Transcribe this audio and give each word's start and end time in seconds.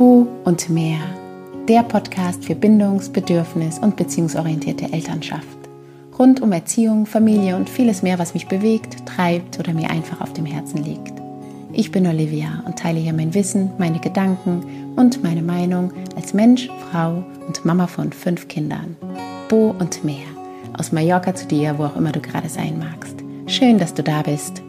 Bu 0.00 0.26
und 0.44 0.70
mehr. 0.70 0.98
Der 1.68 1.82
Podcast 1.82 2.46
für 2.46 2.54
bindungs-, 2.54 3.10
bedürfnis- 3.10 3.78
und 3.78 3.96
beziehungsorientierte 3.96 4.90
Elternschaft. 4.94 5.58
Rund 6.18 6.40
um 6.40 6.52
Erziehung, 6.52 7.04
Familie 7.04 7.54
und 7.54 7.68
vieles 7.68 8.02
mehr, 8.02 8.18
was 8.18 8.32
mich 8.32 8.48
bewegt, 8.48 9.04
treibt 9.04 9.58
oder 9.58 9.74
mir 9.74 9.90
einfach 9.90 10.22
auf 10.22 10.32
dem 10.32 10.46
Herzen 10.46 10.78
liegt. 10.78 11.12
Ich 11.74 11.92
bin 11.92 12.06
Olivia 12.06 12.62
und 12.64 12.78
teile 12.78 12.98
hier 12.98 13.12
mein 13.12 13.34
Wissen, 13.34 13.72
meine 13.76 13.98
Gedanken 14.00 14.94
und 14.96 15.22
meine 15.22 15.42
Meinung 15.42 15.92
als 16.16 16.32
Mensch, 16.32 16.70
Frau 16.90 17.22
und 17.46 17.62
Mama 17.66 17.86
von 17.86 18.10
fünf 18.10 18.48
Kindern. 18.48 18.96
Bo 19.50 19.74
und 19.78 20.02
mehr. 20.02 20.16
Aus 20.78 20.92
Mallorca 20.92 21.34
zu 21.34 21.46
dir, 21.46 21.76
wo 21.76 21.84
auch 21.84 21.96
immer 21.96 22.12
du 22.12 22.20
gerade 22.20 22.48
sein 22.48 22.78
magst. 22.78 23.16
Schön, 23.44 23.76
dass 23.76 23.92
du 23.92 24.02
da 24.02 24.22
bist. 24.22 24.62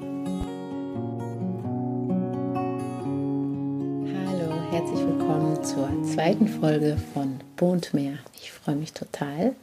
Zweiten 6.31 6.47
Folge 6.47 6.97
von 7.13 7.41
Bo 7.57 7.71
und 7.71 7.93
mehr. 7.93 8.13
Ich 8.41 8.53
freue 8.53 8.77
mich 8.77 8.93
total. 8.93 9.53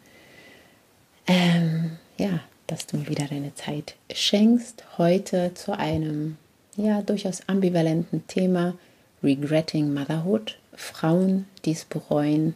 Ähm, 1.27 1.93
ja, 2.19 2.41
dass 2.67 2.87
du 2.87 2.99
mir 2.99 3.09
wieder 3.09 3.25
deine 3.25 3.55
Zeit 3.55 3.95
schenkst. 4.13 4.85
Heute 4.99 5.55
zu 5.55 5.79
einem 5.79 6.37
ja 6.77 7.01
durchaus 7.01 7.41
ambivalenten 7.49 8.27
Thema 8.27 8.75
Regretting 9.23 9.95
Motherhood. 9.95 10.59
Frauen, 10.75 11.47
die 11.65 11.73
es 11.73 11.87
bereuen, 11.87 12.55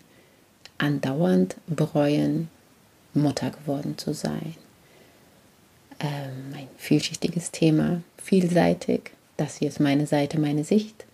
andauernd 0.76 1.56
bereuen, 1.66 2.50
Mutter 3.14 3.50
geworden 3.50 3.96
zu 3.96 4.12
sein. 4.12 4.56
Ähm, 6.00 6.54
ein 6.54 6.68
vielschichtiges 6.76 7.50
Thema, 7.50 8.02
vielseitig. 8.18 9.12
Das 9.38 9.56
hier 9.56 9.68
ist 9.68 9.80
meine 9.80 10.06
Seite, 10.06 10.38
meine 10.38 10.64
Sicht, 10.64 11.06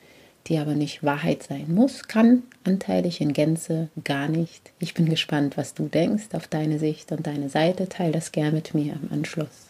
die 0.48 0.58
aber 0.58 0.74
nicht 0.74 1.02
Wahrheit 1.02 1.42
sein 1.42 1.74
muss, 1.74 2.08
kann 2.08 2.42
anteilig 2.64 3.20
in 3.20 3.32
Gänze 3.32 3.88
gar 4.04 4.28
nicht. 4.28 4.72
Ich 4.78 4.94
bin 4.94 5.08
gespannt, 5.08 5.56
was 5.56 5.74
du 5.74 5.88
denkst 5.88 6.28
auf 6.32 6.48
deine 6.48 6.78
Sicht 6.78 7.12
und 7.12 7.26
deine 7.26 7.48
Seite. 7.48 7.88
Teil 7.88 8.12
das 8.12 8.32
gern 8.32 8.54
mit 8.54 8.74
mir 8.74 8.94
im 8.94 9.12
Anschluss. 9.12 9.66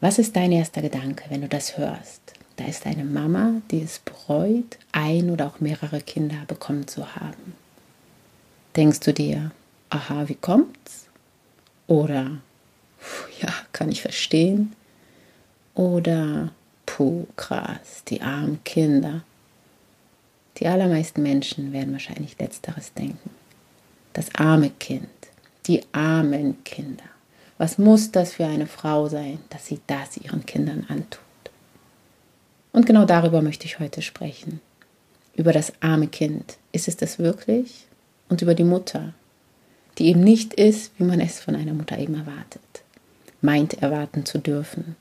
Was 0.00 0.18
ist 0.18 0.34
dein 0.34 0.52
erster 0.52 0.80
Gedanke, 0.80 1.24
wenn 1.28 1.42
du 1.42 1.48
das 1.48 1.76
hörst? 1.76 2.20
Da 2.56 2.64
ist 2.64 2.86
eine 2.86 3.04
Mama, 3.04 3.60
die 3.70 3.82
es 3.82 3.98
bereut, 4.00 4.78
ein 4.92 5.30
oder 5.30 5.46
auch 5.46 5.60
mehrere 5.60 6.00
Kinder 6.00 6.42
bekommen 6.46 6.88
zu 6.88 7.14
haben. 7.16 7.54
Denkst 8.76 9.00
du 9.00 9.12
dir, 9.12 9.50
aha, 9.90 10.28
wie 10.28 10.34
kommt's? 10.36 11.06
Oder, 11.86 12.38
ja, 13.40 13.52
kann 13.72 13.90
ich 13.90 14.00
verstehen? 14.00 14.74
Oder, 15.74 16.52
puh, 16.90 17.26
krass, 17.36 18.02
die 18.08 18.20
armen 18.20 18.62
Kinder. 18.64 19.22
Die 20.56 20.66
allermeisten 20.66 21.22
Menschen 21.22 21.72
werden 21.72 21.92
wahrscheinlich 21.92 22.36
letzteres 22.38 22.92
denken. 22.94 23.30
Das 24.12 24.34
arme 24.34 24.70
Kind, 24.70 25.08
die 25.66 25.82
armen 25.92 26.62
Kinder. 26.64 27.04
Was 27.58 27.78
muss 27.78 28.10
das 28.10 28.32
für 28.34 28.46
eine 28.46 28.66
Frau 28.66 29.08
sein, 29.08 29.38
dass 29.50 29.66
sie 29.66 29.80
das 29.86 30.16
ihren 30.16 30.44
Kindern 30.46 30.84
antut? 30.88 31.20
Und 32.72 32.86
genau 32.86 33.04
darüber 33.04 33.40
möchte 33.40 33.66
ich 33.66 33.78
heute 33.78 34.02
sprechen. 34.02 34.60
Über 35.36 35.52
das 35.52 35.72
arme 35.80 36.08
Kind. 36.08 36.58
Ist 36.72 36.88
es 36.88 36.96
das 36.96 37.20
wirklich? 37.20 37.86
Und 38.28 38.42
über 38.42 38.54
die 38.54 38.64
Mutter, 38.64 39.14
die 39.98 40.08
eben 40.08 40.24
nicht 40.24 40.54
ist, 40.54 40.90
wie 40.98 41.04
man 41.04 41.20
es 41.20 41.38
von 41.38 41.54
einer 41.54 41.74
Mutter 41.74 41.98
eben 41.98 42.14
erwartet, 42.14 42.82
meint 43.42 43.74
erwarten 43.80 44.26
zu 44.26 44.38
dürfen. 44.38 44.96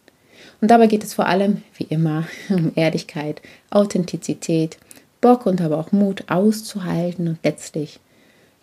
Und 0.62 0.72
dabei 0.72 0.88
geht 0.88 1.04
es 1.04 1.14
vor 1.14 1.28
allem, 1.28 1.64
wie 1.78 1.86
immer, 1.86 2.28
um 2.50 2.72
Ehrlichkeit, 2.76 3.42
Authentizität, 3.70 4.78
Bock 5.22 5.46
und 5.46 5.62
aber 5.62 5.78
auch 5.78 5.92
Mut 5.92 6.24
auszuhalten 6.28 7.28
und 7.28 7.40
letztlich, 7.44 8.00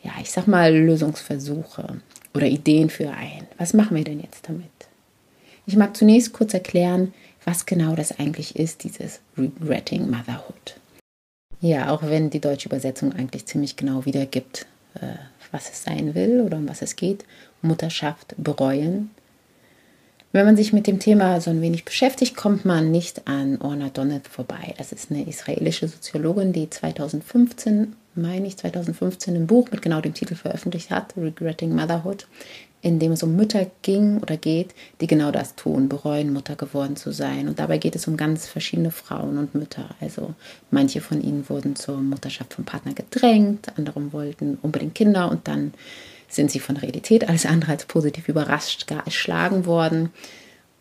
ja, 0.03 0.12
ich 0.20 0.31
sag 0.31 0.47
mal, 0.47 0.75
Lösungsversuche 0.75 2.00
oder 2.34 2.47
Ideen 2.47 2.91
für 2.91 3.10
ein. 3.10 3.47
Was 3.59 3.75
machen 3.75 3.97
wir 3.97 4.04
denn 4.04 4.20
jetzt 4.20 4.48
damit? 4.48 4.64
Ich 5.66 5.76
mag 5.76 5.97
zunächst 5.97 6.32
kurz 6.32 6.54
erklären, 6.54 7.12
was 7.44 7.66
genau 7.66 7.94
das 7.94 8.19
eigentlich 8.19 8.56
ist, 8.56 8.84
dieses 8.84 9.20
Regretting 9.37 10.10
Motherhood. 10.10 10.76
Ja, 11.60 11.91
auch 11.91 12.03
wenn 12.03 12.31
die 12.31 12.41
deutsche 12.41 12.69
Übersetzung 12.69 13.12
eigentlich 13.12 13.47
ziemlich 13.47 13.76
genau 13.76 14.04
wiedergibt, 14.04 14.66
äh, 14.94 15.16
was 15.53 15.70
es 15.70 15.82
sein 15.82 16.14
will 16.14 16.41
oder 16.41 16.58
um 16.58 16.69
was 16.69 16.82
es 16.82 16.97
geht. 16.97 17.25
Mutterschaft 17.62 18.34
bereuen. 18.37 19.10
Wenn 20.36 20.44
man 20.44 20.58
sich 20.58 20.74
mit 20.74 20.86
dem 20.86 20.98
Thema 20.98 21.41
so 21.41 21.48
ein 21.48 21.62
wenig 21.62 21.86
beschäftigt, 21.86 22.36
kommt 22.36 22.66
man 22.66 22.91
nicht 22.91 23.26
an 23.26 23.58
Orna 23.58 23.88
Donnet 23.88 24.28
vorbei. 24.28 24.74
Das 24.76 24.92
ist 24.92 25.10
eine 25.10 25.26
israelische 25.26 25.88
Soziologin, 25.88 26.52
die 26.52 26.69
2015 26.69 27.97
meine 28.16 28.46
ich, 28.46 28.58
2015 28.58 29.34
ein 29.34 29.46
Buch 29.46 29.70
mit 29.70 29.80
genau 29.80 30.02
dem 30.02 30.12
Titel 30.12 30.34
veröffentlicht 30.34 30.91
hat, 30.91 31.14
Regretting 31.16 31.75
Motherhood, 31.75 32.26
in 32.82 32.98
dem 32.98 33.12
es 33.12 33.22
um 33.22 33.34
Mütter 33.34 33.66
ging 33.80 34.19
oder 34.19 34.36
geht, 34.36 34.75
die 35.00 35.06
genau 35.06 35.30
das 35.30 35.54
tun, 35.54 35.88
bereuen, 35.88 36.34
Mutter 36.34 36.54
geworden 36.54 36.96
zu 36.96 37.12
sein. 37.12 37.48
Und 37.48 37.58
dabei 37.58 37.78
geht 37.78 37.96
es 37.96 38.06
um 38.06 38.19
ganz 38.19 38.46
verschiedene 38.46 38.91
Frauen 38.91 39.38
und 39.38 39.54
Mütter. 39.54 39.88
Also 40.00 40.34
manche 40.70 41.00
von 41.00 41.22
ihnen 41.22 41.48
wurden 41.48 41.76
zur 41.76 41.96
Mutterschaft 41.96 42.52
vom 42.52 42.64
Partner 42.66 42.92
gedrängt, 42.92 43.69
andere 43.76 44.12
wollten 44.12 44.58
unbedingt 44.60 44.94
Kinder 44.94 45.30
und 45.30 45.48
dann 45.48 45.72
sind 46.28 46.50
sie 46.50 46.60
von 46.60 46.76
Realität 46.76 47.28
alles 47.28 47.47
andere 47.47 47.72
als 47.72 47.87
positiv 47.87 48.28
überrascht, 48.28 48.87
gar 48.87 49.04
erschlagen 49.04 49.66
worden. 49.66 50.10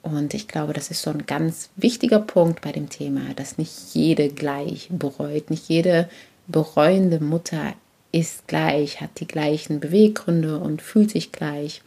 Und 0.01 0.33
ich 0.33 0.47
glaube, 0.47 0.73
das 0.73 0.91
ist 0.91 1.01
so 1.01 1.09
ein 1.09 1.25
ganz 1.25 1.69
wichtiger 1.75 2.19
Punkt 2.19 2.61
bei 2.61 2.71
dem 2.71 2.89
Thema, 2.89 3.33
dass 3.35 3.57
nicht 3.57 3.93
jede 3.93 4.29
gleich 4.29 4.87
bereut, 4.91 5.49
nicht 5.49 5.67
jede 5.67 6.09
bereuende 6.47 7.19
Mutter 7.19 7.73
ist 8.11 8.47
gleich, 8.47 9.01
hat 9.01 9.19
die 9.19 9.27
gleichen 9.27 9.79
Beweggründe 9.79 10.59
und 10.59 10.81
fühlt 10.81 11.11
sich 11.11 11.31
gleich, 11.31 11.81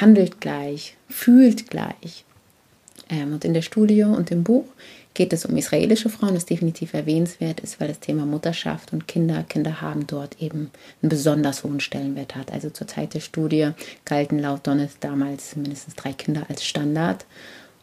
handelt 0.00 0.40
gleich, 0.40 0.96
fühlt 1.08 1.68
gleich. 1.68 2.24
Ähm, 3.10 3.34
und 3.34 3.44
in 3.44 3.52
der 3.52 3.62
Studie 3.62 4.04
und 4.04 4.30
im 4.30 4.42
Buch 4.42 4.64
geht 5.16 5.32
es 5.32 5.46
um 5.46 5.56
israelische 5.56 6.10
Frauen, 6.10 6.34
das 6.34 6.44
definitiv 6.44 6.92
erwähnenswert 6.92 7.60
ist, 7.60 7.80
weil 7.80 7.88
das 7.88 8.00
Thema 8.00 8.26
Mutterschaft 8.26 8.92
und 8.92 9.08
Kinder, 9.08 9.44
Kinder 9.48 9.80
haben 9.80 10.06
dort 10.06 10.40
eben 10.42 10.70
einen 11.00 11.08
besonders 11.08 11.64
hohen 11.64 11.80
Stellenwert 11.80 12.36
hat. 12.36 12.52
Also 12.52 12.68
zur 12.68 12.86
Zeit 12.86 13.14
der 13.14 13.20
Studie 13.20 13.70
galten 14.04 14.38
laut 14.38 14.66
Donnes 14.66 14.98
damals 15.00 15.56
mindestens 15.56 15.94
drei 15.94 16.12
Kinder 16.12 16.44
als 16.50 16.64
Standard. 16.64 17.24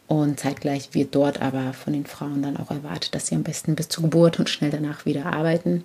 Und 0.06 0.38
zeitgleich 0.38 0.90
wird 0.92 1.14
dort 1.14 1.42
aber 1.42 1.72
von 1.72 1.92
den 1.92 2.06
Frauen 2.06 2.40
dann 2.40 2.56
auch 2.56 2.70
erwartet, 2.70 3.16
dass 3.16 3.26
sie 3.26 3.34
am 3.34 3.42
besten 3.42 3.74
bis 3.74 3.88
zur 3.88 4.04
Geburt 4.04 4.38
und 4.38 4.48
schnell 4.48 4.70
danach 4.70 5.04
wieder 5.04 5.26
arbeiten. 5.26 5.84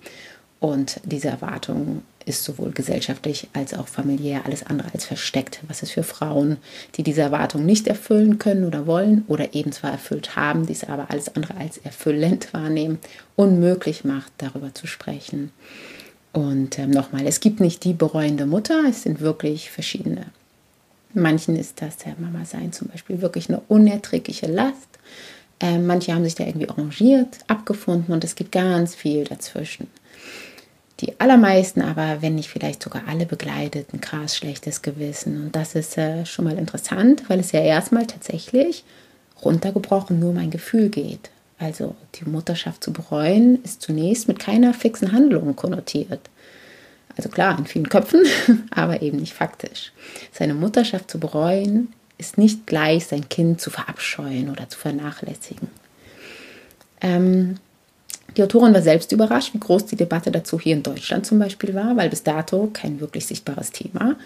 Und 0.60 1.00
diese 1.04 1.28
Erwartung 1.28 2.02
ist 2.26 2.44
sowohl 2.44 2.70
gesellschaftlich 2.72 3.48
als 3.54 3.72
auch 3.72 3.88
familiär 3.88 4.42
alles 4.44 4.62
andere 4.62 4.92
als 4.92 5.06
versteckt, 5.06 5.60
was 5.66 5.82
es 5.82 5.90
für 5.90 6.02
Frauen, 6.02 6.58
die 6.96 7.02
diese 7.02 7.22
Erwartung 7.22 7.64
nicht 7.64 7.88
erfüllen 7.88 8.38
können 8.38 8.64
oder 8.64 8.86
wollen 8.86 9.24
oder 9.26 9.54
eben 9.54 9.72
zwar 9.72 9.90
erfüllt 9.90 10.36
haben, 10.36 10.66
diese 10.66 10.90
aber 10.90 11.10
alles 11.10 11.34
andere 11.34 11.56
als 11.56 11.78
erfüllend 11.78 12.52
wahrnehmen, 12.52 12.98
unmöglich 13.36 14.04
macht, 14.04 14.32
darüber 14.38 14.74
zu 14.74 14.86
sprechen. 14.86 15.50
Und 16.32 16.78
ähm, 16.78 16.90
nochmal, 16.90 17.26
es 17.26 17.40
gibt 17.40 17.58
nicht 17.58 17.82
die 17.84 17.94
bereuende 17.94 18.46
Mutter, 18.46 18.84
es 18.88 19.02
sind 19.02 19.20
wirklich 19.20 19.70
verschiedene 19.70 20.26
Manchen 21.12 21.56
ist 21.56 21.82
das 21.82 21.96
der 21.96 22.14
Mama 22.18 22.44
sein 22.44 22.72
zum 22.72 22.88
Beispiel 22.88 23.20
wirklich 23.20 23.48
eine 23.48 23.60
unerträgliche 23.68 24.46
Last. 24.46 24.88
Äh, 25.58 25.78
manche 25.78 26.14
haben 26.14 26.24
sich 26.24 26.36
da 26.36 26.44
irgendwie 26.44 26.68
arrangiert, 26.68 27.38
abgefunden 27.48 28.14
und 28.14 28.22
es 28.22 28.36
gibt 28.36 28.52
ganz 28.52 28.94
viel 28.94 29.24
dazwischen. 29.24 29.88
Die 31.00 31.18
allermeisten 31.18 31.80
aber, 31.80 32.20
wenn 32.20 32.34
nicht 32.34 32.50
vielleicht 32.50 32.82
sogar 32.82 33.02
alle 33.08 33.24
begleitet, 33.24 33.94
ein 33.94 34.00
krass 34.00 34.36
schlechtes 34.36 34.82
Gewissen. 34.82 35.44
Und 35.44 35.56
das 35.56 35.74
ist 35.74 35.96
äh, 35.96 36.26
schon 36.26 36.44
mal 36.44 36.58
interessant, 36.58 37.24
weil 37.28 37.40
es 37.40 37.52
ja 37.52 37.60
erstmal 37.60 38.06
tatsächlich 38.06 38.84
runtergebrochen 39.42 40.20
nur 40.20 40.34
mein 40.34 40.50
Gefühl 40.50 40.90
geht. 40.90 41.30
Also 41.58 41.94
die 42.16 42.28
Mutterschaft 42.28 42.84
zu 42.84 42.92
bereuen 42.92 43.62
ist 43.64 43.80
zunächst 43.80 44.28
mit 44.28 44.38
keiner 44.38 44.74
fixen 44.74 45.12
Handlung 45.12 45.56
konnotiert. 45.56 46.20
Also 47.16 47.28
klar, 47.28 47.58
in 47.58 47.66
vielen 47.66 47.88
Köpfen, 47.88 48.24
aber 48.70 49.00
eben 49.00 49.18
nicht 49.18 49.34
faktisch. 49.34 49.92
Seine 50.32 50.54
Mutterschaft 50.54 51.10
zu 51.10 51.18
bereuen 51.18 51.92
ist 52.18 52.36
nicht 52.36 52.66
gleich, 52.66 53.06
sein 53.06 53.28
Kind 53.30 53.60
zu 53.60 53.70
verabscheuen 53.70 54.50
oder 54.50 54.68
zu 54.68 54.78
vernachlässigen. 54.78 55.68
Ähm, 57.00 57.56
die 58.36 58.42
Autorin 58.42 58.74
war 58.74 58.82
selbst 58.82 59.12
überrascht, 59.12 59.54
wie 59.54 59.60
groß 59.60 59.86
die 59.86 59.96
Debatte 59.96 60.30
dazu 60.30 60.58
hier 60.58 60.74
in 60.74 60.82
Deutschland 60.82 61.26
zum 61.26 61.38
Beispiel 61.38 61.74
war, 61.74 61.96
weil 61.96 62.10
bis 62.10 62.22
dato 62.22 62.70
kein 62.72 63.00
wirklich 63.00 63.26
sichtbares 63.26 63.70
Thema. 63.70 64.16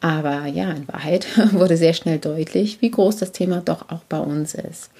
Aber 0.00 0.46
ja, 0.46 0.70
in 0.70 0.88
Wahrheit 0.88 1.26
wurde 1.52 1.76
sehr 1.76 1.92
schnell 1.92 2.18
deutlich, 2.18 2.80
wie 2.80 2.90
groß 2.90 3.16
das 3.16 3.32
Thema 3.32 3.60
doch 3.60 3.90
auch 3.90 4.04
bei 4.08 4.18
uns 4.18 4.54
ist. 4.54 4.90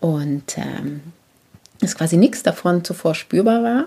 Und 0.00 0.56
ähm, 0.58 1.00
dass 1.80 1.96
quasi 1.96 2.16
nichts 2.16 2.42
davon 2.42 2.84
zuvor 2.84 3.14
spürbar 3.14 3.62
war, 3.62 3.84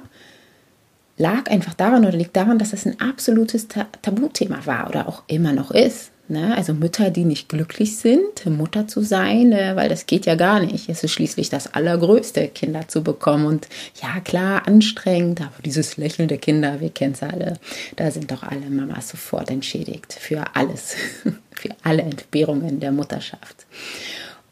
lag 1.18 1.50
einfach 1.50 1.74
daran 1.74 2.06
oder 2.06 2.18
liegt 2.18 2.36
daran, 2.36 2.59
dass 2.59 2.74
es 2.74 2.86
ein 2.86 3.00
absolutes 3.00 3.68
Tabuthema 4.01 4.65
war 4.65 4.89
oder 4.89 5.07
auch 5.07 5.24
immer 5.27 5.53
noch 5.53 5.71
ist. 5.71 6.12
Ne? 6.31 6.56
Also 6.56 6.74
Mütter, 6.74 7.10
die 7.10 7.25
nicht 7.25 7.50
glücklich 7.50 7.98
sind, 7.98 8.45
Mutter 8.45 8.88
zu 8.88 9.01
sein, 9.01 9.51
äh, 9.51 9.75
weil 9.75 9.89
das 9.89 10.06
geht 10.06 10.25
ja 10.25 10.36
gar 10.36 10.62
nicht. 10.62 10.88
Es 10.88 11.04
ist 11.04 11.12
schließlich 11.12 11.50
das 11.50 11.74
Allergrößte, 11.74 12.48
Kinder 12.48 12.88
zu 12.88 13.04
bekommen. 13.04 13.45
Und 13.45 13.68
ja, 14.01 14.22
klar, 14.22 14.66
anstrengend, 14.66 15.42
aber 15.42 15.62
dieses 15.66 15.98
Lächeln 15.98 16.30
der 16.30 16.38
Kinder, 16.38 16.80
wir 16.80 16.89
kennen 16.89 17.13
es 17.13 17.22
alle, 17.22 17.60
da 17.98 18.10
sind 18.12 18.31
doch 18.31 18.44
alle 18.44 18.69
Mamas 18.69 19.10
sofort 19.10 19.51
entschädigt 19.51 20.13
für 20.13 20.45
alles, 20.56 20.95
für 21.51 21.69
alle 21.83 22.04
Entbehrungen 22.04 22.80
der 22.80 22.94
Mutterschaft. 22.94 23.68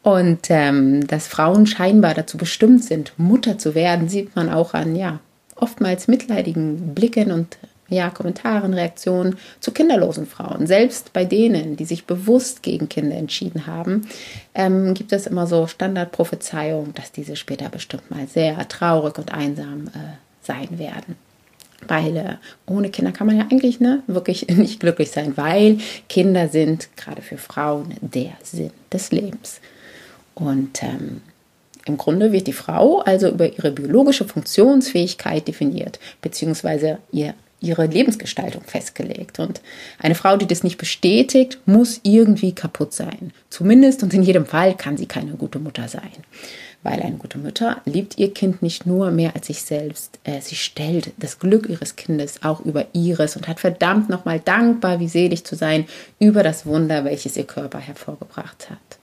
Und 0.02 0.50
ähm, 0.50 1.06
dass 1.06 1.28
Frauen 1.28 1.66
scheinbar 1.66 2.12
dazu 2.12 2.36
bestimmt 2.36 2.84
sind, 2.84 3.14
Mutter 3.16 3.56
zu 3.56 3.74
werden, 3.74 4.10
sieht 4.10 4.36
man 4.36 4.50
auch 4.50 4.74
an, 4.74 4.96
ja, 4.96 5.20
oftmals 5.56 6.08
mitleidigen 6.08 6.94
Blicken 6.94 7.32
und 7.32 7.58
ja, 7.90 8.08
Kommentaren, 8.08 8.72
Reaktionen 8.72 9.36
zu 9.58 9.72
kinderlosen 9.72 10.26
Frauen. 10.26 10.66
Selbst 10.66 11.12
bei 11.12 11.24
denen, 11.24 11.76
die 11.76 11.84
sich 11.84 12.06
bewusst 12.06 12.62
gegen 12.62 12.88
Kinder 12.88 13.16
entschieden 13.16 13.66
haben, 13.66 14.08
ähm, 14.54 14.94
gibt 14.94 15.12
es 15.12 15.26
immer 15.26 15.46
so 15.46 15.66
Standardprophezeiungen, 15.66 16.94
dass 16.94 17.12
diese 17.12 17.36
später 17.36 17.68
bestimmt 17.68 18.10
mal 18.10 18.26
sehr 18.26 18.66
traurig 18.68 19.18
und 19.18 19.34
einsam 19.34 19.88
äh, 19.88 20.16
sein 20.42 20.78
werden. 20.78 21.16
Weil 21.88 22.16
äh, 22.16 22.34
ohne 22.66 22.90
Kinder 22.90 23.10
kann 23.10 23.26
man 23.26 23.36
ja 23.36 23.46
eigentlich 23.50 23.80
ne, 23.80 24.02
wirklich 24.06 24.46
nicht 24.56 24.80
glücklich 24.80 25.10
sein, 25.10 25.36
weil 25.36 25.78
Kinder 26.08 26.48
sind 26.48 26.96
gerade 26.96 27.22
für 27.22 27.38
Frauen 27.38 27.94
der 28.00 28.32
Sinn 28.42 28.70
des 28.92 29.10
Lebens. 29.10 29.60
Und 30.34 30.82
ähm, 30.82 31.22
im 31.86 31.96
Grunde 31.96 32.30
wird 32.30 32.46
die 32.46 32.52
Frau 32.52 33.00
also 33.00 33.28
über 33.28 33.52
ihre 33.52 33.72
biologische 33.72 34.24
Funktionsfähigkeit 34.24 35.48
definiert, 35.48 35.98
beziehungsweise 36.20 36.98
ihr 37.10 37.34
ihre 37.60 37.86
Lebensgestaltung 37.86 38.62
festgelegt. 38.64 39.38
Und 39.38 39.60
eine 39.98 40.14
Frau, 40.14 40.36
die 40.36 40.46
das 40.46 40.64
nicht 40.64 40.78
bestätigt, 40.78 41.58
muss 41.66 42.00
irgendwie 42.02 42.52
kaputt 42.52 42.92
sein. 42.92 43.32
Zumindest 43.50 44.02
und 44.02 44.14
in 44.14 44.22
jedem 44.22 44.46
Fall 44.46 44.76
kann 44.76 44.96
sie 44.96 45.06
keine 45.06 45.32
gute 45.32 45.58
Mutter 45.58 45.88
sein. 45.88 46.10
Weil 46.82 47.02
eine 47.02 47.16
gute 47.16 47.38
Mutter 47.38 47.82
liebt 47.84 48.18
ihr 48.18 48.32
Kind 48.32 48.62
nicht 48.62 48.86
nur 48.86 49.10
mehr 49.10 49.34
als 49.34 49.48
sich 49.48 49.62
selbst. 49.62 50.18
Äh, 50.24 50.40
sie 50.40 50.54
stellt 50.54 51.12
das 51.18 51.38
Glück 51.38 51.68
ihres 51.68 51.96
Kindes 51.96 52.42
auch 52.42 52.60
über 52.60 52.86
ihres 52.94 53.36
und 53.36 53.48
hat 53.48 53.60
verdammt 53.60 54.08
nochmal 54.08 54.40
dankbar, 54.40 54.98
wie 54.98 55.08
selig 55.08 55.44
zu 55.44 55.56
sein 55.56 55.84
über 56.18 56.42
das 56.42 56.64
Wunder, 56.64 57.04
welches 57.04 57.36
ihr 57.36 57.44
Körper 57.44 57.78
hervorgebracht 57.78 58.70
hat. 58.70 58.99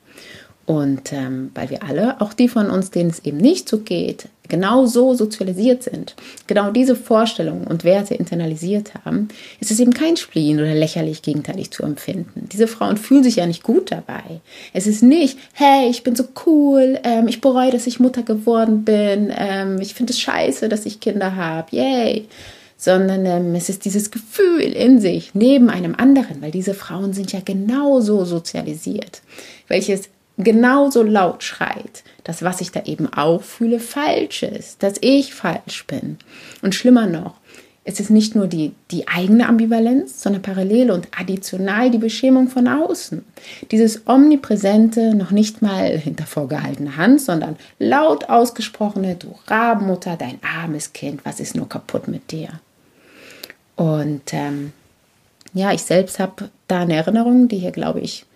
Und 0.68 1.14
ähm, 1.14 1.50
weil 1.54 1.70
wir 1.70 1.82
alle, 1.82 2.20
auch 2.20 2.34
die 2.34 2.46
von 2.46 2.68
uns, 2.68 2.90
denen 2.90 3.08
es 3.08 3.24
eben 3.24 3.38
nicht 3.38 3.70
so 3.70 3.78
geht, 3.78 4.28
genau 4.50 4.84
so 4.84 5.14
sozialisiert 5.14 5.82
sind, 5.82 6.14
genau 6.46 6.70
diese 6.70 6.94
Vorstellungen 6.94 7.66
und 7.66 7.84
Werte 7.84 8.14
internalisiert 8.14 8.92
haben, 9.02 9.28
ist 9.60 9.70
es 9.70 9.80
eben 9.80 9.94
kein 9.94 10.18
Spleen 10.18 10.58
oder 10.58 10.74
lächerlich 10.74 11.22
gegenteilig 11.22 11.70
zu 11.70 11.84
empfinden. 11.84 12.50
Diese 12.52 12.68
Frauen 12.68 12.98
fühlen 12.98 13.24
sich 13.24 13.36
ja 13.36 13.46
nicht 13.46 13.62
gut 13.62 13.90
dabei. 13.90 14.42
Es 14.74 14.86
ist 14.86 15.02
nicht, 15.02 15.38
hey, 15.54 15.88
ich 15.88 16.02
bin 16.02 16.14
so 16.14 16.24
cool, 16.44 16.98
ähm, 17.02 17.28
ich 17.28 17.40
bereue, 17.40 17.70
dass 17.70 17.86
ich 17.86 17.98
Mutter 17.98 18.22
geworden 18.22 18.84
bin, 18.84 19.32
ähm, 19.34 19.80
ich 19.80 19.94
finde 19.94 20.12
es 20.12 20.20
scheiße, 20.20 20.68
dass 20.68 20.84
ich 20.84 21.00
Kinder 21.00 21.34
habe, 21.34 21.74
yay 21.74 22.28
sondern 22.80 23.26
ähm, 23.26 23.54
es 23.56 23.70
ist 23.70 23.86
dieses 23.86 24.10
Gefühl 24.10 24.60
in 24.60 25.00
sich 25.00 25.34
neben 25.34 25.68
einem 25.68 25.96
anderen, 25.96 26.42
weil 26.42 26.52
diese 26.52 26.74
Frauen 26.74 27.12
sind 27.12 27.32
ja 27.32 27.40
genauso 27.44 28.24
sozialisiert, 28.24 29.22
welches 29.66 30.10
genauso 30.38 31.02
laut 31.02 31.42
schreit, 31.42 32.04
dass 32.24 32.42
was 32.42 32.60
ich 32.60 32.70
da 32.70 32.84
eben 32.84 33.12
auch 33.12 33.42
fühle 33.42 33.80
falsch 33.80 34.42
ist, 34.44 34.82
dass 34.82 34.94
ich 35.00 35.34
falsch 35.34 35.86
bin. 35.86 36.18
Und 36.62 36.74
schlimmer 36.74 37.06
noch, 37.06 37.34
es 37.84 38.00
ist 38.00 38.10
nicht 38.10 38.34
nur 38.34 38.46
die, 38.46 38.72
die 38.90 39.08
eigene 39.08 39.48
Ambivalenz, 39.48 40.22
sondern 40.22 40.42
parallel 40.42 40.90
und 40.90 41.08
additional 41.18 41.90
die 41.90 41.98
Beschämung 41.98 42.48
von 42.48 42.68
außen. 42.68 43.24
Dieses 43.70 44.06
omnipräsente, 44.06 45.14
noch 45.14 45.30
nicht 45.30 45.62
mal 45.62 45.96
hinter 45.96 46.26
vorgehaltener 46.26 46.98
Hand, 46.98 47.22
sondern 47.22 47.56
laut 47.78 48.28
ausgesprochene, 48.28 49.16
du 49.16 49.34
Rabenmutter, 49.46 50.16
dein 50.16 50.38
armes 50.42 50.92
Kind, 50.92 51.24
was 51.24 51.40
ist 51.40 51.56
nur 51.56 51.68
kaputt 51.68 52.08
mit 52.08 52.30
dir? 52.30 52.60
Und 53.74 54.34
ähm, 54.34 54.72
ja, 55.54 55.72
ich 55.72 55.82
selbst 55.82 56.18
habe 56.18 56.50
da 56.66 56.82
eine 56.82 56.96
Erinnerung, 56.96 57.48
die 57.48 57.58
hier, 57.58 57.72
glaube 57.72 58.00
ich, 58.00 58.26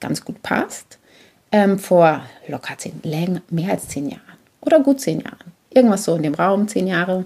ganz 0.00 0.24
gut 0.24 0.42
passt 0.42 0.98
ähm, 1.56 1.78
vor 1.78 2.22
locker 2.48 2.76
zehn, 2.76 3.00
länger, 3.02 3.40
mehr 3.48 3.70
als 3.72 3.88
zehn 3.88 4.10
Jahren 4.10 4.20
oder 4.60 4.80
gut 4.80 5.00
zehn 5.00 5.20
Jahren. 5.20 5.52
Irgendwas 5.70 6.04
so 6.04 6.14
in 6.14 6.22
dem 6.22 6.34
Raum, 6.34 6.68
zehn 6.68 6.86
Jahre. 6.86 7.24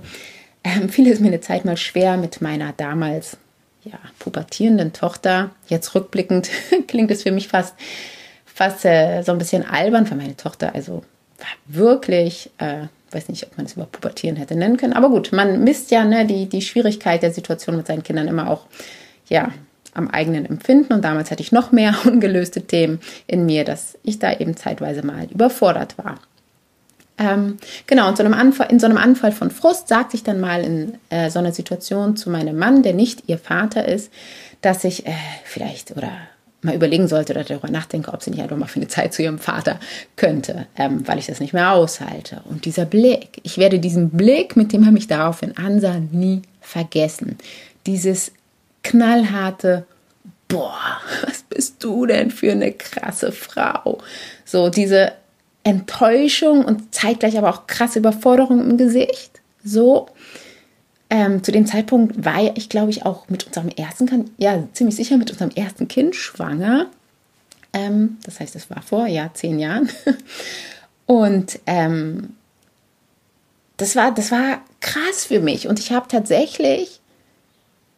Ähm, 0.62 0.88
fiel 0.88 1.10
es 1.10 1.18
mir 1.20 1.28
eine 1.28 1.40
Zeit 1.40 1.64
mal 1.64 1.76
schwer 1.76 2.16
mit 2.16 2.40
meiner 2.40 2.72
damals 2.72 3.36
ja, 3.82 3.98
pubertierenden 4.20 4.92
Tochter. 4.92 5.50
Jetzt 5.66 5.94
rückblickend 5.94 6.48
klingt 6.86 7.10
es 7.10 7.24
für 7.24 7.32
mich 7.32 7.48
fast, 7.48 7.74
fast 8.44 8.84
äh, 8.84 9.22
so 9.22 9.32
ein 9.32 9.38
bisschen 9.38 9.68
albern 9.68 10.06
für 10.06 10.14
meine 10.14 10.36
Tochter. 10.36 10.74
Also 10.74 11.02
war 11.38 11.48
wirklich, 11.66 12.50
äh, 12.58 12.82
weiß 13.10 13.30
nicht, 13.30 13.44
ob 13.46 13.56
man 13.56 13.66
es 13.66 13.72
über 13.72 13.86
Pubertieren 13.86 14.36
hätte 14.36 14.54
nennen 14.54 14.76
können. 14.76 14.92
Aber 14.92 15.08
gut, 15.08 15.32
man 15.32 15.64
misst 15.64 15.90
ja 15.90 16.04
ne, 16.04 16.24
die, 16.24 16.46
die 16.46 16.62
Schwierigkeit 16.62 17.22
der 17.22 17.32
Situation 17.32 17.76
mit 17.76 17.88
seinen 17.88 18.04
Kindern 18.04 18.28
immer 18.28 18.48
auch 18.48 18.66
ja, 19.28 19.52
am 19.94 20.08
eigenen 20.08 20.46
Empfinden. 20.46 20.92
Und 20.92 21.04
damals 21.04 21.30
hatte 21.30 21.42
ich 21.42 21.52
noch 21.52 21.72
mehr 21.72 21.94
ungelöste 22.04 22.62
Themen 22.62 23.00
in 23.26 23.46
mir, 23.46 23.64
dass 23.64 23.98
ich 24.02 24.18
da 24.18 24.32
eben 24.32 24.56
zeitweise 24.56 25.04
mal 25.04 25.26
überfordert 25.30 25.98
war. 25.98 26.20
Ähm, 27.18 27.58
genau, 27.86 28.08
und 28.08 28.16
so 28.16 28.24
Anfall, 28.24 28.68
in 28.70 28.80
so 28.80 28.86
einem 28.86 28.96
Anfall 28.96 29.32
von 29.32 29.50
Frust 29.50 29.88
sagte 29.88 30.16
ich 30.16 30.22
dann 30.22 30.40
mal 30.40 30.64
in 30.64 30.94
äh, 31.10 31.28
so 31.28 31.38
einer 31.38 31.52
Situation 31.52 32.16
zu 32.16 32.30
meinem 32.30 32.56
Mann, 32.56 32.82
der 32.82 32.94
nicht 32.94 33.24
ihr 33.26 33.36
Vater 33.36 33.86
ist, 33.86 34.10
dass 34.62 34.84
ich 34.84 35.06
äh, 35.06 35.12
vielleicht 35.44 35.94
oder 35.96 36.12
mal 36.62 36.74
überlegen 36.74 37.08
sollte 37.08 37.32
oder 37.32 37.44
darüber 37.44 37.70
nachdenke, 37.70 38.12
ob 38.12 38.22
sie 38.22 38.30
nicht 38.30 38.42
einfach 38.42 38.56
mal 38.56 38.66
für 38.66 38.80
eine 38.80 38.88
Zeit 38.88 39.12
zu 39.12 39.22
ihrem 39.22 39.38
Vater 39.38 39.78
könnte, 40.16 40.66
ähm, 40.76 41.06
weil 41.06 41.18
ich 41.18 41.26
das 41.26 41.40
nicht 41.40 41.52
mehr 41.52 41.72
aushalte. 41.72 42.42
Und 42.44 42.64
dieser 42.64 42.86
Blick, 42.86 43.40
ich 43.42 43.58
werde 43.58 43.78
diesen 43.78 44.10
Blick, 44.10 44.56
mit 44.56 44.72
dem 44.72 44.84
er 44.84 44.92
mich 44.92 45.06
daraufhin 45.06 45.56
ansah, 45.56 45.98
nie 45.98 46.42
vergessen. 46.60 47.36
Dieses 47.86 48.32
knallharte, 48.82 49.86
boah, 50.48 51.00
was 51.26 51.42
bist 51.42 51.82
du 51.82 52.06
denn 52.06 52.30
für 52.30 52.52
eine 52.52 52.72
krasse 52.72 53.32
Frau? 53.32 53.98
So 54.44 54.68
diese 54.68 55.12
Enttäuschung 55.62 56.64
und 56.64 56.94
zeitgleich 56.94 57.38
aber 57.38 57.50
auch 57.50 57.66
krasse 57.66 57.98
Überforderung 57.98 58.60
im 58.60 58.76
Gesicht. 58.76 59.40
So. 59.64 60.06
Ähm, 61.12 61.42
zu 61.42 61.50
dem 61.50 61.66
Zeitpunkt 61.66 62.24
war 62.24 62.56
ich, 62.56 62.68
glaube 62.68 62.90
ich, 62.90 63.04
auch 63.04 63.28
mit 63.28 63.46
unserem 63.46 63.68
ersten 63.68 64.06
Kind, 64.06 64.30
ja, 64.38 64.62
ziemlich 64.72 64.94
sicher 64.94 65.16
mit 65.16 65.30
unserem 65.30 65.50
ersten 65.50 65.88
Kind 65.88 66.14
schwanger. 66.14 66.86
Ähm, 67.72 68.18
das 68.24 68.38
heißt, 68.38 68.54
es 68.54 68.70
war 68.70 68.82
vor, 68.82 69.06
ja, 69.06 69.30
zehn 69.34 69.58
Jahren. 69.58 69.88
Und 71.06 71.58
ähm, 71.66 72.36
das, 73.76 73.96
war, 73.96 74.14
das 74.14 74.30
war 74.30 74.62
krass 74.80 75.24
für 75.24 75.40
mich. 75.40 75.66
Und 75.66 75.80
ich 75.80 75.90
habe 75.90 76.06
tatsächlich 76.06 76.99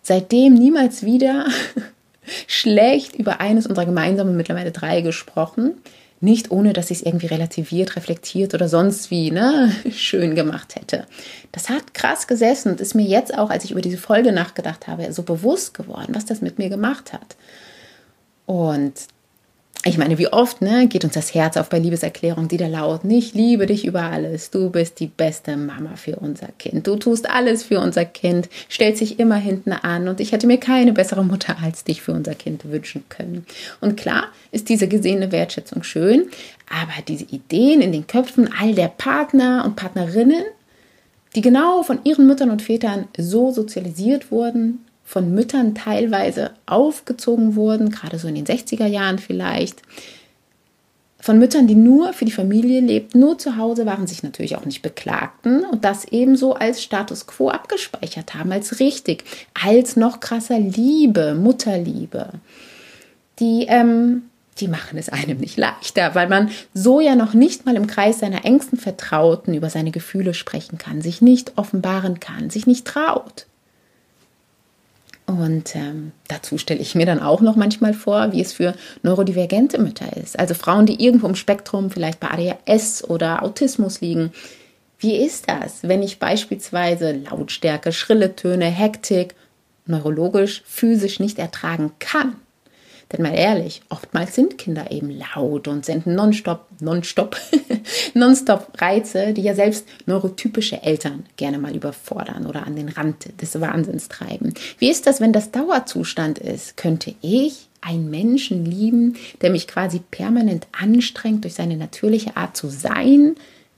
seitdem 0.02 0.54
niemals 0.54 1.04
wieder 1.04 1.46
schlecht 2.46 3.16
über 3.16 3.40
eines 3.40 3.66
unserer 3.66 3.86
gemeinsamen 3.86 4.36
mittlerweile 4.36 4.72
drei 4.72 5.00
gesprochen. 5.00 5.74
Nicht 6.20 6.52
ohne, 6.52 6.72
dass 6.72 6.92
ich 6.92 6.98
es 6.98 7.02
irgendwie 7.04 7.26
relativiert, 7.26 7.96
reflektiert 7.96 8.54
oder 8.54 8.68
sonst 8.68 9.10
wie 9.10 9.32
ne, 9.32 9.72
schön 9.90 10.34
gemacht 10.34 10.76
hätte. 10.76 11.06
Das 11.50 11.68
hat 11.68 11.94
krass 11.94 12.26
gesessen 12.28 12.72
und 12.72 12.80
ist 12.80 12.94
mir 12.94 13.06
jetzt 13.06 13.36
auch, 13.36 13.50
als 13.50 13.64
ich 13.64 13.72
über 13.72 13.80
diese 13.80 13.98
Folge 13.98 14.30
nachgedacht 14.30 14.86
habe, 14.86 15.12
so 15.12 15.22
bewusst 15.24 15.74
geworden, 15.74 16.14
was 16.14 16.24
das 16.24 16.40
mit 16.40 16.58
mir 16.58 16.68
gemacht 16.68 17.12
hat. 17.12 17.36
Und 18.46 18.92
ich 19.84 19.98
meine, 19.98 20.16
wie 20.18 20.28
oft 20.28 20.62
ne, 20.62 20.86
geht 20.86 21.04
uns 21.04 21.14
das 21.14 21.34
Herz 21.34 21.56
auf 21.56 21.68
bei 21.68 21.80
Liebeserklärungen, 21.80 22.48
die 22.48 22.56
da 22.56 22.68
lauten, 22.68 23.10
ich 23.10 23.34
liebe 23.34 23.66
dich 23.66 23.84
über 23.84 24.02
alles, 24.02 24.50
du 24.50 24.70
bist 24.70 25.00
die 25.00 25.08
beste 25.08 25.56
Mama 25.56 25.96
für 25.96 26.16
unser 26.16 26.48
Kind, 26.58 26.86
du 26.86 26.96
tust 26.96 27.28
alles 27.28 27.64
für 27.64 27.80
unser 27.80 28.04
Kind, 28.04 28.48
stellst 28.70 29.00
sich 29.00 29.18
immer 29.18 29.36
hinten 29.36 29.72
an 29.72 30.06
und 30.06 30.20
ich 30.20 30.30
hätte 30.30 30.46
mir 30.46 30.58
keine 30.58 30.92
bessere 30.92 31.24
Mutter 31.24 31.56
als 31.60 31.82
dich 31.82 32.00
für 32.00 32.12
unser 32.12 32.34
Kind 32.34 32.64
wünschen 32.70 33.02
können. 33.08 33.44
Und 33.80 33.96
klar 33.96 34.26
ist 34.52 34.68
diese 34.68 34.86
gesehene 34.86 35.32
Wertschätzung 35.32 35.82
schön, 35.82 36.28
aber 36.70 37.02
diese 37.08 37.24
Ideen 37.24 37.80
in 37.80 37.90
den 37.90 38.06
Köpfen 38.06 38.50
all 38.60 38.74
der 38.74 38.88
Partner 38.88 39.64
und 39.64 39.74
Partnerinnen, 39.74 40.44
die 41.34 41.40
genau 41.40 41.82
von 41.82 41.98
ihren 42.04 42.26
Müttern 42.28 42.50
und 42.50 42.62
Vätern 42.62 43.08
so 43.16 43.50
sozialisiert 43.50 44.30
wurden, 44.30 44.84
von 45.12 45.34
Müttern 45.34 45.74
teilweise 45.74 46.52
aufgezogen 46.64 47.54
wurden, 47.54 47.90
gerade 47.90 48.18
so 48.18 48.28
in 48.28 48.34
den 48.34 48.46
60er 48.46 48.86
Jahren 48.86 49.18
vielleicht. 49.18 49.82
Von 51.20 51.38
Müttern, 51.38 51.66
die 51.66 51.74
nur 51.74 52.14
für 52.14 52.24
die 52.24 52.32
Familie 52.32 52.80
lebten, 52.80 53.20
nur 53.20 53.36
zu 53.36 53.58
Hause 53.58 53.84
waren, 53.84 54.06
sich 54.06 54.22
natürlich 54.22 54.56
auch 54.56 54.64
nicht 54.64 54.80
beklagten 54.80 55.66
und 55.66 55.84
das 55.84 56.06
ebenso 56.06 56.54
als 56.54 56.82
Status 56.82 57.26
quo 57.26 57.50
abgespeichert 57.50 58.32
haben, 58.32 58.52
als 58.52 58.80
richtig, 58.80 59.24
als 59.52 59.96
noch 59.96 60.20
krasser 60.20 60.58
Liebe, 60.58 61.34
Mutterliebe. 61.34 62.30
Die, 63.38 63.66
ähm, 63.68 64.22
die 64.60 64.68
machen 64.68 64.96
es 64.96 65.10
einem 65.10 65.36
nicht 65.36 65.58
leichter, 65.58 66.14
weil 66.14 66.30
man 66.30 66.48
so 66.72 67.00
ja 67.00 67.16
noch 67.16 67.34
nicht 67.34 67.66
mal 67.66 67.76
im 67.76 67.86
Kreis 67.86 68.20
seiner 68.20 68.46
engsten 68.46 68.78
Vertrauten 68.78 69.52
über 69.52 69.68
seine 69.68 69.90
Gefühle 69.90 70.32
sprechen 70.32 70.78
kann, 70.78 71.02
sich 71.02 71.20
nicht 71.20 71.52
offenbaren 71.56 72.18
kann, 72.18 72.48
sich 72.48 72.66
nicht 72.66 72.86
traut. 72.86 73.44
Und 75.38 75.74
ähm, 75.74 76.12
dazu 76.28 76.58
stelle 76.58 76.80
ich 76.80 76.94
mir 76.94 77.06
dann 77.06 77.20
auch 77.20 77.40
noch 77.40 77.56
manchmal 77.56 77.94
vor, 77.94 78.32
wie 78.32 78.40
es 78.40 78.52
für 78.52 78.74
neurodivergente 79.02 79.80
Mütter 79.80 80.16
ist. 80.16 80.38
Also 80.38 80.54
Frauen, 80.54 80.86
die 80.86 81.02
irgendwo 81.02 81.26
im 81.26 81.34
Spektrum, 81.34 81.90
vielleicht 81.90 82.20
bei 82.20 82.28
ADHS 82.28 83.04
oder 83.04 83.42
Autismus 83.42 84.00
liegen. 84.00 84.32
Wie 84.98 85.16
ist 85.16 85.48
das, 85.48 85.82
wenn 85.82 86.02
ich 86.02 86.18
beispielsweise 86.18 87.12
Lautstärke, 87.12 87.92
schrille 87.92 88.36
Töne, 88.36 88.66
Hektik 88.66 89.34
neurologisch, 89.86 90.62
physisch 90.66 91.18
nicht 91.18 91.38
ertragen 91.38 91.92
kann? 91.98 92.36
Denn 93.12 93.22
mal 93.22 93.34
ehrlich, 93.34 93.82
oftmals 93.90 94.34
sind 94.34 94.56
Kinder 94.56 94.90
eben 94.90 95.10
laut 95.10 95.68
und 95.68 95.84
senden 95.84 96.14
nonstop, 96.14 96.66
nonstop, 96.80 97.36
nonstop 98.14 98.80
Reize, 98.80 99.34
die 99.34 99.42
ja 99.42 99.54
selbst 99.54 99.86
neurotypische 100.06 100.82
Eltern 100.82 101.26
gerne 101.36 101.58
mal 101.58 101.76
überfordern 101.76 102.46
oder 102.46 102.66
an 102.66 102.74
den 102.74 102.88
Rand 102.88 103.40
des 103.40 103.60
Wahnsinns 103.60 104.08
treiben. 104.08 104.54
Wie 104.78 104.90
ist 104.90 105.06
das, 105.06 105.20
wenn 105.20 105.32
das 105.32 105.50
Dauerzustand 105.50 106.38
ist? 106.38 106.76
Könnte 106.76 107.14
ich 107.20 107.68
einen 107.82 108.10
Menschen 108.10 108.64
lieben, 108.64 109.16
der 109.42 109.50
mich 109.50 109.68
quasi 109.68 110.00
permanent 110.10 110.66
anstrengt 110.72 111.44
durch 111.44 111.54
seine 111.54 111.76
natürliche 111.76 112.36
Art 112.36 112.56
zu 112.56 112.68
sein, 112.68 113.34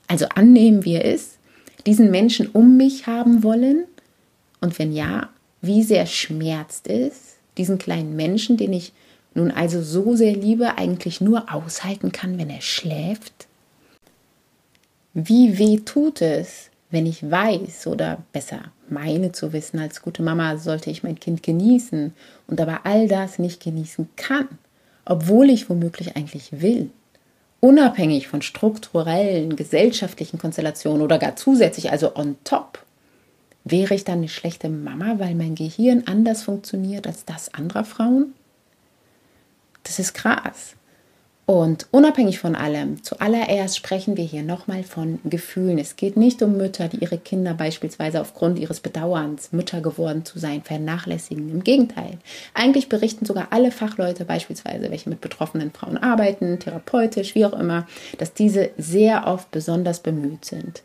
also 0.06 0.26
annehmen, 0.34 0.84
wie 0.84 0.94
er 0.94 1.04
ist, 1.04 1.38
diesen 1.86 2.10
Menschen 2.10 2.48
um 2.48 2.76
mich 2.76 3.06
haben 3.06 3.42
wollen? 3.42 3.84
Und 4.60 4.78
wenn 4.78 4.92
ja, 4.92 5.30
wie 5.60 5.82
sehr 5.82 6.06
schmerzt 6.06 6.88
es, 6.88 7.36
diesen 7.56 7.78
kleinen 7.78 8.14
Menschen, 8.14 8.56
den 8.56 8.72
ich 8.72 8.92
nun 9.34 9.50
also 9.50 9.82
so 9.82 10.16
sehr 10.16 10.34
liebe, 10.34 10.78
eigentlich 10.78 11.20
nur 11.20 11.52
aushalten 11.52 12.12
kann, 12.12 12.38
wenn 12.38 12.50
er 12.50 12.60
schläft? 12.60 13.46
Wie 15.12 15.58
weh 15.58 15.78
tut 15.78 16.22
es, 16.22 16.70
wenn 16.90 17.06
ich 17.06 17.28
weiß 17.28 17.88
oder 17.88 18.18
besser 18.32 18.60
meine 18.88 19.32
zu 19.32 19.52
wissen, 19.52 19.78
als 19.78 20.02
gute 20.02 20.22
Mama 20.22 20.56
sollte 20.58 20.90
ich 20.90 21.02
mein 21.02 21.18
Kind 21.18 21.42
genießen 21.42 22.12
und 22.46 22.60
aber 22.60 22.80
all 22.84 23.08
das 23.08 23.38
nicht 23.38 23.62
genießen 23.62 24.08
kann, 24.16 24.48
obwohl 25.04 25.50
ich 25.50 25.68
womöglich 25.68 26.16
eigentlich 26.16 26.60
will, 26.60 26.90
unabhängig 27.60 28.28
von 28.28 28.42
strukturellen, 28.42 29.56
gesellschaftlichen 29.56 30.38
Konstellationen 30.38 31.02
oder 31.02 31.18
gar 31.18 31.36
zusätzlich, 31.36 31.90
also 31.90 32.14
on 32.14 32.36
top. 32.44 32.84
Wäre 33.64 33.94
ich 33.94 34.04
dann 34.04 34.18
eine 34.18 34.28
schlechte 34.28 34.68
Mama, 34.68 35.18
weil 35.18 35.34
mein 35.34 35.54
Gehirn 35.54 36.02
anders 36.06 36.42
funktioniert 36.42 37.06
als 37.06 37.24
das 37.24 37.54
anderer 37.54 37.84
Frauen? 37.84 38.34
Das 39.84 39.98
ist 39.98 40.12
krass. 40.14 40.74
Und 41.46 41.88
unabhängig 41.90 42.38
von 42.38 42.56
allem, 42.56 43.02
zuallererst 43.02 43.76
sprechen 43.76 44.16
wir 44.16 44.24
hier 44.24 44.42
nochmal 44.42 44.82
von 44.82 45.18
Gefühlen. 45.24 45.78
Es 45.78 45.96
geht 45.96 46.16
nicht 46.16 46.40
um 46.40 46.56
Mütter, 46.56 46.88
die 46.88 47.00
ihre 47.00 47.18
Kinder 47.18 47.52
beispielsweise 47.52 48.22
aufgrund 48.22 48.58
ihres 48.58 48.80
Bedauerns, 48.80 49.52
Mütter 49.52 49.82
geworden 49.82 50.24
zu 50.24 50.38
sein, 50.38 50.62
vernachlässigen. 50.62 51.50
Im 51.50 51.62
Gegenteil. 51.62 52.16
Eigentlich 52.54 52.88
berichten 52.88 53.26
sogar 53.26 53.48
alle 53.50 53.72
Fachleute, 53.72 54.24
beispielsweise 54.24 54.90
welche 54.90 55.10
mit 55.10 55.20
betroffenen 55.20 55.70
Frauen 55.70 55.98
arbeiten, 55.98 56.58
therapeutisch, 56.60 57.34
wie 57.34 57.44
auch 57.44 57.52
immer, 57.52 57.86
dass 58.16 58.32
diese 58.32 58.70
sehr 58.78 59.26
oft 59.26 59.50
besonders 59.50 60.00
bemüht 60.00 60.46
sind. 60.46 60.82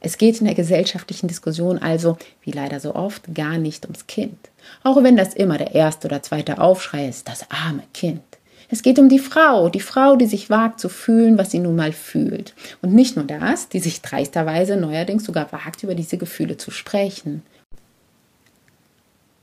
Es 0.00 0.18
geht 0.18 0.38
in 0.38 0.44
der 0.44 0.54
gesellschaftlichen 0.54 1.28
Diskussion 1.28 1.78
also, 1.78 2.18
wie 2.42 2.50
leider 2.50 2.78
so 2.78 2.94
oft, 2.94 3.34
gar 3.34 3.56
nicht 3.56 3.86
ums 3.86 4.06
Kind. 4.06 4.36
Auch 4.82 5.02
wenn 5.02 5.16
das 5.16 5.32
immer 5.32 5.56
der 5.56 5.74
erste 5.74 6.08
oder 6.08 6.22
zweite 6.22 6.58
Aufschrei 6.60 7.08
ist, 7.08 7.26
das 7.26 7.50
arme 7.50 7.84
Kind. 7.94 8.20
Es 8.68 8.82
geht 8.82 8.98
um 8.98 9.08
die 9.08 9.18
Frau, 9.18 9.68
die 9.68 9.80
Frau, 9.80 10.16
die 10.16 10.26
sich 10.26 10.50
wagt 10.50 10.80
zu 10.80 10.88
fühlen, 10.88 11.38
was 11.38 11.50
sie 11.50 11.58
nun 11.58 11.76
mal 11.76 11.92
fühlt. 11.92 12.54
Und 12.82 12.94
nicht 12.94 13.16
nur 13.16 13.24
das, 13.24 13.68
die 13.68 13.80
sich 13.80 14.02
dreisterweise 14.02 14.76
neuerdings 14.76 15.24
sogar 15.24 15.52
wagt, 15.52 15.82
über 15.82 15.94
diese 15.94 16.18
Gefühle 16.18 16.56
zu 16.56 16.70
sprechen. 16.70 17.42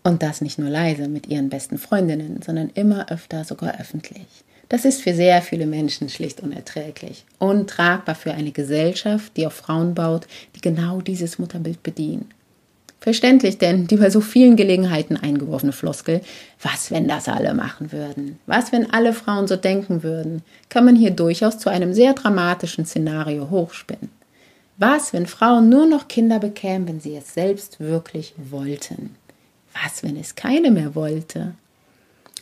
Und 0.03 0.23
das 0.23 0.41
nicht 0.41 0.57
nur 0.57 0.69
leise 0.69 1.07
mit 1.07 1.27
ihren 1.27 1.49
besten 1.49 1.77
Freundinnen, 1.77 2.41
sondern 2.43 2.71
immer 2.73 3.11
öfter 3.11 3.43
sogar 3.43 3.79
öffentlich. 3.79 4.25
Das 4.67 4.85
ist 4.85 5.01
für 5.01 5.13
sehr 5.13 5.41
viele 5.41 5.65
Menschen 5.65 6.09
schlicht 6.09 6.39
unerträglich. 6.39 7.25
Untragbar 7.39 8.15
für 8.15 8.33
eine 8.33 8.51
Gesellschaft, 8.51 9.35
die 9.35 9.45
auf 9.45 9.53
Frauen 9.53 9.93
baut, 9.93 10.27
die 10.55 10.61
genau 10.61 11.01
dieses 11.01 11.37
Mutterbild 11.37 11.83
bedienen. 11.83 12.29
Verständlich, 13.01 13.57
denn 13.57 13.87
die 13.87 13.97
bei 13.97 14.11
so 14.11 14.21
vielen 14.21 14.55
Gelegenheiten 14.55 15.17
eingeworfene 15.17 15.71
Floskel, 15.71 16.21
was 16.61 16.91
wenn 16.91 17.07
das 17.07 17.27
alle 17.27 17.55
machen 17.55 17.91
würden? 17.91 18.37
Was 18.45 18.71
wenn 18.71 18.93
alle 18.93 19.13
Frauen 19.13 19.47
so 19.47 19.55
denken 19.55 20.03
würden? 20.03 20.43
Kann 20.69 20.85
man 20.85 20.95
hier 20.95 21.09
durchaus 21.09 21.57
zu 21.57 21.69
einem 21.69 21.95
sehr 21.95 22.13
dramatischen 22.13 22.85
Szenario 22.85 23.49
hochspinnen. 23.49 24.11
Was, 24.77 25.13
wenn 25.13 25.25
Frauen 25.25 25.67
nur 25.67 25.87
noch 25.87 26.07
Kinder 26.07 26.37
bekämen, 26.37 26.87
wenn 26.87 26.99
sie 26.99 27.15
es 27.15 27.33
selbst 27.33 27.79
wirklich 27.79 28.35
wollten? 28.37 29.15
Was, 29.73 30.03
wenn 30.03 30.15
es 30.15 30.35
keine 30.35 30.69
mehr 30.69 30.93
wollte? 30.93 31.55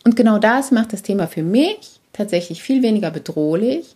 Und 0.04 0.18
genau 0.18 0.40
das 0.40 0.72
macht 0.72 0.92
das 0.92 1.04
Thema 1.04 1.28
für 1.28 1.44
mich 1.44 2.02
tatsächlich 2.12 2.62
viel 2.62 2.84
weniger 2.84 3.12
bedrohlich, 3.12 3.96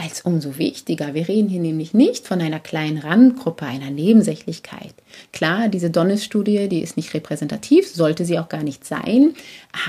als 0.00 0.20
umso 0.20 0.58
wichtiger. 0.58 1.14
Wir 1.14 1.28
reden 1.28 1.48
hier 1.48 1.60
nämlich 1.60 1.92
nicht 1.92 2.26
von 2.26 2.40
einer 2.40 2.60
kleinen 2.60 2.98
Randgruppe, 2.98 3.66
einer 3.66 3.90
Nebensächlichkeit. 3.90 4.94
Klar, 5.32 5.68
diese 5.68 5.90
Donnes-Studie, 5.90 6.68
die 6.68 6.80
ist 6.80 6.96
nicht 6.96 7.12
repräsentativ, 7.14 7.88
sollte 7.88 8.24
sie 8.24 8.38
auch 8.38 8.48
gar 8.48 8.62
nicht 8.62 8.84
sein. 8.84 9.34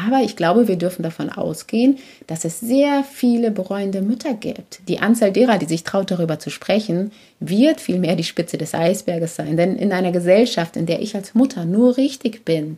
Aber 0.04 0.24
ich 0.24 0.36
glaube, 0.36 0.68
wir 0.68 0.78
dürfen 0.78 1.04
davon 1.04 1.30
ausgehen, 1.30 2.00
dass 2.26 2.44
es 2.44 2.60
sehr 2.60 3.04
viele 3.04 3.52
bereuende 3.52 4.02
Mütter 4.02 4.34
gibt. 4.34 4.80
Die 4.88 5.00
Anzahl 5.00 5.32
derer, 5.32 5.60
die 5.60 5.68
sich 5.68 5.84
traut, 5.84 6.10
darüber 6.10 6.40
zu 6.40 6.50
sprechen, 6.50 7.12
wird 7.40 7.80
vielmehr 7.80 8.16
die 8.16 8.24
Spitze 8.24 8.58
des 8.58 8.74
Eisberges 8.74 9.36
sein. 9.36 9.58
Denn 9.58 9.76
in 9.76 9.92
einer 9.92 10.12
Gesellschaft, 10.12 10.76
in 10.76 10.88
der 10.88 11.02
ich 11.02 11.16
als 11.16 11.36
Mutter 11.36 11.66
nur 11.66 11.98
richtig 11.98 12.46
bin, 12.46 12.78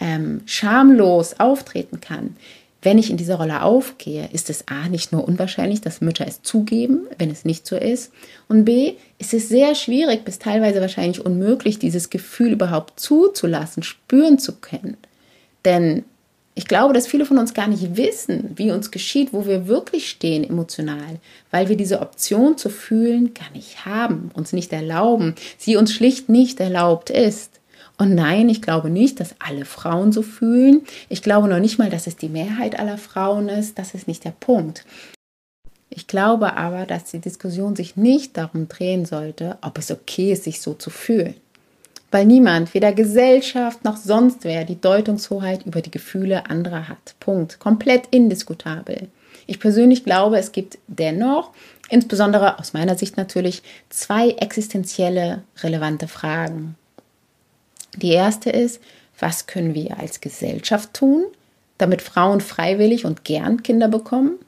ähm, 0.00 0.42
schamlos 0.46 1.40
auftreten 1.40 2.00
kann, 2.00 2.36
wenn 2.82 2.98
ich 2.98 3.10
in 3.10 3.16
dieser 3.16 3.36
Rolle 3.36 3.62
aufgehe, 3.62 4.28
ist 4.32 4.50
es 4.50 4.68
A 4.68 4.88
nicht 4.88 5.12
nur 5.12 5.26
unwahrscheinlich, 5.26 5.80
dass 5.80 6.00
Mütter 6.00 6.26
es 6.26 6.42
zugeben, 6.42 7.06
wenn 7.18 7.30
es 7.30 7.44
nicht 7.44 7.66
so 7.66 7.76
ist. 7.76 8.12
Und 8.48 8.64
B 8.64 8.94
ist 9.18 9.34
es 9.34 9.48
sehr 9.48 9.74
schwierig, 9.74 10.24
bis 10.24 10.38
teilweise 10.38 10.80
wahrscheinlich 10.80 11.24
unmöglich, 11.24 11.78
dieses 11.78 12.08
Gefühl 12.08 12.52
überhaupt 12.52 13.00
zuzulassen, 13.00 13.82
spüren 13.82 14.38
zu 14.38 14.56
können. 14.56 14.96
Denn 15.64 16.04
ich 16.54 16.66
glaube, 16.66 16.92
dass 16.92 17.06
viele 17.06 17.24
von 17.24 17.38
uns 17.38 17.54
gar 17.54 17.68
nicht 17.68 17.96
wissen, 17.96 18.50
wie 18.56 18.72
uns 18.72 18.90
geschieht, 18.90 19.32
wo 19.32 19.46
wir 19.46 19.68
wirklich 19.68 20.10
stehen 20.10 20.42
emotional, 20.42 21.20
weil 21.52 21.68
wir 21.68 21.76
diese 21.76 22.00
Option 22.00 22.58
zu 22.58 22.68
fühlen 22.68 23.32
gar 23.32 23.50
nicht 23.54 23.86
haben, 23.86 24.30
uns 24.34 24.52
nicht 24.52 24.72
erlauben, 24.72 25.36
sie 25.56 25.76
uns 25.76 25.92
schlicht 25.92 26.28
nicht 26.28 26.58
erlaubt 26.58 27.10
ist. 27.10 27.57
Und 27.98 28.14
nein, 28.14 28.48
ich 28.48 28.62
glaube 28.62 28.90
nicht, 28.90 29.18
dass 29.18 29.34
alle 29.40 29.64
Frauen 29.64 30.12
so 30.12 30.22
fühlen. 30.22 30.82
Ich 31.08 31.20
glaube 31.20 31.48
noch 31.48 31.58
nicht 31.58 31.78
mal, 31.78 31.90
dass 31.90 32.06
es 32.06 32.16
die 32.16 32.28
Mehrheit 32.28 32.78
aller 32.78 32.96
Frauen 32.96 33.48
ist. 33.48 33.78
Das 33.78 33.92
ist 33.92 34.06
nicht 34.06 34.24
der 34.24 34.30
Punkt. 34.38 34.84
Ich 35.90 36.06
glaube 36.06 36.56
aber, 36.56 36.86
dass 36.86 37.10
die 37.10 37.18
Diskussion 37.18 37.74
sich 37.74 37.96
nicht 37.96 38.36
darum 38.36 38.68
drehen 38.68 39.04
sollte, 39.04 39.58
ob 39.62 39.78
es 39.78 39.90
okay 39.90 40.32
ist, 40.32 40.44
sich 40.44 40.60
so 40.60 40.74
zu 40.74 40.90
fühlen. 40.90 41.34
Weil 42.12 42.24
niemand, 42.24 42.72
weder 42.72 42.92
Gesellschaft 42.92 43.84
noch 43.84 43.96
sonst 43.96 44.44
wer, 44.44 44.64
die 44.64 44.80
Deutungshoheit 44.80 45.66
über 45.66 45.82
die 45.82 45.90
Gefühle 45.90 46.48
anderer 46.48 46.88
hat. 46.88 47.16
Punkt. 47.18 47.58
Komplett 47.58 48.06
indiskutabel. 48.12 49.08
Ich 49.46 49.58
persönlich 49.58 50.04
glaube, 50.04 50.38
es 50.38 50.52
gibt 50.52 50.78
dennoch, 50.86 51.50
insbesondere 51.90 52.58
aus 52.58 52.74
meiner 52.74 52.96
Sicht 52.96 53.16
natürlich, 53.16 53.62
zwei 53.88 54.30
existenzielle 54.30 55.42
relevante 55.62 56.06
Fragen, 56.06 56.76
die 57.98 58.12
erste 58.12 58.50
ist, 58.50 58.80
was 59.18 59.46
können 59.46 59.74
wir 59.74 59.98
als 59.98 60.20
Gesellschaft 60.20 60.94
tun, 60.94 61.24
damit 61.76 62.02
Frauen 62.02 62.40
freiwillig 62.40 63.04
und 63.04 63.24
gern 63.24 63.62
Kinder 63.62 63.88
bekommen? 63.88 64.38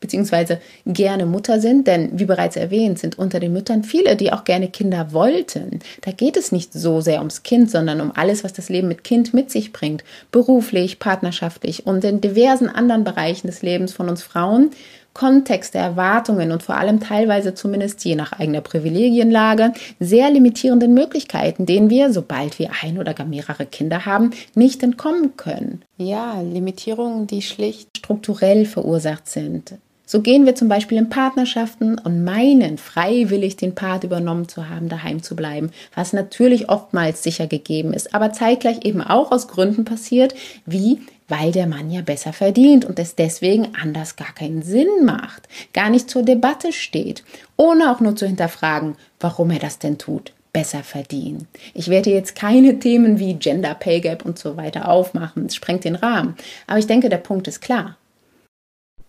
beziehungsweise 0.00 0.60
gerne 0.86 1.26
Mutter 1.26 1.60
sind, 1.60 1.86
denn 1.86 2.18
wie 2.18 2.24
bereits 2.24 2.56
erwähnt, 2.56 2.98
sind 2.98 3.18
unter 3.18 3.40
den 3.40 3.52
Müttern 3.52 3.82
viele, 3.82 4.16
die 4.16 4.32
auch 4.32 4.44
gerne 4.44 4.68
Kinder 4.68 5.12
wollten. 5.12 5.80
Da 6.02 6.12
geht 6.12 6.36
es 6.36 6.52
nicht 6.52 6.72
so 6.72 7.00
sehr 7.00 7.18
ums 7.18 7.42
Kind, 7.42 7.70
sondern 7.70 8.00
um 8.00 8.12
alles, 8.14 8.44
was 8.44 8.52
das 8.52 8.68
Leben 8.68 8.88
mit 8.88 9.04
Kind 9.04 9.34
mit 9.34 9.50
sich 9.50 9.72
bringt, 9.72 10.04
beruflich, 10.30 10.98
partnerschaftlich 10.98 11.86
und 11.86 12.04
in 12.04 12.20
diversen 12.20 12.68
anderen 12.68 13.04
Bereichen 13.04 13.48
des 13.48 13.62
Lebens 13.62 13.92
von 13.92 14.08
uns 14.08 14.22
Frauen, 14.22 14.70
Kontexte, 15.18 15.78
Erwartungen 15.78 16.52
und 16.52 16.62
vor 16.62 16.76
allem 16.76 17.00
teilweise 17.00 17.52
zumindest 17.52 18.04
je 18.04 18.14
nach 18.14 18.32
eigener 18.34 18.60
Privilegienlage 18.60 19.72
sehr 19.98 20.30
limitierenden 20.30 20.94
Möglichkeiten, 20.94 21.66
denen 21.66 21.90
wir, 21.90 22.12
sobald 22.12 22.60
wir 22.60 22.70
ein 22.82 22.98
oder 22.98 23.14
gar 23.14 23.26
mehrere 23.26 23.66
Kinder 23.66 24.06
haben, 24.06 24.30
nicht 24.54 24.80
entkommen 24.84 25.36
können. 25.36 25.82
Ja, 25.96 26.40
Limitierungen, 26.40 27.26
die 27.26 27.42
schlicht 27.42 27.98
strukturell 27.98 28.64
verursacht 28.64 29.28
sind. 29.28 29.74
So 30.06 30.22
gehen 30.22 30.46
wir 30.46 30.54
zum 30.54 30.68
Beispiel 30.68 30.98
in 30.98 31.10
Partnerschaften 31.10 31.98
und 31.98 32.22
meinen, 32.22 32.78
freiwillig 32.78 33.56
den 33.56 33.74
Part 33.74 34.04
übernommen 34.04 34.48
zu 34.48 34.70
haben, 34.70 34.88
daheim 34.88 35.24
zu 35.24 35.34
bleiben, 35.34 35.72
was 35.96 36.12
natürlich 36.12 36.68
oftmals 36.68 37.24
sicher 37.24 37.48
gegeben 37.48 37.92
ist, 37.92 38.14
aber 38.14 38.32
zeitgleich 38.32 38.84
eben 38.84 39.02
auch 39.02 39.32
aus 39.32 39.48
Gründen 39.48 39.84
passiert, 39.84 40.34
wie 40.64 41.00
weil 41.28 41.52
der 41.52 41.66
Mann 41.66 41.90
ja 41.90 42.00
besser 42.00 42.32
verdient 42.32 42.84
und 42.84 42.98
es 42.98 43.14
deswegen 43.14 43.74
anders 43.80 44.16
gar 44.16 44.32
keinen 44.34 44.62
Sinn 44.62 45.04
macht, 45.04 45.48
gar 45.72 45.90
nicht 45.90 46.10
zur 46.10 46.22
Debatte 46.22 46.72
steht, 46.72 47.22
ohne 47.56 47.92
auch 47.92 48.00
nur 48.00 48.16
zu 48.16 48.26
hinterfragen, 48.26 48.96
warum 49.20 49.50
er 49.50 49.58
das 49.58 49.78
denn 49.78 49.98
tut. 49.98 50.32
besser 50.52 50.82
verdienen. 50.82 51.46
Ich 51.74 51.88
werde 51.88 52.10
jetzt 52.10 52.34
keine 52.34 52.78
Themen 52.78 53.18
wie 53.18 53.34
Gender 53.34 53.74
Pay 53.74 54.00
Gap 54.00 54.24
und 54.24 54.38
so 54.38 54.56
weiter 54.56 54.88
aufmachen, 54.88 55.46
es 55.46 55.54
sprengt 55.54 55.84
den 55.84 55.94
Rahmen. 55.94 56.36
Aber 56.66 56.78
ich 56.78 56.86
denke, 56.86 57.08
der 57.10 57.18
Punkt 57.18 57.46
ist 57.46 57.60
klar. 57.60 57.96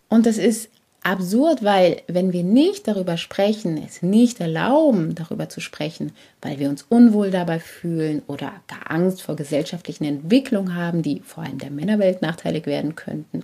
Und 0.10 0.28
es 0.28 0.38
ist 0.38 0.70
absurd, 1.10 1.64
weil 1.64 2.02
wenn 2.08 2.34
wir 2.34 2.44
nicht 2.44 2.88
darüber 2.88 3.18
sprechen, 3.18 3.82
es 3.84 4.02
nicht 4.02 4.40
erlauben, 4.40 5.16
darüber 5.16 5.50
zu 5.50 5.60
sprechen, 5.60 6.12
weil 6.42 6.60
wir 6.60 6.70
uns 6.70 6.86
unwohl 6.88 7.32
dabei 7.32 7.60
fühlen 7.60 8.22
oder 8.28 8.52
gar 8.68 8.92
Angst 8.92 9.22
vor 9.22 9.36
gesellschaftlichen 9.36 10.04
Entwicklungen 10.04 10.76
haben, 10.76 11.02
die 11.02 11.22
vor 11.26 11.44
allem 11.44 11.58
der 11.58 11.72
Männerwelt 11.72 12.22
nachteilig 12.22 12.66
werden 12.66 12.96
könnten, 12.96 13.44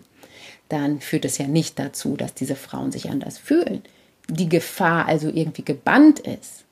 dann 0.69 0.99
führt 0.99 1.25
es 1.25 1.37
ja 1.37 1.47
nicht 1.47 1.79
dazu, 1.79 2.15
dass 2.15 2.33
diese 2.33 2.55
Frauen 2.55 2.91
sich 2.91 3.09
anders 3.09 3.37
fühlen. 3.37 3.81
Die 4.29 4.49
Gefahr 4.49 5.07
also 5.07 5.29
irgendwie 5.29 5.63
gebannt 5.63 6.19
ist. 6.19 6.64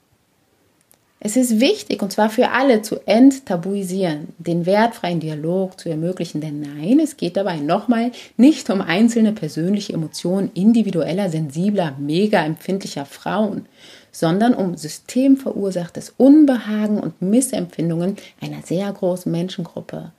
Es 1.26 1.38
ist 1.38 1.62
wichtig, 1.62 2.02
und 2.02 2.12
zwar 2.12 2.30
für 2.30 2.52
alle, 2.52 2.82
zu 2.82 2.98
enttabuisieren, 3.08 4.34
den 4.40 4.66
wertfreien 4.66 5.22
Dialog 5.22 5.80
zu 5.80 5.88
ermöglichen. 5.88 6.42
Denn 6.42 6.60
nein, 6.60 7.00
es 7.00 7.16
geht 7.16 7.38
dabei 7.38 7.56
nochmal 7.60 8.12
nicht 8.36 8.70
um 8.70 8.82
einzelne 8.82 9.32
persönliche 9.32 9.94
Emotionen 9.94 10.52
individueller, 10.54 11.30
sensibler, 11.30 11.96
mega 11.98 12.44
empfindlicher 12.44 13.06
Frauen, 13.06 13.68
sondern 14.12 14.54
um 14.54 14.76
systemverursachtes 14.76 16.14
Unbehagen 16.18 17.00
und 17.00 17.22
Missempfindungen 17.22 18.18
einer 18.42 18.62
sehr 18.62 18.92
großen 18.92 19.32
Menschengruppe. 19.32 20.12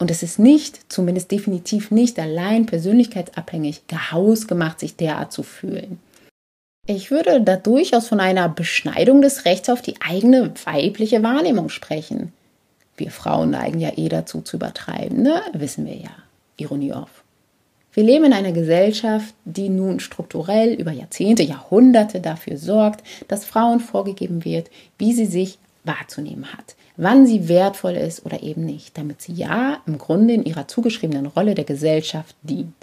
Und 0.00 0.10
es 0.10 0.24
ist 0.24 0.40
nicht, 0.40 0.92
zumindest 0.92 1.30
definitiv 1.30 1.92
nicht 1.92 2.18
allein 2.18 2.66
persönlichkeitsabhängig, 2.66 3.86
gehausgemacht, 3.86 4.80
sich 4.80 4.96
derart 4.96 5.32
zu 5.32 5.44
fühlen. 5.44 6.00
Ich 6.86 7.10
würde 7.10 7.40
da 7.40 7.56
durchaus 7.56 8.08
von 8.08 8.20
einer 8.20 8.48
Beschneidung 8.48 9.22
des 9.22 9.46
Rechts 9.46 9.70
auf 9.70 9.80
die 9.80 9.94
eigene 10.00 10.52
weibliche 10.64 11.22
Wahrnehmung 11.22 11.70
sprechen. 11.70 12.32
Wir 12.96 13.10
Frauen 13.10 13.50
neigen 13.50 13.80
ja 13.80 13.92
eh 13.96 14.08
dazu 14.10 14.42
zu 14.42 14.56
übertreiben, 14.56 15.22
ne? 15.22 15.40
Wissen 15.54 15.86
wir 15.86 15.96
ja. 15.96 16.10
Ironie 16.56 16.92
auf. 16.92 17.24
Wir 17.94 18.04
leben 18.04 18.26
in 18.26 18.32
einer 18.32 18.52
Gesellschaft, 18.52 19.34
die 19.44 19.68
nun 19.68 19.98
strukturell 19.98 20.74
über 20.74 20.92
Jahrzehnte, 20.92 21.42
Jahrhunderte 21.42 22.20
dafür 22.20 22.58
sorgt, 22.58 23.04
dass 23.28 23.44
Frauen 23.44 23.80
vorgegeben 23.80 24.44
wird, 24.44 24.68
wie 24.98 25.12
sie 25.12 25.26
sich 25.26 25.58
wahrzunehmen 25.84 26.52
hat, 26.52 26.76
wann 26.96 27.26
sie 27.26 27.48
wertvoll 27.48 27.92
ist 27.92 28.26
oder 28.26 28.42
eben 28.42 28.64
nicht, 28.64 28.98
damit 28.98 29.22
sie 29.22 29.32
ja 29.32 29.78
im 29.86 29.98
Grunde 29.98 30.34
in 30.34 30.44
ihrer 30.44 30.68
zugeschriebenen 30.68 31.26
Rolle 31.26 31.54
der 31.54 31.64
Gesellschaft 31.64 32.34
dient. 32.42 32.74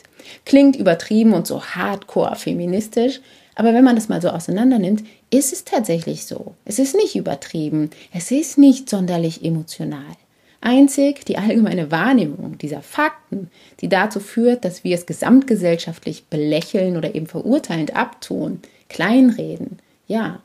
Klingt 0.45 0.75
übertrieben 0.75 1.33
und 1.33 1.45
so 1.45 1.61
hardcore 1.61 2.35
feministisch, 2.35 3.21
aber 3.55 3.73
wenn 3.73 3.83
man 3.83 3.95
das 3.95 4.09
mal 4.09 4.21
so 4.21 4.29
auseinander 4.29 4.79
nimmt, 4.79 5.03
ist 5.29 5.53
es 5.53 5.65
tatsächlich 5.65 6.25
so. 6.25 6.55
Es 6.65 6.79
ist 6.79 6.95
nicht 6.95 7.15
übertrieben. 7.15 7.89
Es 8.13 8.31
ist 8.31 8.57
nicht 8.57 8.89
sonderlich 8.89 9.43
emotional. 9.43 10.15
Einzig 10.61 11.25
die 11.25 11.37
allgemeine 11.37 11.89
Wahrnehmung 11.89 12.57
dieser 12.59 12.81
Fakten, 12.81 13.49
die 13.81 13.89
dazu 13.89 14.19
führt, 14.19 14.63
dass 14.63 14.83
wir 14.83 14.95
es 14.95 15.07
gesamtgesellschaftlich 15.07 16.25
belächeln 16.25 16.97
oder 16.97 17.15
eben 17.15 17.25
verurteilend 17.25 17.95
abtun, 17.95 18.59
kleinreden, 18.87 19.79
ja, 20.07 20.41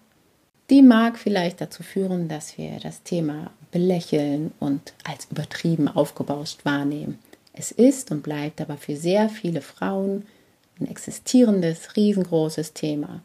die 0.70 0.82
mag 0.82 1.18
vielleicht 1.18 1.60
dazu 1.60 1.82
führen, 1.82 2.28
dass 2.28 2.56
wir 2.58 2.78
das 2.82 3.02
Thema 3.02 3.50
belächeln 3.70 4.52
und 4.58 4.94
als 5.04 5.28
übertrieben 5.30 5.86
aufgebauscht 5.88 6.64
wahrnehmen. 6.64 7.18
Es 7.52 7.72
ist 7.72 8.10
und 8.10 8.22
bleibt 8.22 8.60
aber 8.60 8.76
für 8.76 8.96
sehr 8.96 9.28
viele 9.28 9.60
Frauen 9.60 10.26
ein 10.80 10.88
existierendes, 10.88 11.96
riesengroßes 11.96 12.72
Thema. 12.72 13.20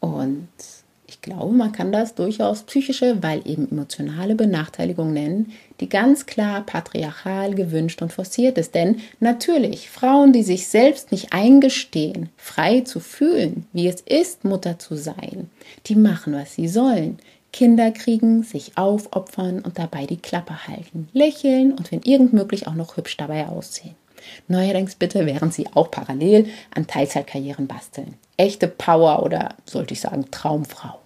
Und 0.00 0.48
ich 1.06 1.20
glaube, 1.20 1.54
man 1.54 1.72
kann 1.72 1.92
das 1.92 2.14
durchaus 2.14 2.62
psychische, 2.62 3.22
weil 3.22 3.46
eben 3.46 3.70
emotionale 3.70 4.34
Benachteiligung 4.34 5.12
nennen, 5.12 5.52
die 5.80 5.88
ganz 5.88 6.26
klar 6.26 6.62
patriarchal 6.62 7.54
gewünscht 7.54 8.00
und 8.02 8.12
forciert 8.12 8.58
ist. 8.58 8.74
Denn 8.74 9.00
natürlich, 9.20 9.90
Frauen, 9.90 10.32
die 10.32 10.42
sich 10.42 10.66
selbst 10.66 11.12
nicht 11.12 11.32
eingestehen, 11.32 12.30
frei 12.36 12.80
zu 12.80 13.00
fühlen, 13.00 13.66
wie 13.72 13.86
es 13.86 14.00
ist, 14.00 14.44
Mutter 14.44 14.78
zu 14.78 14.96
sein, 14.96 15.50
die 15.86 15.96
machen, 15.96 16.32
was 16.32 16.54
sie 16.54 16.68
sollen. 16.68 17.18
Kinder 17.52 17.92
kriegen, 17.92 18.42
sich 18.42 18.76
aufopfern 18.76 19.60
und 19.60 19.78
dabei 19.78 20.06
die 20.06 20.16
Klappe 20.16 20.66
halten, 20.66 21.08
lächeln 21.12 21.72
und 21.72 21.92
wenn 21.92 22.02
irgend 22.02 22.32
möglich 22.32 22.66
auch 22.66 22.74
noch 22.74 22.96
hübsch 22.96 23.16
dabei 23.16 23.46
aussehen. 23.46 23.94
Neuerdings 24.48 24.94
bitte, 24.94 25.26
während 25.26 25.54
Sie 25.54 25.66
auch 25.74 25.90
parallel 25.90 26.48
an 26.74 26.86
Teilzeitkarrieren 26.86 27.66
basteln. 27.66 28.14
Echte 28.36 28.68
Power 28.68 29.22
oder 29.22 29.54
sollte 29.64 29.94
ich 29.94 30.00
sagen 30.00 30.30
Traumfrau. 30.30 31.00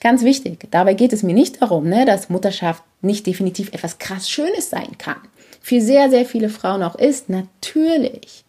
Ganz 0.00 0.24
wichtig, 0.24 0.66
dabei 0.70 0.94
geht 0.94 1.12
es 1.12 1.22
mir 1.22 1.34
nicht 1.34 1.60
darum, 1.60 1.88
ne, 1.88 2.06
dass 2.06 2.30
Mutterschaft 2.30 2.82
nicht 3.02 3.26
definitiv 3.26 3.72
etwas 3.72 3.98
krass 3.98 4.30
Schönes 4.30 4.70
sein 4.70 4.96
kann. 4.96 5.20
Für 5.60 5.80
sehr, 5.80 6.08
sehr 6.08 6.24
viele 6.24 6.48
Frauen 6.48 6.82
auch 6.82 6.94
ist, 6.94 7.28
natürlich. 7.28 8.44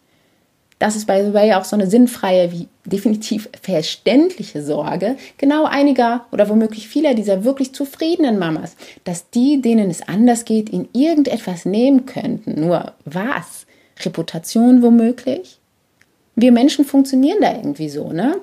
Das 0.82 0.96
ist 0.96 1.06
by 1.06 1.22
the 1.24 1.32
way 1.32 1.52
auch 1.52 1.64
so 1.64 1.76
eine 1.76 1.86
sinnfreie, 1.86 2.50
wie 2.50 2.66
definitiv 2.84 3.48
verständliche 3.62 4.64
Sorge, 4.64 5.16
genau 5.38 5.64
einiger 5.64 6.26
oder 6.32 6.48
womöglich 6.48 6.88
vieler 6.88 7.14
dieser 7.14 7.44
wirklich 7.44 7.72
zufriedenen 7.72 8.36
Mamas, 8.36 8.74
dass 9.04 9.30
die, 9.30 9.62
denen 9.62 9.90
es 9.90 10.02
anders 10.08 10.44
geht, 10.44 10.70
in 10.70 10.88
irgendetwas 10.92 11.66
nehmen 11.66 12.04
könnten. 12.04 12.60
Nur 12.60 12.94
was? 13.04 13.66
Reputation 14.00 14.82
womöglich? 14.82 15.60
Wir 16.34 16.50
Menschen 16.50 16.84
funktionieren 16.84 17.38
da 17.40 17.54
irgendwie 17.54 17.88
so, 17.88 18.10
ne? 18.10 18.38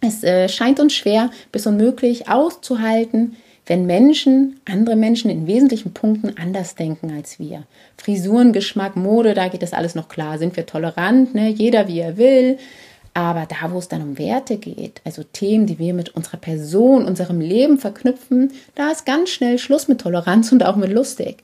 Es 0.00 0.24
äh, 0.24 0.48
scheint 0.48 0.80
uns 0.80 0.94
schwer 0.94 1.30
bis 1.52 1.66
unmöglich 1.66 2.26
auszuhalten, 2.26 3.36
wenn 3.66 3.84
Menschen, 3.84 4.60
andere 4.64 4.96
Menschen 4.96 5.30
in 5.30 5.46
wesentlichen 5.46 5.92
Punkten 5.92 6.38
anders 6.38 6.76
denken 6.76 7.12
als 7.12 7.38
wir. 7.38 7.64
Frisuren, 7.96 8.52
Geschmack, 8.52 8.96
Mode, 8.96 9.34
da 9.34 9.48
geht 9.48 9.62
das 9.62 9.72
alles 9.72 9.94
noch 9.94 10.08
klar. 10.08 10.38
Sind 10.38 10.56
wir 10.56 10.66
tolerant, 10.66 11.34
ne? 11.34 11.48
jeder 11.48 11.88
wie 11.88 11.98
er 11.98 12.16
will. 12.16 12.58
Aber 13.12 13.46
da, 13.46 13.72
wo 13.72 13.78
es 13.78 13.88
dann 13.88 14.02
um 14.02 14.18
Werte 14.18 14.58
geht, 14.58 15.00
also 15.04 15.22
Themen, 15.24 15.66
die 15.66 15.78
wir 15.78 15.94
mit 15.94 16.14
unserer 16.14 16.36
Person, 16.36 17.06
unserem 17.06 17.40
Leben 17.40 17.78
verknüpfen, 17.78 18.52
da 18.74 18.90
ist 18.90 19.06
ganz 19.06 19.30
schnell 19.30 19.58
Schluss 19.58 19.88
mit 19.88 20.02
Toleranz 20.02 20.52
und 20.52 20.62
auch 20.62 20.76
mit 20.76 20.92
lustig. 20.92 21.42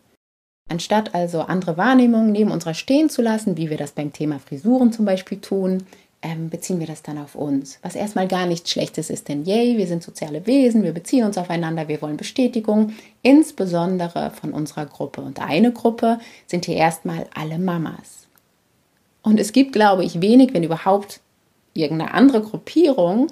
Anstatt 0.70 1.14
also 1.14 1.40
andere 1.40 1.76
Wahrnehmungen 1.76 2.30
neben 2.30 2.50
unserer 2.50 2.74
stehen 2.74 3.08
zu 3.08 3.20
lassen, 3.20 3.56
wie 3.56 3.68
wir 3.68 3.78
das 3.78 3.92
beim 3.92 4.12
Thema 4.12 4.38
Frisuren 4.38 4.92
zum 4.92 5.06
Beispiel 5.06 5.38
tun, 5.38 5.84
ähm, 6.22 6.48
beziehen 6.48 6.80
wir 6.80 6.86
das 6.86 7.02
dann 7.02 7.18
auf 7.18 7.34
uns. 7.34 7.78
Was 7.82 7.96
erstmal 7.96 8.28
gar 8.28 8.46
nichts 8.46 8.70
Schlechtes 8.70 9.10
ist, 9.10 9.28
denn 9.28 9.44
yay, 9.44 9.76
wir 9.76 9.86
sind 9.86 10.02
soziale 10.02 10.46
Wesen, 10.46 10.84
wir 10.84 10.92
beziehen 10.92 11.24
uns 11.24 11.36
aufeinander, 11.36 11.88
wir 11.88 12.00
wollen 12.00 12.16
Bestätigung, 12.16 12.92
insbesondere 13.22 14.30
von 14.30 14.52
unserer 14.52 14.86
Gruppe. 14.86 15.20
Und 15.20 15.40
eine 15.40 15.72
Gruppe 15.72 16.18
sind 16.46 16.64
hier 16.64 16.76
erstmal 16.76 17.26
alle 17.34 17.58
Mamas. 17.58 18.26
Und 19.22 19.38
es 19.38 19.52
gibt, 19.52 19.72
glaube 19.72 20.04
ich, 20.04 20.20
wenig, 20.20 20.54
wenn 20.54 20.64
überhaupt 20.64 21.20
irgendeine 21.74 22.14
andere 22.14 22.40
Gruppierung, 22.40 23.28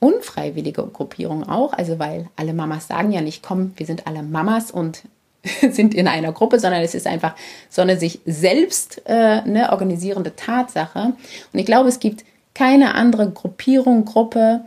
unfreiwillige 0.00 0.82
Gruppierung 0.86 1.48
auch, 1.48 1.72
also 1.72 1.98
weil 1.98 2.28
alle 2.36 2.54
Mamas 2.54 2.88
sagen 2.88 3.12
ja 3.12 3.20
nicht, 3.20 3.42
komm, 3.42 3.72
wir 3.76 3.86
sind 3.86 4.06
alle 4.06 4.22
Mamas 4.22 4.70
und 4.70 5.02
sind 5.70 5.94
in 5.94 6.08
einer 6.08 6.32
Gruppe, 6.32 6.60
sondern 6.60 6.82
es 6.82 6.94
ist 6.94 7.06
einfach 7.06 7.34
so 7.68 7.82
eine 7.82 7.98
sich 7.98 8.20
selbst 8.26 9.02
äh, 9.06 9.42
ne, 9.42 9.70
organisierende 9.70 10.36
Tatsache. 10.36 11.14
Und 11.52 11.58
ich 11.58 11.66
glaube, 11.66 11.88
es 11.88 12.00
gibt 12.00 12.24
keine 12.54 12.94
andere 12.94 13.30
Gruppierung, 13.30 14.04
Gruppe, 14.04 14.64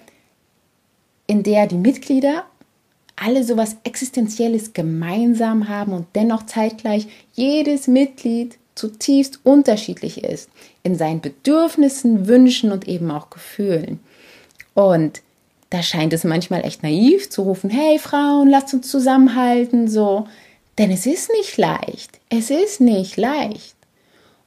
in 1.27 1.43
der 1.43 1.67
die 1.67 1.77
Mitglieder 1.77 2.43
alle 3.15 3.43
sowas 3.43 3.77
Existenzielles 3.83 4.73
gemeinsam 4.73 5.69
haben 5.69 5.93
und 5.93 6.07
dennoch 6.15 6.45
zeitgleich 6.45 7.07
jedes 7.33 7.87
Mitglied 7.87 8.57
zutiefst 8.75 9.39
unterschiedlich 9.43 10.23
ist 10.23 10.49
in 10.83 10.95
seinen 10.95 11.21
Bedürfnissen, 11.21 12.27
Wünschen 12.27 12.71
und 12.71 12.87
eben 12.87 13.09
auch 13.09 13.29
Gefühlen. 13.29 14.01
Und 14.73 15.21
da 15.69 15.81
scheint 15.81 16.11
es 16.11 16.25
manchmal 16.25 16.65
echt 16.65 16.83
naiv 16.83 17.29
zu 17.29 17.43
rufen, 17.43 17.69
hey 17.69 17.97
Frauen, 17.99 18.49
lasst 18.49 18.73
uns 18.73 18.89
zusammenhalten, 18.89 19.87
so. 19.87 20.27
Denn 20.77 20.91
es 20.91 21.05
ist 21.05 21.31
nicht 21.31 21.57
leicht. 21.57 22.19
Es 22.29 22.49
ist 22.49 22.81
nicht 22.81 23.17
leicht. 23.17 23.75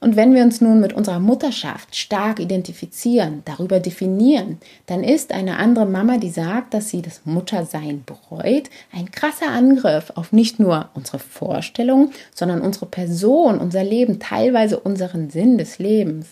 Und 0.01 0.15
wenn 0.15 0.33
wir 0.33 0.43
uns 0.43 0.61
nun 0.61 0.79
mit 0.79 0.93
unserer 0.93 1.19
Mutterschaft 1.19 1.95
stark 1.95 2.39
identifizieren, 2.39 3.41
darüber 3.43 3.81
definieren, 3.81 4.59
dann 4.85 5.03
ist 5.03 5.33
eine 5.33 5.57
andere 5.57 5.85
Mama, 5.85 6.17
die 6.17 6.29
sagt, 6.29 6.73
dass 6.73 6.89
sie 6.89 7.01
das 7.01 7.21
Muttersein 7.25 8.03
bereut, 8.05 8.69
ein 8.93 9.11
krasser 9.11 9.49
Angriff 9.49 10.13
auf 10.15 10.31
nicht 10.31 10.57
nur 10.57 10.89
unsere 10.93 11.19
Vorstellung, 11.19 12.11
sondern 12.33 12.61
unsere 12.61 12.85
Person, 12.85 13.59
unser 13.59 13.83
Leben, 13.83 14.19
teilweise 14.19 14.79
unseren 14.79 15.29
Sinn 15.29 15.57
des 15.57 15.79
Lebens. 15.79 16.27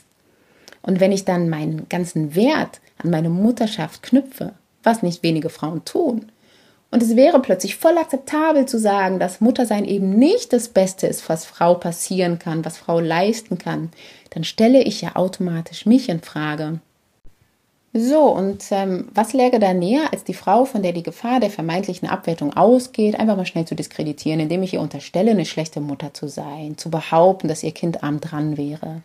Und 0.81 1.01
wenn 1.01 1.11
ich 1.11 1.25
dann 1.25 1.49
meinen 1.49 1.89
ganzen 1.89 2.35
Wert 2.35 2.79
an 3.03 3.09
meine 3.09 3.29
Mutterschaft 3.29 4.01
knüpfe, 4.01 4.53
was 4.83 5.03
nicht 5.03 5.23
wenige 5.23 5.49
Frauen 5.49 5.83
tun, 5.83 6.31
und 6.89 7.03
es 7.03 7.15
wäre 7.15 7.41
plötzlich 7.41 7.75
voll 7.75 7.97
akzeptabel 7.97 8.65
zu 8.65 8.79
sagen, 8.79 9.19
dass 9.19 9.41
Muttersein 9.41 9.85
eben 9.85 10.09
nicht 10.11 10.53
das 10.53 10.69
Beste 10.69 11.07
ist, 11.07 11.27
was 11.27 11.45
Frau 11.45 11.73
passieren 11.73 12.39
kann, 12.39 12.63
was 12.63 12.77
Frau 12.77 12.99
leisten 12.99 13.57
kann. 13.57 13.91
Dann 14.29 14.43
stelle 14.43 14.81
ich 14.81 15.01
ja 15.01 15.15
automatisch 15.15 15.85
mich 15.85 16.09
in 16.09 16.21
Frage. 16.21 16.79
So, 17.99 18.25
und 18.25 18.63
ähm, 18.69 19.07
was 19.11 19.33
läge 19.33 19.57
da 19.57 19.73
näher, 19.73 20.11
als 20.11 20.23
die 20.23 20.35
Frau, 20.35 20.65
von 20.65 20.83
der 20.83 20.91
die 20.91 21.01
Gefahr 21.01 21.39
der 21.39 21.49
vermeintlichen 21.49 22.07
Abwertung 22.07 22.55
ausgeht, 22.55 23.19
einfach 23.19 23.35
mal 23.35 23.47
schnell 23.47 23.65
zu 23.65 23.73
diskreditieren, 23.73 24.39
indem 24.39 24.61
ich 24.61 24.75
ihr 24.75 24.81
unterstelle, 24.81 25.31
eine 25.31 25.45
schlechte 25.45 25.81
Mutter 25.81 26.13
zu 26.13 26.27
sein, 26.27 26.77
zu 26.77 26.91
behaupten, 26.91 27.47
dass 27.47 27.63
ihr 27.63 27.71
Kind 27.71 28.03
arm 28.03 28.21
dran 28.21 28.55
wäre. 28.55 29.01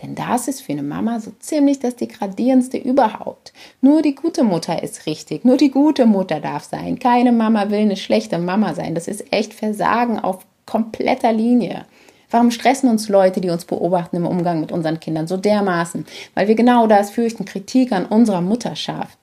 Denn 0.00 0.14
das 0.14 0.46
ist 0.46 0.60
für 0.60 0.72
eine 0.72 0.84
Mama 0.84 1.18
so 1.18 1.32
ziemlich 1.40 1.80
das 1.80 1.96
Degradierendste 1.96 2.78
überhaupt. 2.78 3.52
Nur 3.80 4.00
die 4.00 4.14
gute 4.14 4.44
Mutter 4.44 4.80
ist 4.80 5.06
richtig, 5.06 5.44
nur 5.44 5.56
die 5.56 5.72
gute 5.72 6.06
Mutter 6.06 6.38
darf 6.38 6.62
sein. 6.64 7.00
Keine 7.00 7.32
Mama 7.32 7.70
will 7.70 7.80
eine 7.80 7.96
schlechte 7.96 8.38
Mama 8.38 8.74
sein. 8.74 8.94
Das 8.94 9.08
ist 9.08 9.32
echt 9.32 9.54
Versagen 9.54 10.20
auf 10.20 10.46
kompletter 10.66 11.32
Linie. 11.32 11.84
Warum 12.30 12.50
stressen 12.50 12.90
uns 12.90 13.08
Leute, 13.08 13.40
die 13.40 13.50
uns 13.50 13.64
beobachten 13.64 14.16
im 14.16 14.26
Umgang 14.26 14.60
mit 14.60 14.72
unseren 14.72 15.00
Kindern 15.00 15.26
so 15.26 15.36
dermaßen? 15.36 16.06
Weil 16.34 16.48
wir 16.48 16.54
genau 16.54 16.86
das 16.86 17.10
fürchten, 17.10 17.44
Kritik 17.44 17.92
an 17.92 18.06
unserer 18.06 18.40
Mutterschaft. 18.40 19.18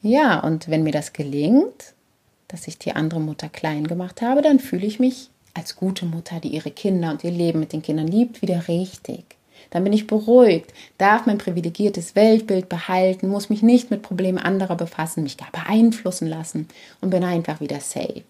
Ja, 0.00 0.38
und 0.38 0.68
wenn 0.68 0.84
mir 0.84 0.92
das 0.92 1.12
gelingt, 1.12 1.94
dass 2.46 2.68
ich 2.68 2.78
die 2.78 2.92
andere 2.92 3.20
Mutter 3.20 3.48
klein 3.48 3.86
gemacht 3.86 4.22
habe, 4.22 4.42
dann 4.42 4.60
fühle 4.60 4.86
ich 4.86 5.00
mich 5.00 5.30
als 5.54 5.76
gute 5.76 6.06
Mutter, 6.06 6.38
die 6.40 6.48
ihre 6.48 6.70
Kinder 6.70 7.10
und 7.10 7.24
ihr 7.24 7.32
Leben 7.32 7.58
mit 7.60 7.72
den 7.72 7.82
Kindern 7.82 8.06
liebt, 8.06 8.42
wieder 8.42 8.68
richtig. 8.68 9.24
Dann 9.70 9.84
bin 9.84 9.92
ich 9.92 10.06
beruhigt, 10.06 10.72
darf 10.98 11.26
mein 11.26 11.38
privilegiertes 11.38 12.14
Weltbild 12.14 12.68
behalten, 12.68 13.28
muss 13.28 13.50
mich 13.50 13.62
nicht 13.62 13.90
mit 13.90 14.02
Problemen 14.02 14.38
anderer 14.38 14.76
befassen, 14.76 15.24
mich 15.24 15.36
gar 15.36 15.50
beeinflussen 15.50 16.28
lassen 16.28 16.68
und 17.00 17.10
bin 17.10 17.24
einfach 17.24 17.60
wieder 17.60 17.80
safe. 17.80 18.22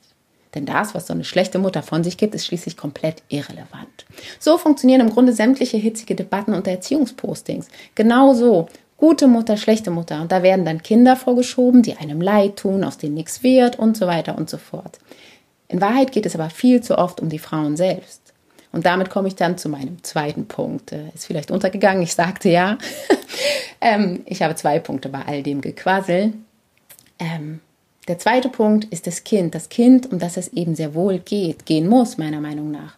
Denn 0.59 0.67
das, 0.67 0.93
was 0.93 1.07
so 1.07 1.13
eine 1.13 1.23
schlechte 1.23 1.61
Mutter 1.61 1.85
von 1.85 2.03
sich 2.03 2.17
gibt, 2.17 2.35
ist 2.35 2.45
schließlich 2.45 2.77
komplett 2.77 3.23
irrelevant. 3.29 4.07
So 4.41 4.59
funktionieren 4.59 5.03
im 5.03 5.11
Grunde 5.11 5.33
sämtliche 5.33 5.77
hitzige 5.77 6.17
Debatten 6.17 6.53
unter 6.53 6.73
Erziehungspostings. 6.73 7.69
Genau 7.95 8.35
so. 8.35 8.67
Gute 8.97 9.29
Mutter, 9.29 9.57
schlechte 9.57 9.93
Mutter. 9.93 10.21
Und 10.21 10.33
da 10.33 10.43
werden 10.43 10.65
dann 10.65 10.83
Kinder 10.83 11.15
vorgeschoben, 11.15 11.83
die 11.83 11.97
einem 11.97 12.21
leid 12.21 12.57
tun, 12.57 12.83
aus 12.83 12.99
denen 12.99 13.15
nichts 13.15 13.45
wird 13.45 13.79
und 13.79 13.97
so 13.97 14.09
weiter 14.09 14.37
und 14.37 14.51
so 14.51 14.59
fort. 14.59 14.99
In 15.69 15.81
Wahrheit 15.81 16.11
geht 16.11 16.27
es 16.27 16.35
aber 16.35 16.51
viel 16.51 16.81
zu 16.81 16.99
oft 16.99 17.21
um 17.21 17.29
die 17.29 17.39
Frauen 17.39 17.77
selbst. 17.77 18.21
Und 18.73 18.85
damit 18.85 19.11
komme 19.11 19.29
ich 19.29 19.37
dann 19.37 19.59
zu 19.59 19.69
meinem 19.69 20.03
zweiten 20.03 20.49
Punkt. 20.49 20.91
Äh, 20.91 21.11
ist 21.15 21.27
vielleicht 21.27 21.53
untergegangen, 21.53 22.03
ich 22.03 22.15
sagte 22.15 22.49
ja. 22.49 22.79
ähm, 23.81 24.23
ich 24.27 24.43
habe 24.43 24.57
zwei 24.57 24.81
Punkte 24.81 25.09
bei 25.09 25.23
all 25.25 25.45
dem 25.45 25.61
Gequassel. 25.61 26.33
Ähm, 27.21 27.61
der 28.09 28.19
zweite 28.19 28.49
Punkt 28.49 28.87
ist 28.87 29.07
das 29.07 29.23
Kind. 29.23 29.55
Das 29.55 29.69
Kind, 29.69 30.11
um 30.11 30.19
das 30.19 30.37
es 30.37 30.49
eben 30.49 30.75
sehr 30.75 30.95
wohl 30.95 31.19
geht, 31.19 31.67
gehen 31.67 31.89
muss, 31.89 32.19
meiner 32.19 32.41
Meinung 32.41 32.71
nach. 32.71 32.97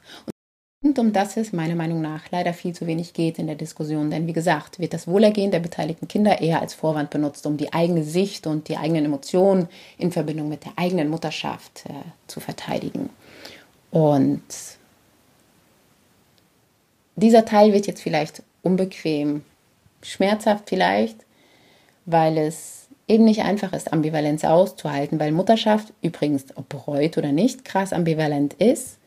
Und 0.82 0.98
um 0.98 1.12
das 1.12 1.36
es 1.36 1.52
meiner 1.52 1.74
Meinung 1.74 2.00
nach 2.00 2.30
leider 2.30 2.54
viel 2.54 2.74
zu 2.74 2.86
wenig 2.86 3.12
geht 3.12 3.38
in 3.38 3.46
der 3.46 3.56
Diskussion. 3.56 4.10
Denn 4.10 4.26
wie 4.26 4.32
gesagt, 4.32 4.78
wird 4.78 4.94
das 4.94 5.06
Wohlergehen 5.06 5.50
der 5.50 5.58
beteiligten 5.58 6.08
Kinder 6.08 6.40
eher 6.40 6.60
als 6.60 6.72
Vorwand 6.72 7.10
benutzt, 7.10 7.44
um 7.44 7.58
die 7.58 7.72
eigene 7.72 8.02
Sicht 8.02 8.46
und 8.46 8.68
die 8.68 8.78
eigenen 8.78 9.04
Emotionen 9.04 9.68
in 9.98 10.10
Verbindung 10.10 10.48
mit 10.48 10.64
der 10.64 10.72
eigenen 10.76 11.10
Mutterschaft 11.10 11.84
äh, 11.86 11.92
zu 12.28 12.40
verteidigen. 12.40 13.10
Und 13.90 14.42
dieser 17.16 17.44
Teil 17.44 17.74
wird 17.74 17.86
jetzt 17.86 18.00
vielleicht 18.00 18.42
unbequem, 18.62 19.44
schmerzhaft 20.02 20.70
vielleicht, 20.70 21.26
weil 22.06 22.38
es 22.38 22.79
eben 23.10 23.24
nicht 23.24 23.42
einfach 23.42 23.72
ist, 23.72 23.92
Ambivalenz 23.92 24.44
auszuhalten, 24.44 25.20
weil 25.20 25.32
Mutterschaft 25.32 25.92
übrigens, 26.00 26.44
ob 26.54 26.68
bereut 26.68 27.18
oder 27.18 27.32
nicht, 27.32 27.64
krass 27.64 27.92
ambivalent 27.92 28.54
ist, 28.54 28.98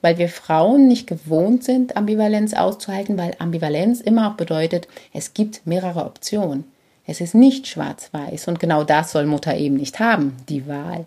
weil 0.00 0.18
wir 0.18 0.28
Frauen 0.28 0.86
nicht 0.86 1.06
gewohnt 1.06 1.64
sind, 1.64 1.96
Ambivalenz 1.96 2.54
auszuhalten, 2.54 3.18
weil 3.18 3.34
Ambivalenz 3.38 4.00
immer 4.00 4.30
auch 4.30 4.36
bedeutet, 4.36 4.88
es 5.12 5.34
gibt 5.34 5.66
mehrere 5.66 6.04
Optionen. 6.04 6.64
Es 7.04 7.20
ist 7.20 7.34
nicht 7.34 7.66
schwarz-weiß 7.66 8.48
und 8.48 8.60
genau 8.60 8.84
das 8.84 9.12
soll 9.12 9.26
Mutter 9.26 9.56
eben 9.56 9.76
nicht 9.76 9.98
haben, 9.98 10.36
die 10.48 10.66
Wahl. 10.68 11.06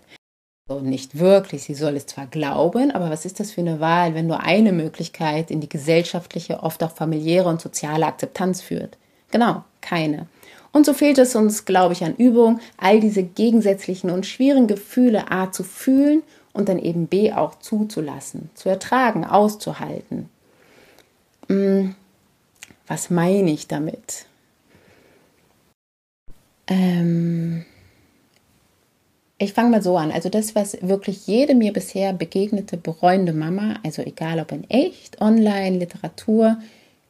So, 0.68 0.80
nicht 0.80 1.20
wirklich, 1.20 1.64
sie 1.64 1.74
soll 1.74 1.96
es 1.96 2.08
zwar 2.08 2.28
glauben, 2.28 2.92
aber 2.92 3.10
was 3.10 3.26
ist 3.26 3.40
das 3.40 3.52
für 3.52 3.62
eine 3.62 3.80
Wahl, 3.80 4.16
wenn 4.16 4.28
nur 4.28 4.42
eine 4.42 4.72
Möglichkeit 4.72 5.52
in 5.52 5.62
die 5.62 5.70
gesellschaftliche, 5.70 6.64
oft 6.64 6.84
auch 6.84 6.92
familiäre 6.92 7.50
und 7.50 7.62
soziale 7.62 8.06
Akzeptanz 8.06 8.62
führt? 8.62 8.98
Genau, 9.32 9.64
keine. 9.82 10.28
Und 10.72 10.86
so 10.86 10.94
fehlt 10.94 11.18
es 11.18 11.36
uns, 11.36 11.66
glaube 11.66 11.94
ich, 11.94 12.04
an 12.04 12.16
Übung, 12.16 12.60
all 12.78 13.00
diese 13.00 13.24
gegensätzlichen 13.24 14.10
und 14.10 14.26
schwierigen 14.26 14.68
Gefühle 14.68 15.30
A 15.30 15.52
zu 15.52 15.64
fühlen 15.64 16.24
und 16.54 16.70
dann 16.70 16.80
eben 16.80 17.08
B 17.08 17.34
auch 17.34 17.56
zuzulassen, 17.60 18.50
zu 18.56 18.70
ertragen, 18.70 19.26
auszuhalten. 19.26 20.30
Hm, 21.48 21.96
was 22.88 23.10
meine 23.10 23.52
ich 23.52 23.68
damit? 23.68 24.26
Ähm 26.68 27.66
ich 29.38 29.54
fange 29.54 29.72
mal 29.72 29.82
so 29.82 29.98
an. 29.98 30.12
Also 30.12 30.30
das, 30.30 30.54
was 30.54 30.78
wirklich 30.82 31.26
jede 31.26 31.56
mir 31.56 31.74
bisher 31.74 32.14
begegnete 32.14 32.78
bereuende 32.78 33.34
Mama, 33.34 33.80
also 33.84 34.04
egal 34.04 34.40
ob 34.40 34.52
in 34.52 34.70
echt, 34.70 35.20
online, 35.20 35.80
Literatur, 35.80 36.58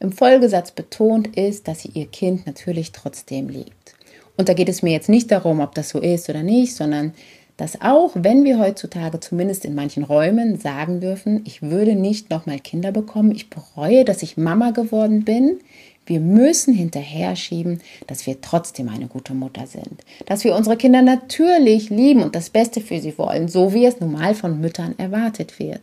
im 0.01 0.11
Folgesatz 0.11 0.71
betont 0.71 1.35
ist, 1.37 1.67
dass 1.67 1.81
sie 1.81 1.91
ihr 1.93 2.07
Kind 2.07 2.45
natürlich 2.45 2.91
trotzdem 2.91 3.49
liebt. 3.49 3.95
Und 4.35 4.49
da 4.49 4.53
geht 4.53 4.69
es 4.69 4.81
mir 4.81 4.91
jetzt 4.91 5.09
nicht 5.09 5.31
darum, 5.31 5.59
ob 5.59 5.75
das 5.75 5.89
so 5.89 5.99
ist 5.99 6.29
oder 6.29 6.43
nicht, 6.43 6.75
sondern 6.75 7.13
dass 7.57 7.79
auch 7.81 8.11
wenn 8.15 8.43
wir 8.43 8.57
heutzutage 8.57 9.19
zumindest 9.19 9.65
in 9.65 9.75
manchen 9.75 10.03
Räumen 10.03 10.57
sagen 10.59 10.99
dürfen, 10.99 11.43
ich 11.45 11.61
würde 11.61 11.95
nicht 11.95 12.31
nochmal 12.31 12.59
Kinder 12.59 12.91
bekommen, 12.91 13.31
ich 13.35 13.51
bereue, 13.51 14.03
dass 14.03 14.23
ich 14.23 14.37
Mama 14.37 14.71
geworden 14.71 15.23
bin, 15.23 15.59
wir 16.07 16.19
müssen 16.19 16.73
hinterher 16.73 17.35
schieben, 17.35 17.79
dass 18.07 18.25
wir 18.25 18.41
trotzdem 18.41 18.89
eine 18.89 19.05
gute 19.05 19.35
Mutter 19.35 19.67
sind, 19.67 20.03
dass 20.25 20.43
wir 20.43 20.55
unsere 20.55 20.75
Kinder 20.75 21.03
natürlich 21.03 21.91
lieben 21.91 22.23
und 22.23 22.35
das 22.35 22.49
Beste 22.49 22.81
für 22.81 22.99
sie 22.99 23.15
wollen, 23.19 23.47
so 23.47 23.73
wie 23.73 23.85
es 23.85 23.99
normal 23.99 24.33
von 24.33 24.59
Müttern 24.59 24.95
erwartet 24.97 25.59
wird. 25.59 25.81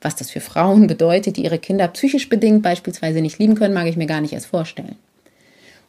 Was 0.00 0.16
das 0.16 0.30
für 0.30 0.40
Frauen 0.40 0.86
bedeutet, 0.86 1.36
die 1.36 1.44
ihre 1.44 1.58
Kinder 1.58 1.88
psychisch 1.88 2.28
bedingt 2.28 2.62
beispielsweise 2.62 3.20
nicht 3.20 3.38
lieben 3.38 3.54
können, 3.54 3.74
mag 3.74 3.86
ich 3.86 3.96
mir 3.96 4.06
gar 4.06 4.20
nicht 4.20 4.32
erst 4.32 4.46
vorstellen. 4.46 4.96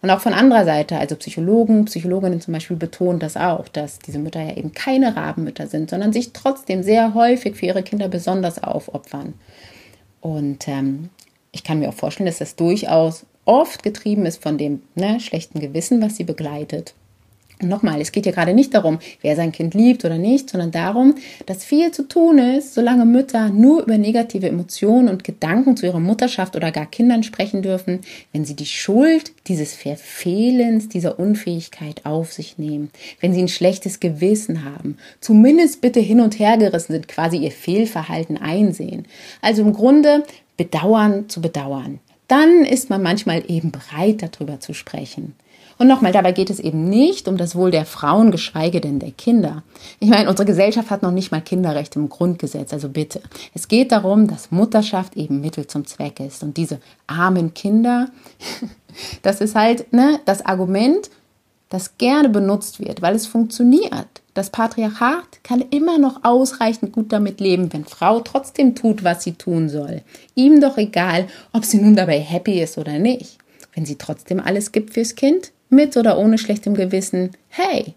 Und 0.02 0.10
auch 0.10 0.22
von 0.22 0.34
anderer 0.34 0.64
Seite, 0.64 0.98
also 0.98 1.16
Psychologen, 1.18 1.86
Psychologinnen 1.86 2.40
zum 2.40 2.54
Beispiel 2.54 2.78
betonen 2.78 3.20
das 3.20 3.36
auch, 3.36 3.68
dass 3.68 4.00
diese 4.00 4.18
Mütter 4.18 4.42
ja 4.42 4.56
eben 4.56 4.74
keine 4.74 5.16
Rabenmütter 5.16 5.68
sind, 5.68 5.90
sondern 5.90 6.14
sich 6.14 6.32
trotzdem 6.32 6.84
sehr 6.84 7.14
häufig 7.14 7.58
für 7.58 7.66
ihre 7.66 7.84
Kinder 7.84 8.08
besonders 8.08 8.64
aufopfern. 8.64 9.34
Und 10.22 10.68
ähm, 10.68 11.10
ich 11.52 11.64
kann 11.64 11.80
mir 11.80 11.90
auch 11.90 11.94
vorstellen, 11.94 12.28
dass 12.28 12.38
das 12.38 12.56
durchaus 12.56 13.26
oft 13.44 13.84
getrieben 13.84 14.26
ist 14.26 14.42
von 14.42 14.58
dem 14.58 14.82
ne, 14.96 15.20
schlechten 15.20 15.60
Gewissen, 15.60 16.02
was 16.02 16.16
sie 16.16 16.24
begleitet. 16.24 16.94
Nochmal, 17.62 18.00
es 18.00 18.14
geht 18.14 18.26
ja 18.26 18.32
gerade 18.32 18.54
nicht 18.54 18.74
darum, 18.74 19.00
wer 19.22 19.36
sein 19.36 19.52
Kind 19.52 19.74
liebt 19.74 20.06
oder 20.06 20.18
nicht, 20.18 20.50
sondern 20.50 20.72
darum, 20.72 21.16
dass 21.46 21.66
viel 21.66 21.92
zu 21.92 22.08
tun 22.08 22.38
ist, 22.38 22.74
solange 22.74 23.04
Mütter 23.04 23.50
nur 23.50 23.84
über 23.84 23.98
negative 23.98 24.48
Emotionen 24.48 25.10
und 25.10 25.26
Gedanken 25.26 25.76
zu 25.76 25.86
ihrer 25.86 26.00
Mutterschaft 26.00 26.56
oder 26.56 26.72
gar 26.72 26.86
Kindern 26.86 27.22
sprechen 27.22 27.62
dürfen, 27.62 28.00
wenn 28.32 28.46
sie 28.46 28.56
die 28.56 28.66
Schuld 28.66 29.34
dieses 29.48 29.74
Verfehlens, 29.74 30.88
dieser 30.88 31.20
Unfähigkeit 31.20 32.06
auf 32.06 32.32
sich 32.32 32.58
nehmen, 32.58 32.92
wenn 33.20 33.34
sie 33.34 33.42
ein 33.42 33.50
schlechtes 33.50 34.00
Gewissen 34.00 34.64
haben, 34.64 34.98
zumindest 35.20 35.82
bitte 35.82 36.00
hin 36.00 36.22
und 36.22 36.40
her 36.40 36.58
gerissen 36.58 36.94
sind, 36.94 37.10
quasi 37.10 37.38
ihr 37.40 37.52
Fehlverhalten 37.52 38.38
einsehen. 38.38 39.06
Also 39.42 39.64
im 39.64 39.74
Grunde 39.74 40.24
bedauern 40.56 41.28
zu 41.28 41.42
bedauern. 41.42 42.00
Dann 42.30 42.64
ist 42.64 42.90
man 42.90 43.02
manchmal 43.02 43.44
eben 43.50 43.72
bereit, 43.72 44.22
darüber 44.22 44.62
zu 44.62 44.74
sprechen. 44.74 45.36
Und 45.82 45.88
nochmal, 45.88 46.12
dabei 46.12 46.34
geht 46.34 46.50
es 46.50 46.60
eben 46.60 46.90
nicht 46.90 47.30
um 47.30 47.38
das 47.38 47.56
Wohl 47.56 47.72
der 47.72 47.86
Frauen, 47.86 48.32
geschweige 48.32 48.82
denn 48.82 49.00
der 49.00 49.12
Kinder. 49.12 49.64
Ich 50.02 50.10
meine, 50.10 50.30
unsere 50.30 50.46
Gesellschaft 50.46 50.92
hat 50.92 51.04
noch 51.04 51.12
nicht 51.12 51.32
mal 51.32 51.40
Kinderrechte 51.40 52.00
im 52.00 52.10
Grundgesetz, 52.10 52.74
also 52.74 52.90
bitte. 52.90 53.22
Es 53.54 53.70
geht 53.70 53.94
darum, 53.94 54.28
dass 54.28 54.52
Mutterschaft 54.52 55.16
eben 55.16 55.40
Mittel 55.40 55.68
zum 55.68 55.86
Zweck 55.86 56.20
ist. 56.20 56.44
Und 56.44 56.58
diese 56.58 56.82
armen 57.08 57.54
Kinder, 57.54 58.10
das 59.22 59.40
ist 59.40 59.56
halt 59.56 59.94
ne, 59.94 60.20
das 60.26 60.46
Argument, 60.46 61.10
das 61.70 61.98
gerne 61.98 62.28
benutzt 62.28 62.82
wird, 62.82 63.02
weil 63.02 63.16
es 63.16 63.26
funktioniert. 63.26 64.08
Das 64.34 64.50
Patriarchat 64.50 65.44
kann 65.44 65.64
immer 65.70 65.98
noch 65.98 66.26
ausreichend 66.26 66.92
gut 66.92 67.14
damit 67.14 67.40
leben, 67.40 67.72
wenn 67.72 67.86
Frau 67.86 68.20
trotzdem 68.20 68.76
tut, 68.76 69.06
was 69.06 69.24
sie 69.24 69.34
tun 69.34 69.70
soll. 69.70 70.02
Ihm 70.36 70.60
doch 70.60 70.78
egal, 70.78 71.28
ob 71.54 71.64
sie 71.64 71.78
nun 71.78 71.96
dabei 71.96 72.20
happy 72.20 72.62
ist 72.62 72.78
oder 72.78 73.00
nicht. 73.00 73.38
Wenn 73.74 73.86
sie 73.86 73.96
trotzdem 73.96 74.42
alles 74.42 74.74
gibt 74.74 74.94
fürs 74.94 75.16
Kind, 75.16 75.54
mit 75.70 75.96
oder 75.98 76.18
ohne 76.18 76.38
schlechtem 76.38 76.74
Gewissen, 76.74 77.32
hey. 77.50 77.96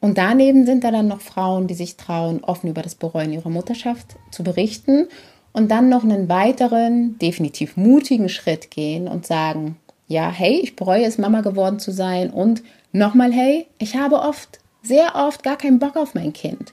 Und 0.00 0.18
daneben 0.18 0.66
sind 0.66 0.84
da 0.84 0.90
dann 0.90 1.08
noch 1.08 1.20
Frauen, 1.20 1.66
die 1.66 1.74
sich 1.74 1.96
trauen, 1.96 2.44
offen 2.44 2.70
über 2.70 2.82
das 2.82 2.94
Bereuen 2.94 3.32
ihrer 3.32 3.50
Mutterschaft 3.50 4.16
zu 4.30 4.44
berichten 4.44 5.08
und 5.52 5.70
dann 5.70 5.88
noch 5.88 6.04
einen 6.04 6.28
weiteren, 6.28 7.18
definitiv 7.18 7.76
mutigen 7.76 8.28
Schritt 8.28 8.70
gehen 8.70 9.08
und 9.08 9.26
sagen, 9.26 9.76
ja, 10.06 10.30
hey, 10.30 10.60
ich 10.62 10.76
bereue 10.76 11.04
es, 11.04 11.18
Mama 11.18 11.40
geworden 11.40 11.78
zu 11.78 11.90
sein 11.90 12.30
und 12.30 12.62
nochmal, 12.92 13.32
hey, 13.32 13.66
ich 13.78 13.96
habe 13.96 14.20
oft, 14.20 14.60
sehr 14.82 15.16
oft 15.16 15.42
gar 15.42 15.56
keinen 15.56 15.78
Bock 15.78 15.96
auf 15.96 16.14
mein 16.14 16.32
Kind. 16.32 16.72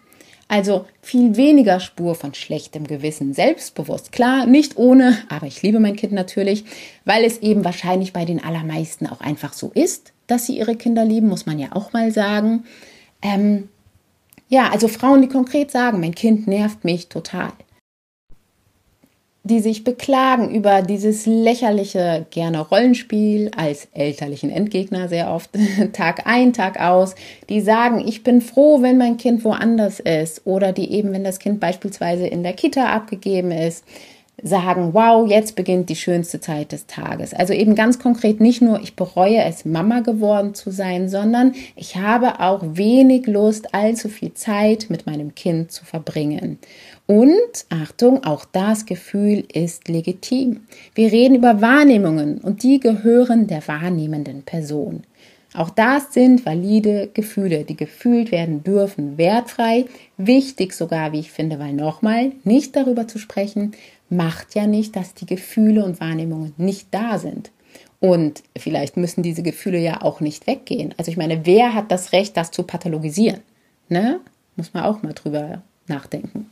Also 0.53 0.85
viel 1.01 1.35
weniger 1.35 1.79
Spur 1.79 2.13
von 2.13 2.35
schlechtem 2.35 2.85
Gewissen, 2.85 3.33
selbstbewusst. 3.33 4.11
Klar, 4.11 4.45
nicht 4.45 4.77
ohne, 4.77 5.17
aber 5.27 5.47
ich 5.47 5.63
liebe 5.63 5.79
mein 5.79 5.95
Kind 5.95 6.13
natürlich, 6.13 6.63
weil 7.05 7.23
es 7.23 7.39
eben 7.39 7.65
wahrscheinlich 7.65 8.13
bei 8.13 8.23
den 8.23 8.43
allermeisten 8.43 9.07
auch 9.07 9.19
einfach 9.19 9.53
so 9.53 9.71
ist, 9.73 10.13
dass 10.27 10.45
sie 10.45 10.59
ihre 10.59 10.75
Kinder 10.75 11.05
lieben, 11.05 11.27
muss 11.27 11.47
man 11.47 11.57
ja 11.57 11.69
auch 11.71 11.91
mal 11.91 12.11
sagen. 12.11 12.65
Ähm, 13.23 13.67
ja, 14.47 14.69
also 14.69 14.87
Frauen, 14.87 15.23
die 15.23 15.27
konkret 15.27 15.71
sagen, 15.71 15.99
mein 15.99 16.13
Kind 16.13 16.45
nervt 16.45 16.83
mich 16.83 17.07
total 17.09 17.53
die 19.45 19.59
sich 19.59 19.83
beklagen 19.83 20.55
über 20.55 20.81
dieses 20.81 21.25
lächerliche 21.25 22.25
gerne 22.29 22.61
Rollenspiel 22.61 23.51
als 23.57 23.89
elterlichen 23.93 24.49
Endgegner 24.49 25.09
sehr 25.09 25.31
oft 25.31 25.49
Tag 25.93 26.25
ein, 26.25 26.53
Tag 26.53 26.79
aus, 26.79 27.15
die 27.49 27.59
sagen, 27.59 28.01
ich 28.07 28.23
bin 28.23 28.39
froh, 28.39 28.81
wenn 28.81 28.97
mein 28.97 29.17
Kind 29.17 29.43
woanders 29.43 29.99
ist 29.99 30.45
oder 30.45 30.71
die 30.71 30.91
eben, 30.91 31.11
wenn 31.11 31.25
das 31.25 31.39
Kind 31.39 31.59
beispielsweise 31.59 32.25
in 32.25 32.43
der 32.43 32.53
Kita 32.53 32.85
abgegeben 32.85 33.51
ist, 33.51 33.83
sagen, 34.41 34.93
wow, 34.93 35.27
jetzt 35.29 35.55
beginnt 35.55 35.89
die 35.89 35.95
schönste 35.95 36.39
Zeit 36.39 36.71
des 36.71 36.87
Tages. 36.87 37.33
Also 37.33 37.53
eben 37.53 37.75
ganz 37.75 37.99
konkret 37.99 38.41
nicht 38.41 38.61
nur, 38.61 38.81
ich 38.81 38.95
bereue 38.95 39.43
es, 39.43 39.63
Mama 39.63 39.99
geworden 39.99 40.53
zu 40.53 40.71
sein, 40.71 41.07
sondern 41.07 41.53
ich 41.75 41.97
habe 41.97 42.39
auch 42.39 42.61
wenig 42.63 43.27
Lust, 43.27 43.73
allzu 43.73 44.09
viel 44.09 44.33
Zeit 44.33 44.87
mit 44.89 45.05
meinem 45.05 45.35
Kind 45.35 45.71
zu 45.71 45.85
verbringen. 45.85 46.57
Und 47.05 47.65
Achtung, 47.69 48.23
auch 48.23 48.45
das 48.45 48.85
Gefühl 48.85 49.43
ist 49.51 49.89
legitim. 49.89 50.61
Wir 50.95 51.11
reden 51.11 51.35
über 51.35 51.61
Wahrnehmungen 51.61 52.37
und 52.37 52.63
die 52.63 52.79
gehören 52.79 53.47
der 53.47 53.67
wahrnehmenden 53.67 54.43
Person. 54.43 55.03
Auch 55.53 55.69
das 55.69 56.13
sind 56.13 56.45
valide 56.45 57.09
Gefühle, 57.13 57.63
die 57.63 57.75
gefühlt 57.75 58.31
werden 58.31 58.63
dürfen, 58.63 59.17
wertfrei, 59.17 59.85
wichtig 60.17 60.73
sogar, 60.73 61.11
wie 61.11 61.19
ich 61.19 61.31
finde, 61.31 61.59
weil 61.59 61.73
nochmal, 61.73 62.31
nicht 62.43 62.75
darüber 62.75 63.07
zu 63.07 63.19
sprechen, 63.19 63.73
macht 64.09 64.55
ja 64.55 64.65
nicht, 64.65 64.95
dass 64.95 65.13
die 65.13 65.27
Gefühle 65.27 65.83
und 65.85 65.99
Wahrnehmungen 65.99 66.53
nicht 66.57 66.87
da 66.91 67.19
sind. 67.19 67.51
Und 67.99 68.43
vielleicht 68.57 68.97
müssen 68.97 69.23
diese 69.23 69.43
Gefühle 69.43 69.79
ja 69.79 70.01
auch 70.01 70.21
nicht 70.21 70.47
weggehen. 70.47 70.93
Also 70.97 71.11
ich 71.11 71.17
meine, 71.17 71.45
wer 71.45 71.73
hat 71.73 71.91
das 71.91 72.13
Recht, 72.13 72.35
das 72.35 72.51
zu 72.51 72.63
pathologisieren? 72.63 73.41
Ne? 73.89 74.19
Muss 74.55 74.73
man 74.73 74.83
auch 74.83 75.03
mal 75.03 75.13
drüber 75.13 75.61
nachdenken. 75.87 76.49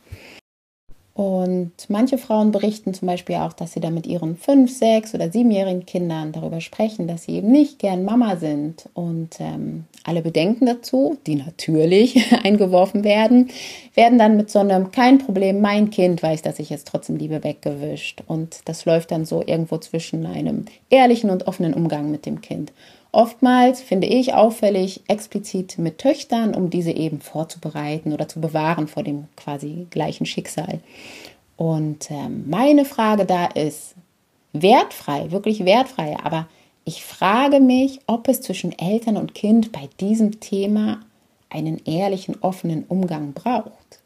Und 1.14 1.72
manche 1.90 2.18
Frauen 2.18 2.52
berichten 2.52 2.94
zum 2.94 3.08
Beispiel 3.08 3.36
auch, 3.36 3.52
dass 3.52 3.74
sie 3.74 3.82
da 3.82 3.90
mit 3.90 4.08
ihren 4.08 4.38
fünf, 4.38 4.72
sechs 4.72 5.14
oder 5.14 5.30
siebenjährigen 5.30 5.86
Kindern 5.86 6.32
darüber 6.32 6.62
sprechen, 6.62 7.08
dass 7.08 7.24
sie 7.24 7.34
eben 7.34 7.52
nicht 7.52 7.80
gern 7.80 8.06
Mama 8.06 8.38
sind. 8.38 8.88
Und 8.94 9.40
ähm, 9.40 9.84
alle 10.06 10.22
Bedenken 10.22 10.68
dazu, 10.68 11.18
die 11.28 11.36
natürlich 11.36 12.34
eingeworfen 12.44 13.04
werden, 13.04 13.50
werden 13.94 14.18
dann 14.20 14.38
mit 14.38 14.50
so 14.50 14.60
einem 14.60 14.92
kein 14.92 15.18
Problem, 15.18 15.60
mein 15.60 15.90
Kind 15.90 16.24
weiß, 16.24 16.44
dass 16.44 16.60
ich 16.60 16.72
es 16.72 16.86
trotzdem 16.86 17.18
liebe, 17.18 17.44
weggewischt. 17.44 18.24
Und 18.28 18.62
das 18.66 18.86
läuft 18.86 19.12
dann 19.12 19.26
so 19.26 19.44
irgendwo 19.46 19.80
zwischen 19.80 20.26
einem 20.26 20.66
ehrlichen 20.90 21.30
und 21.30 21.46
offenen 21.46 21.74
Umgang 21.74 22.10
mit 22.10 22.26
dem 22.26 22.40
Kind. 22.40 22.72
Oftmals 23.14 23.82
finde 23.82 24.08
ich 24.08 24.34
auffällig 24.34 25.02
explizit 25.08 25.78
mit 25.78 25.98
Töchtern, 25.98 26.56
um 26.56 26.70
diese 26.70 26.92
eben 26.92 27.20
vorzubereiten 27.20 28.14
oder 28.14 28.30
zu 28.30 28.40
bewahren 28.40 28.88
vor 28.88 29.04
dem 29.04 29.28
quasi 29.36 29.88
gleichen 29.90 30.26
Schicksal. 30.26 30.80
Und 31.58 32.10
ähm, 32.10 32.46
meine 32.50 32.86
Frage 32.86 33.26
da 33.26 33.48
ist 33.48 33.96
wertfrei, 34.54 35.32
wirklich 35.32 35.66
wertfrei, 35.66 36.18
aber 36.24 36.48
ich 36.86 37.04
frage 37.04 37.60
mich, 37.60 38.00
ob 38.08 38.28
es 38.28 38.42
zwischen 38.42 38.78
Eltern 38.78 39.18
und 39.18 39.36
Kind 39.36 39.72
bei 39.72 39.90
diesem 40.00 40.40
Thema 40.40 41.02
einen 41.50 41.82
ehrlichen, 41.86 42.38
offenen 42.42 42.86
Umgang 42.88 43.34
braucht. 43.34 44.00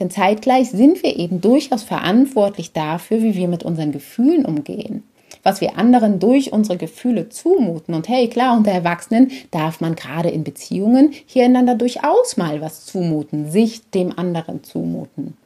Denn 0.00 0.10
zeitgleich 0.10 0.70
sind 0.70 1.02
wir 1.02 1.16
eben 1.16 1.40
durchaus 1.40 1.82
verantwortlich 1.82 2.72
dafür, 2.72 3.22
wie 3.22 3.34
wir 3.34 3.48
mit 3.48 3.64
unseren 3.64 3.92
Gefühlen 3.92 4.46
umgehen 4.46 5.02
was 5.48 5.62
wir 5.62 5.78
anderen 5.78 6.18
durch 6.18 6.52
unsere 6.52 6.76
Gefühle 6.76 7.30
zumuten. 7.30 7.94
Und 7.94 8.06
hey, 8.06 8.28
klar, 8.28 8.54
unter 8.54 8.70
Erwachsenen 8.70 9.30
darf 9.50 9.80
man 9.80 9.94
gerade 9.94 10.28
in 10.28 10.44
Beziehungen 10.44 11.14
hier 11.24 11.46
einander 11.46 11.74
durchaus 11.74 12.36
mal 12.36 12.60
was 12.60 12.84
zumuten, 12.84 13.50
sich 13.50 13.80
dem 13.90 14.18
anderen 14.18 14.62
zumuten. 14.62 15.38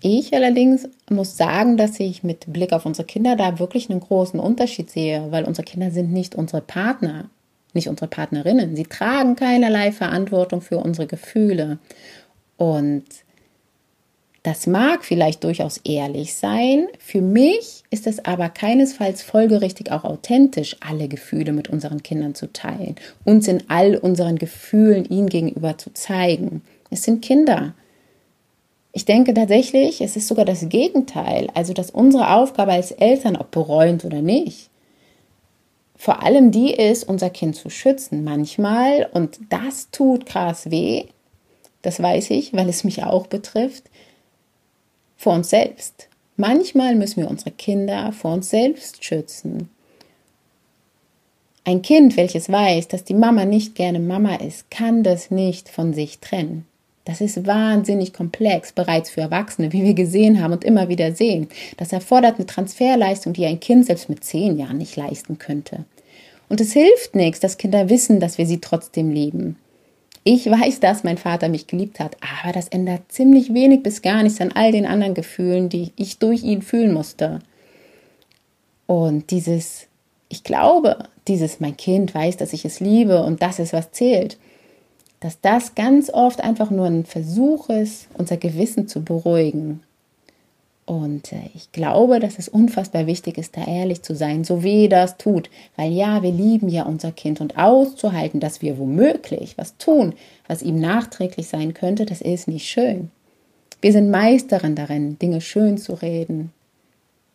Ich 0.00 0.32
allerdings 0.32 0.88
muss 1.10 1.36
sagen, 1.36 1.76
dass 1.76 2.00
ich 2.00 2.22
mit 2.22 2.50
Blick 2.50 2.72
auf 2.72 2.86
unsere 2.86 3.06
Kinder 3.06 3.36
da 3.36 3.58
wirklich 3.58 3.90
einen 3.90 4.00
großen 4.00 4.40
Unterschied 4.40 4.88
sehe, 4.88 5.26
weil 5.28 5.44
unsere 5.44 5.66
Kinder 5.66 5.90
sind 5.90 6.10
nicht 6.10 6.34
unsere 6.34 6.62
Partner, 6.62 7.28
nicht 7.74 7.88
unsere 7.88 8.08
Partnerinnen. 8.08 8.76
Sie 8.76 8.84
tragen 8.84 9.36
keinerlei 9.36 9.92
Verantwortung 9.92 10.62
für 10.62 10.78
unsere 10.78 11.06
Gefühle. 11.06 11.78
Und 12.56 13.04
das 14.42 14.66
mag 14.66 15.04
vielleicht 15.04 15.44
durchaus 15.44 15.78
ehrlich 15.84 16.34
sein, 16.34 16.86
für 16.98 17.20
mich 17.20 17.82
ist 17.90 18.06
es 18.06 18.24
aber 18.24 18.48
keinesfalls 18.48 19.22
folgerichtig 19.22 19.92
auch 19.92 20.04
authentisch, 20.04 20.76
alle 20.80 21.08
Gefühle 21.08 21.52
mit 21.52 21.68
unseren 21.68 22.02
Kindern 22.02 22.34
zu 22.34 22.50
teilen, 22.50 22.96
uns 23.24 23.48
in 23.48 23.64
all 23.68 23.96
unseren 23.96 24.36
Gefühlen 24.36 25.04
ihnen 25.04 25.28
gegenüber 25.28 25.76
zu 25.76 25.92
zeigen. 25.92 26.62
Es 26.90 27.02
sind 27.02 27.22
Kinder. 27.22 27.74
Ich 28.92 29.04
denke 29.04 29.34
tatsächlich, 29.34 30.00
es 30.00 30.16
ist 30.16 30.26
sogar 30.26 30.46
das 30.46 30.68
Gegenteil, 30.68 31.48
also 31.54 31.74
dass 31.74 31.90
unsere 31.90 32.34
Aufgabe 32.34 32.72
als 32.72 32.92
Eltern, 32.92 33.36
ob 33.36 33.50
bereuend 33.50 34.04
oder 34.04 34.22
nicht, 34.22 34.70
vor 35.96 36.22
allem 36.22 36.50
die 36.50 36.72
ist, 36.72 37.06
unser 37.06 37.28
Kind 37.28 37.56
zu 37.56 37.68
schützen. 37.68 38.24
Manchmal, 38.24 39.06
und 39.12 39.38
das 39.50 39.90
tut 39.90 40.24
krass 40.24 40.70
weh, 40.70 41.04
das 41.82 42.02
weiß 42.02 42.30
ich, 42.30 42.54
weil 42.54 42.70
es 42.70 42.84
mich 42.84 43.04
auch 43.04 43.26
betrifft, 43.26 43.84
vor 45.20 45.34
uns 45.34 45.50
selbst. 45.50 46.08
Manchmal 46.38 46.94
müssen 46.94 47.20
wir 47.20 47.28
unsere 47.28 47.50
Kinder 47.50 48.10
vor 48.12 48.32
uns 48.32 48.48
selbst 48.48 49.04
schützen. 49.04 49.68
Ein 51.64 51.82
Kind, 51.82 52.16
welches 52.16 52.50
weiß, 52.50 52.88
dass 52.88 53.04
die 53.04 53.12
Mama 53.12 53.44
nicht 53.44 53.74
gerne 53.74 54.00
Mama 54.00 54.36
ist, 54.36 54.70
kann 54.70 55.02
das 55.02 55.30
nicht 55.30 55.68
von 55.68 55.92
sich 55.92 56.20
trennen. 56.20 56.64
Das 57.04 57.20
ist 57.20 57.46
wahnsinnig 57.46 58.14
komplex, 58.14 58.72
bereits 58.72 59.10
für 59.10 59.20
Erwachsene, 59.20 59.74
wie 59.74 59.84
wir 59.84 59.92
gesehen 59.92 60.42
haben 60.42 60.54
und 60.54 60.64
immer 60.64 60.88
wieder 60.88 61.14
sehen. 61.14 61.48
Das 61.76 61.92
erfordert 61.92 62.36
eine 62.36 62.46
Transferleistung, 62.46 63.34
die 63.34 63.44
ein 63.44 63.60
Kind 63.60 63.84
selbst 63.84 64.08
mit 64.08 64.24
zehn 64.24 64.58
Jahren 64.58 64.78
nicht 64.78 64.96
leisten 64.96 65.36
könnte. 65.36 65.84
Und 66.48 66.62
es 66.62 66.72
hilft 66.72 67.14
nichts, 67.14 67.40
dass 67.40 67.58
Kinder 67.58 67.90
wissen, 67.90 68.20
dass 68.20 68.38
wir 68.38 68.46
sie 68.46 68.60
trotzdem 68.60 69.10
lieben. 69.10 69.56
Ich 70.22 70.50
weiß, 70.50 70.80
dass 70.80 71.02
mein 71.02 71.16
Vater 71.16 71.48
mich 71.48 71.66
geliebt 71.66 71.98
hat, 71.98 72.16
aber 72.42 72.52
das 72.52 72.68
ändert 72.68 73.10
ziemlich 73.10 73.54
wenig 73.54 73.82
bis 73.82 74.02
gar 74.02 74.22
nichts 74.22 74.40
an 74.40 74.52
all 74.52 74.70
den 74.70 74.84
anderen 74.84 75.14
Gefühlen, 75.14 75.68
die 75.68 75.92
ich 75.96 76.18
durch 76.18 76.42
ihn 76.42 76.60
fühlen 76.60 76.92
musste. 76.92 77.38
Und 78.86 79.30
dieses, 79.30 79.86
ich 80.28 80.44
glaube, 80.44 80.98
dieses, 81.26 81.60
mein 81.60 81.76
Kind 81.76 82.14
weiß, 82.14 82.36
dass 82.36 82.52
ich 82.52 82.64
es 82.64 82.80
liebe 82.80 83.22
und 83.22 83.40
das 83.40 83.58
ist, 83.58 83.72
was 83.72 83.92
zählt, 83.92 84.36
dass 85.20 85.40
das 85.40 85.74
ganz 85.74 86.10
oft 86.10 86.42
einfach 86.42 86.70
nur 86.70 86.86
ein 86.86 87.04
Versuch 87.06 87.68
ist, 87.70 88.08
unser 88.14 88.36
Gewissen 88.36 88.88
zu 88.88 89.02
beruhigen 89.02 89.80
und 90.90 91.32
äh, 91.32 91.50
ich 91.54 91.70
glaube, 91.70 92.18
dass 92.18 92.40
es 92.40 92.48
unfassbar 92.48 93.06
wichtig 93.06 93.38
ist, 93.38 93.56
da 93.56 93.64
ehrlich 93.64 94.02
zu 94.02 94.16
sein, 94.16 94.42
so 94.42 94.64
wie 94.64 94.88
das 94.88 95.18
tut. 95.18 95.48
Weil 95.76 95.92
ja, 95.92 96.24
wir 96.24 96.32
lieben 96.32 96.68
ja 96.68 96.82
unser 96.82 97.12
Kind 97.12 97.40
und 97.40 97.56
auszuhalten, 97.56 98.40
dass 98.40 98.60
wir 98.60 98.76
womöglich 98.76 99.56
was 99.56 99.76
tun, 99.76 100.14
was 100.48 100.62
ihm 100.62 100.80
nachträglich 100.80 101.46
sein 101.46 101.74
könnte, 101.74 102.06
das 102.06 102.20
ist 102.20 102.48
nicht 102.48 102.68
schön. 102.68 103.12
Wir 103.80 103.92
sind 103.92 104.10
Meisterin 104.10 104.74
darin, 104.74 105.16
Dinge 105.20 105.40
schön 105.40 105.78
zu 105.78 105.92
reden. 105.92 106.50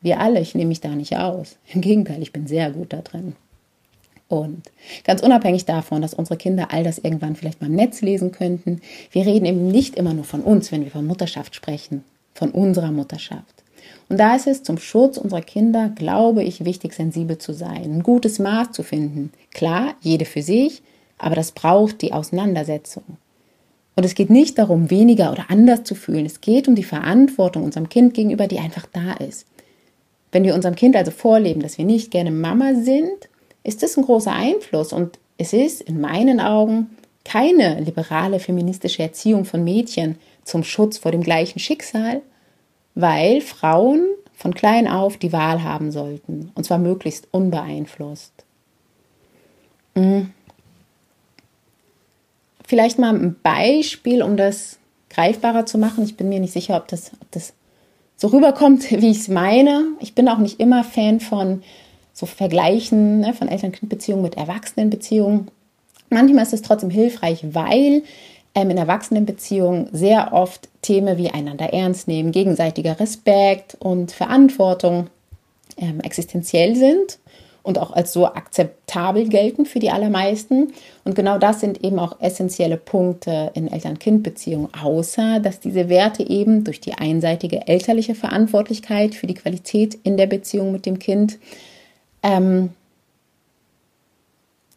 Wir 0.01 0.19
alle, 0.19 0.41
ich 0.41 0.53
nehme 0.53 0.67
mich 0.67 0.81
da 0.81 0.89
nicht 0.89 1.15
aus. 1.15 1.55
Im 1.73 1.79
Gegenteil, 1.79 2.21
ich 2.21 2.33
bin 2.33 2.47
sehr 2.47 2.71
gut 2.71 2.91
da 2.91 2.97
drin. 2.97 3.37
Und 4.27 4.63
ganz 5.05 5.21
unabhängig 5.21 5.63
davon, 5.63 6.01
dass 6.01 6.13
unsere 6.13 6.35
Kinder 6.35 6.73
all 6.73 6.83
das 6.83 6.97
irgendwann 6.97 7.37
vielleicht 7.37 7.61
mal 7.61 7.67
im 7.67 7.75
Netz 7.77 8.01
lesen 8.01 8.33
könnten, 8.33 8.81
wir 9.11 9.25
reden 9.25 9.45
eben 9.45 9.69
nicht 9.69 9.95
immer 9.95 10.13
nur 10.13 10.25
von 10.25 10.41
uns, 10.41 10.73
wenn 10.73 10.83
wir 10.83 10.91
von 10.91 11.07
Mutterschaft 11.07 11.55
sprechen, 11.55 12.03
von 12.35 12.51
unserer 12.51 12.91
Mutterschaft. 12.91 13.63
Und 14.07 14.19
da 14.19 14.35
ist 14.35 14.45
es 14.45 14.61
zum 14.61 14.77
Schutz 14.77 15.17
unserer 15.17 15.41
Kinder, 15.41 15.89
glaube 15.95 16.43
ich, 16.43 16.63
wichtig, 16.63 16.93
sensibel 16.93 17.39
zu 17.39 17.53
sein, 17.53 17.83
ein 17.83 18.03
gutes 18.03 18.37
Maß 18.37 18.71
zu 18.71 18.83
finden. 18.83 19.31
Klar, 19.51 19.95
jede 20.01 20.25
für 20.25 20.43
sich, 20.43 20.83
aber 21.17 21.35
das 21.35 21.51
braucht 21.51 22.01
die 22.03 22.13
Auseinandersetzung. 22.13 23.03
Und 23.95 24.03
es 24.03 24.13
geht 24.13 24.29
nicht 24.29 24.59
darum, 24.59 24.91
weniger 24.91 25.31
oder 25.31 25.45
anders 25.49 25.83
zu 25.83 25.95
fühlen. 25.95 26.25
Es 26.25 26.41
geht 26.41 26.67
um 26.67 26.75
die 26.75 26.83
Verantwortung 26.83 27.63
unserem 27.63 27.89
Kind 27.89 28.13
gegenüber, 28.13 28.47
die 28.47 28.59
einfach 28.59 28.85
da 28.91 29.13
ist. 29.13 29.47
Wenn 30.31 30.43
wir 30.43 30.53
unserem 30.53 30.75
Kind 30.75 30.97
also 30.97 31.11
vorleben, 31.11 31.61
dass 31.61 31.77
wir 31.77 31.85
nicht 31.85 32.11
gerne 32.11 32.31
Mama 32.31 32.73
sind, 32.75 33.29
ist 33.63 33.81
das 33.81 33.97
ein 33.97 34.03
großer 34.03 34.33
Einfluss. 34.33 34.91
Und 34.91 35.17
es 35.37 35.53
ist 35.53 35.81
in 35.81 36.01
meinen 36.01 36.41
Augen 36.41 36.89
keine 37.23 37.79
liberale 37.79 38.39
feministische 38.39 39.01
Erziehung 39.01 39.45
von 39.45 39.63
Mädchen, 39.63 40.17
zum 40.45 40.63
Schutz 40.63 40.97
vor 40.97 41.11
dem 41.11 41.21
gleichen 41.21 41.59
Schicksal, 41.59 42.21
weil 42.93 43.41
Frauen 43.41 44.07
von 44.33 44.53
klein 44.53 44.87
auf 44.87 45.17
die 45.17 45.33
Wahl 45.33 45.63
haben 45.63 45.91
sollten, 45.91 46.51
und 46.55 46.63
zwar 46.63 46.77
möglichst 46.77 47.27
unbeeinflusst. 47.31 48.31
Mhm. 49.95 50.31
Vielleicht 52.65 52.97
mal 52.97 53.13
ein 53.13 53.35
Beispiel, 53.43 54.23
um 54.23 54.37
das 54.37 54.79
greifbarer 55.09 55.65
zu 55.65 55.77
machen. 55.77 56.03
Ich 56.03 56.17
bin 56.17 56.29
mir 56.29 56.39
nicht 56.39 56.53
sicher, 56.53 56.77
ob 56.77 56.87
das, 56.87 57.11
ob 57.21 57.31
das 57.31 57.53
so 58.17 58.27
rüberkommt, 58.27 58.89
wie 59.01 59.11
ich 59.11 59.19
es 59.19 59.27
meine. 59.27 59.87
Ich 59.99 60.15
bin 60.15 60.29
auch 60.29 60.39
nicht 60.39 60.59
immer 60.59 60.83
Fan 60.83 61.19
von 61.19 61.63
so 62.13 62.25
Vergleichen 62.25 63.19
ne, 63.19 63.33
von 63.33 63.47
Eltern-Kind-Beziehungen 63.47 64.23
mit 64.23 64.35
Erwachsenenbeziehungen. 64.35 65.51
Manchmal 66.09 66.43
ist 66.43 66.53
es 66.53 66.61
trotzdem 66.61 66.89
hilfreich, 66.89 67.43
weil 67.51 68.03
ähm, 68.55 68.69
in 68.69 68.77
Erwachsenenbeziehungen 68.77 69.89
sehr 69.91 70.33
oft 70.33 70.69
Themen 70.81 71.17
wie 71.17 71.29
einander 71.29 71.73
ernst 71.73 72.07
nehmen, 72.07 72.31
gegenseitiger 72.31 72.99
Respekt 72.99 73.75
und 73.79 74.11
Verantwortung 74.11 75.07
ähm, 75.77 75.99
existenziell 75.99 76.75
sind 76.75 77.19
und 77.65 77.79
auch 77.79 77.91
als 77.91 78.13
so 78.13 78.27
akzeptabel 78.27 79.27
gelten 79.27 79.65
für 79.65 79.79
die 79.79 79.89
allermeisten. 79.89 80.71
Und 81.03 81.15
genau 81.15 81.39
das 81.39 81.59
sind 81.59 81.83
eben 81.83 81.99
auch 81.99 82.21
essentielle 82.21 82.77
Punkte 82.77 83.51
in 83.55 83.71
Eltern-Kind-Beziehungen, 83.71 84.69
außer 84.73 85.39
dass 85.39 85.59
diese 85.59 85.89
Werte 85.89 86.23
eben 86.23 86.63
durch 86.63 86.79
die 86.79 86.93
einseitige 86.93 87.67
elterliche 87.67 88.15
Verantwortlichkeit 88.15 89.15
für 89.15 89.27
die 89.27 89.33
Qualität 89.33 89.97
in 90.03 90.15
der 90.15 90.27
Beziehung 90.27 90.71
mit 90.71 90.85
dem 90.85 90.99
Kind 90.99 91.39
ähm, 92.21 92.69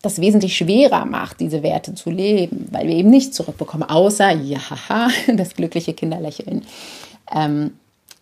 das 0.03 0.21
wesentlich 0.21 0.57
schwerer 0.57 1.05
macht, 1.05 1.41
diese 1.41 1.63
Werte 1.63 1.95
zu 1.95 2.11
leben, 2.11 2.69
weil 2.71 2.87
wir 2.87 2.95
eben 2.95 3.11
nicht 3.11 3.35
zurückbekommen, 3.35 3.89
außer, 3.89 4.31
ja, 4.31 4.61
das 5.35 5.55
glückliche 5.55 5.95
Kinderlächeln. 5.95 6.63
Ähm, 7.35 7.73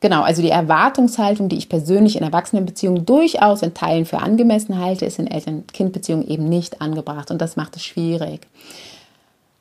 Genau, 0.00 0.22
also 0.22 0.42
die 0.42 0.50
Erwartungshaltung, 0.50 1.48
die 1.48 1.56
ich 1.56 1.70
persönlich 1.70 2.16
in 2.16 2.22
Erwachsenenbeziehungen 2.22 3.06
durchaus 3.06 3.62
in 3.62 3.72
Teilen 3.72 4.04
für 4.04 4.18
angemessen 4.18 4.78
halte, 4.78 5.06
ist 5.06 5.18
in 5.18 5.26
Eltern-Kind-Beziehungen 5.26 6.28
eben 6.28 6.48
nicht 6.48 6.82
angebracht 6.82 7.30
und 7.30 7.40
das 7.40 7.56
macht 7.56 7.76
es 7.76 7.84
schwierig. 7.84 8.46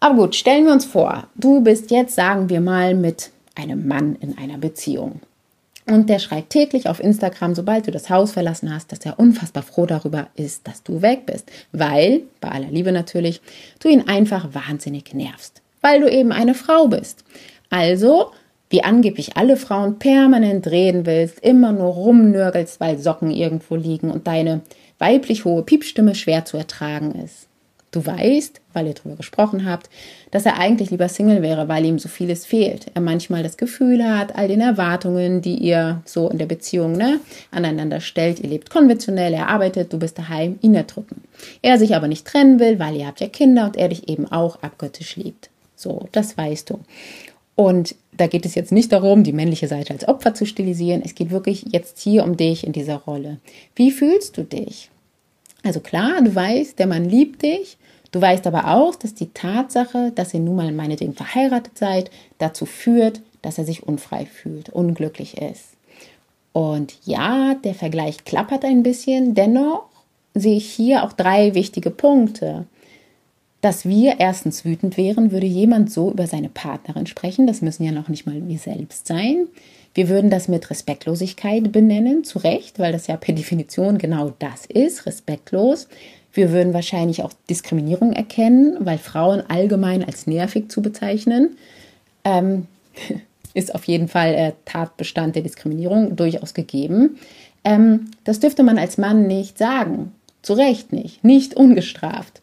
Aber 0.01 0.15
gut, 0.15 0.35
stellen 0.35 0.65
wir 0.65 0.73
uns 0.73 0.85
vor, 0.85 1.23
du 1.35 1.61
bist 1.61 1.89
jetzt, 1.89 2.15
sagen 2.15 2.49
wir 2.49 2.59
mal, 2.59 2.95
mit 2.95 3.31
einem 3.55 3.87
Mann 3.87 4.17
in 4.19 4.37
einer 4.37 4.57
Beziehung. 4.57 5.21
Und 5.87 6.09
der 6.09 6.17
schreibt 6.17 6.49
täglich 6.49 6.89
auf 6.89 6.99
Instagram, 6.99 7.53
sobald 7.53 7.85
du 7.85 7.91
das 7.91 8.09
Haus 8.09 8.31
verlassen 8.31 8.73
hast, 8.73 8.91
dass 8.91 9.05
er 9.05 9.19
unfassbar 9.19 9.61
froh 9.61 9.85
darüber 9.85 10.27
ist, 10.35 10.67
dass 10.67 10.81
du 10.81 11.01
weg 11.01 11.27
bist. 11.27 11.51
Weil, 11.71 12.21
bei 12.41 12.49
aller 12.49 12.71
Liebe 12.71 12.91
natürlich, 12.91 13.39
du 13.79 13.89
ihn 13.89 14.07
einfach 14.07 14.53
wahnsinnig 14.53 15.13
nervst. 15.13 15.61
Weil 15.81 16.01
du 16.01 16.09
eben 16.09 16.31
eine 16.31 16.55
Frau 16.55 16.87
bist. 16.87 17.23
Also 17.69 18.31
wie 18.69 18.83
angeblich 18.83 19.37
alle 19.37 19.57
Frauen 19.57 19.99
permanent 19.99 20.67
reden 20.67 21.05
willst, 21.05 21.39
immer 21.41 21.71
nur 21.71 21.93
rumnörgelst, 21.93 22.79
weil 22.79 22.97
Socken 22.97 23.29
irgendwo 23.29 23.75
liegen 23.75 24.09
und 24.09 24.25
deine 24.25 24.61
weiblich 24.97 25.45
hohe 25.45 25.61
Piepstimme 25.61 26.15
schwer 26.15 26.45
zu 26.45 26.57
ertragen 26.57 27.11
ist. 27.11 27.47
Du 27.91 28.05
weißt, 28.05 28.59
weil 28.73 28.87
ihr 28.87 28.93
darüber 28.93 29.15
gesprochen 29.15 29.69
habt, 29.69 29.89
dass 30.35 30.45
er 30.45 30.57
eigentlich 30.59 30.91
lieber 30.91 31.07
Single 31.07 31.41
wäre, 31.41 31.69
weil 31.69 31.85
ihm 31.85 31.97
so 31.97 32.09
vieles 32.09 32.45
fehlt. 32.45 32.87
Er 32.93 32.99
manchmal 32.99 33.41
das 33.41 33.55
Gefühl 33.55 34.03
hat, 34.03 34.35
all 34.35 34.49
den 34.49 34.59
Erwartungen, 34.59 35.41
die 35.41 35.55
ihr 35.55 36.01
so 36.03 36.27
in 36.27 36.37
der 36.37 36.45
Beziehung 36.45 36.91
ne, 36.91 37.21
aneinander 37.51 38.01
stellt, 38.01 38.41
ihr 38.41 38.49
lebt 38.49 38.69
konventionell, 38.69 39.33
er 39.33 39.47
arbeitet, 39.47 39.93
du 39.93 39.97
bist 39.97 40.19
daheim, 40.19 40.59
ihn 40.61 40.75
erdrücken. 40.75 41.21
Er 41.61 41.79
sich 41.79 41.95
aber 41.95 42.09
nicht 42.09 42.27
trennen 42.27 42.59
will, 42.59 42.79
weil 42.79 42.97
ihr 42.97 43.07
habt 43.07 43.21
ja 43.21 43.29
Kinder 43.29 43.63
und 43.63 43.77
er 43.77 43.87
dich 43.87 44.09
eben 44.09 44.29
auch 44.29 44.61
abgöttisch 44.61 45.15
liebt. 45.15 45.49
So, 45.77 46.09
das 46.11 46.37
weißt 46.37 46.69
du. 46.69 46.81
Und 47.55 47.95
da 48.11 48.27
geht 48.27 48.45
es 48.45 48.55
jetzt 48.55 48.73
nicht 48.73 48.91
darum, 48.91 49.23
die 49.23 49.31
männliche 49.31 49.69
Seite 49.69 49.93
als 49.93 50.05
Opfer 50.05 50.33
zu 50.33 50.45
stilisieren. 50.45 51.01
Es 51.01 51.15
geht 51.15 51.31
wirklich 51.31 51.63
jetzt 51.71 51.97
hier 51.99 52.25
um 52.25 52.35
dich 52.35 52.67
in 52.67 52.73
dieser 52.73 52.97
Rolle. 52.97 53.37
Wie 53.73 53.89
fühlst 53.89 54.37
du 54.37 54.43
dich? 54.43 54.89
Also 55.63 55.79
klar, 55.79 56.21
du 56.21 56.35
weißt, 56.35 56.77
der 56.77 56.87
Mann 56.87 57.05
liebt 57.05 57.41
dich. 57.41 57.77
Du 58.15 58.21
weißt 58.21 58.47
aber 58.47 58.73
auch, 58.73 58.95
dass 58.95 59.13
die 59.13 59.33
Tatsache, 59.33 60.13
dass 60.15 60.33
ihr 60.33 60.39
nun 60.39 60.55
mal 60.55 60.71
meinetwegen 60.71 61.15
verheiratet 61.15 61.77
seid, 61.77 62.09
dazu 62.37 62.65
führt, 62.65 63.19
dass 63.41 63.57
er 63.57 63.65
sich 63.65 63.83
unfrei 63.83 64.25
fühlt, 64.25 64.69
unglücklich 64.69 65.37
ist. 65.41 65.71
Und 66.53 66.95
ja, 67.03 67.55
der 67.55 67.73
Vergleich 67.73 68.23
klappert 68.23 68.63
ein 68.63 68.83
bisschen. 68.83 69.35
Dennoch 69.35 69.83
sehe 70.33 70.55
ich 70.55 70.71
hier 70.71 71.03
auch 71.03 71.11
drei 71.11 71.55
wichtige 71.55 71.89
Punkte 71.91 72.67
dass 73.65 73.83
wir 73.83 74.19
erstens 74.19 74.63
wütend 74.63 74.95
wären, 74.95 75.31
würde 75.31 75.47
jemand 75.47 75.91
so 75.91 76.11
über 76.11 76.27
seine 76.27 76.49
Partnerin 76.49 77.07
sprechen. 77.07 77.47
Das 77.47 77.63
müssen 77.63 77.83
ja 77.83 77.91
noch 77.91 78.09
nicht 78.09 78.27
mal 78.27 78.47
wir 78.47 78.59
selbst 78.59 79.07
sein. 79.07 79.47
Wir 79.95 80.07
würden 80.07 80.29
das 80.29 80.47
mit 80.47 80.69
Respektlosigkeit 80.69 81.71
benennen, 81.71 82.23
zu 82.23 82.37
Recht, 82.37 82.77
weil 82.77 82.91
das 82.91 83.07
ja 83.07 83.17
per 83.17 83.33
Definition 83.33 83.97
genau 83.97 84.33
das 84.37 84.67
ist, 84.67 85.07
respektlos. 85.07 85.87
Wir 86.35 86.51
würden 86.51 86.73
wahrscheinlich 86.73 87.23
auch 87.23 87.31
Diskriminierung 87.49 88.13
erkennen, 88.13 88.77
weil 88.79 88.97
Frauen 88.97 89.41
allgemein 89.47 90.03
als 90.03 90.27
nervig 90.27 90.69
zu 90.69 90.81
bezeichnen, 90.81 91.57
ähm, 92.23 92.67
ist 93.53 93.73
auf 93.73 93.85
jeden 93.85 94.09
Fall 94.09 94.33
äh, 94.33 94.51
Tatbestand 94.65 95.35
der 95.35 95.43
Diskriminierung 95.43 96.15
durchaus 96.15 96.53
gegeben. 96.53 97.17
Ähm, 97.63 98.11
das 98.25 98.41
dürfte 98.41 98.63
man 98.63 98.77
als 98.77 98.97
Mann 98.97 99.27
nicht 99.27 99.57
sagen. 99.57 100.11
Zu 100.41 100.53
Recht 100.53 100.91
nicht, 100.91 101.23
nicht 101.23 101.55
ungestraft. 101.55 102.41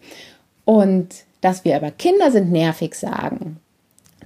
Und 0.65 1.09
dass 1.43 1.65
wir 1.65 1.77
aber 1.77 1.91
Kinder 1.91 2.31
sind 2.31 2.51
nervig 2.51 2.95
sagen, 2.95 3.59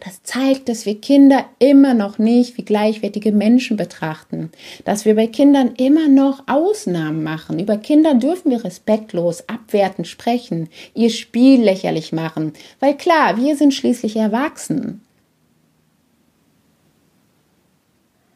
das 0.01 0.23
zeigt, 0.23 0.69
dass 0.69 0.87
wir 0.87 1.01
Kinder 1.01 1.45
immer 1.59 1.95
noch 1.95 2.19
nicht 2.19 2.57
wie 2.57 2.65
gleichwertige 2.65 3.33
Menschen 3.33 3.77
betrachten, 3.77 4.51
dass 4.85 5.05
wir 5.05 5.15
bei 5.15 5.27
Kindern 5.27 5.75
immer 5.77 6.09
noch 6.09 6.45
Ausnahmen 6.47 7.23
machen. 7.23 7.59
Über 7.59 7.77
Kinder 7.77 8.15
dürfen 8.15 8.51
wir 8.51 8.65
respektlos, 8.65 9.49
abwertend 9.49 10.07
sprechen, 10.07 10.69
ihr 10.95 11.11
Spiel 11.11 11.63
lächerlich 11.63 12.13
machen, 12.13 12.53
weil 12.81 12.97
klar, 12.97 13.37
wir 13.37 13.57
sind 13.57 13.75
schließlich 13.75 14.17
erwachsen. 14.17 15.03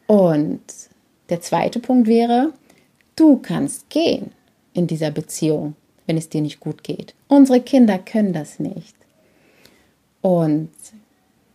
Und 0.07 0.61
der 1.29 1.41
zweite 1.41 1.79
Punkt 1.79 2.07
wäre, 2.07 2.53
du 3.15 3.37
kannst 3.37 3.89
gehen 3.89 4.31
in 4.73 4.87
dieser 4.87 5.11
Beziehung 5.11 5.75
wenn 6.11 6.17
es 6.17 6.27
dir 6.27 6.41
nicht 6.41 6.59
gut 6.59 6.83
geht. 6.83 7.13
Unsere 7.29 7.61
Kinder 7.61 7.97
können 7.97 8.33
das 8.33 8.59
nicht. 8.59 8.95
Und 10.21 10.69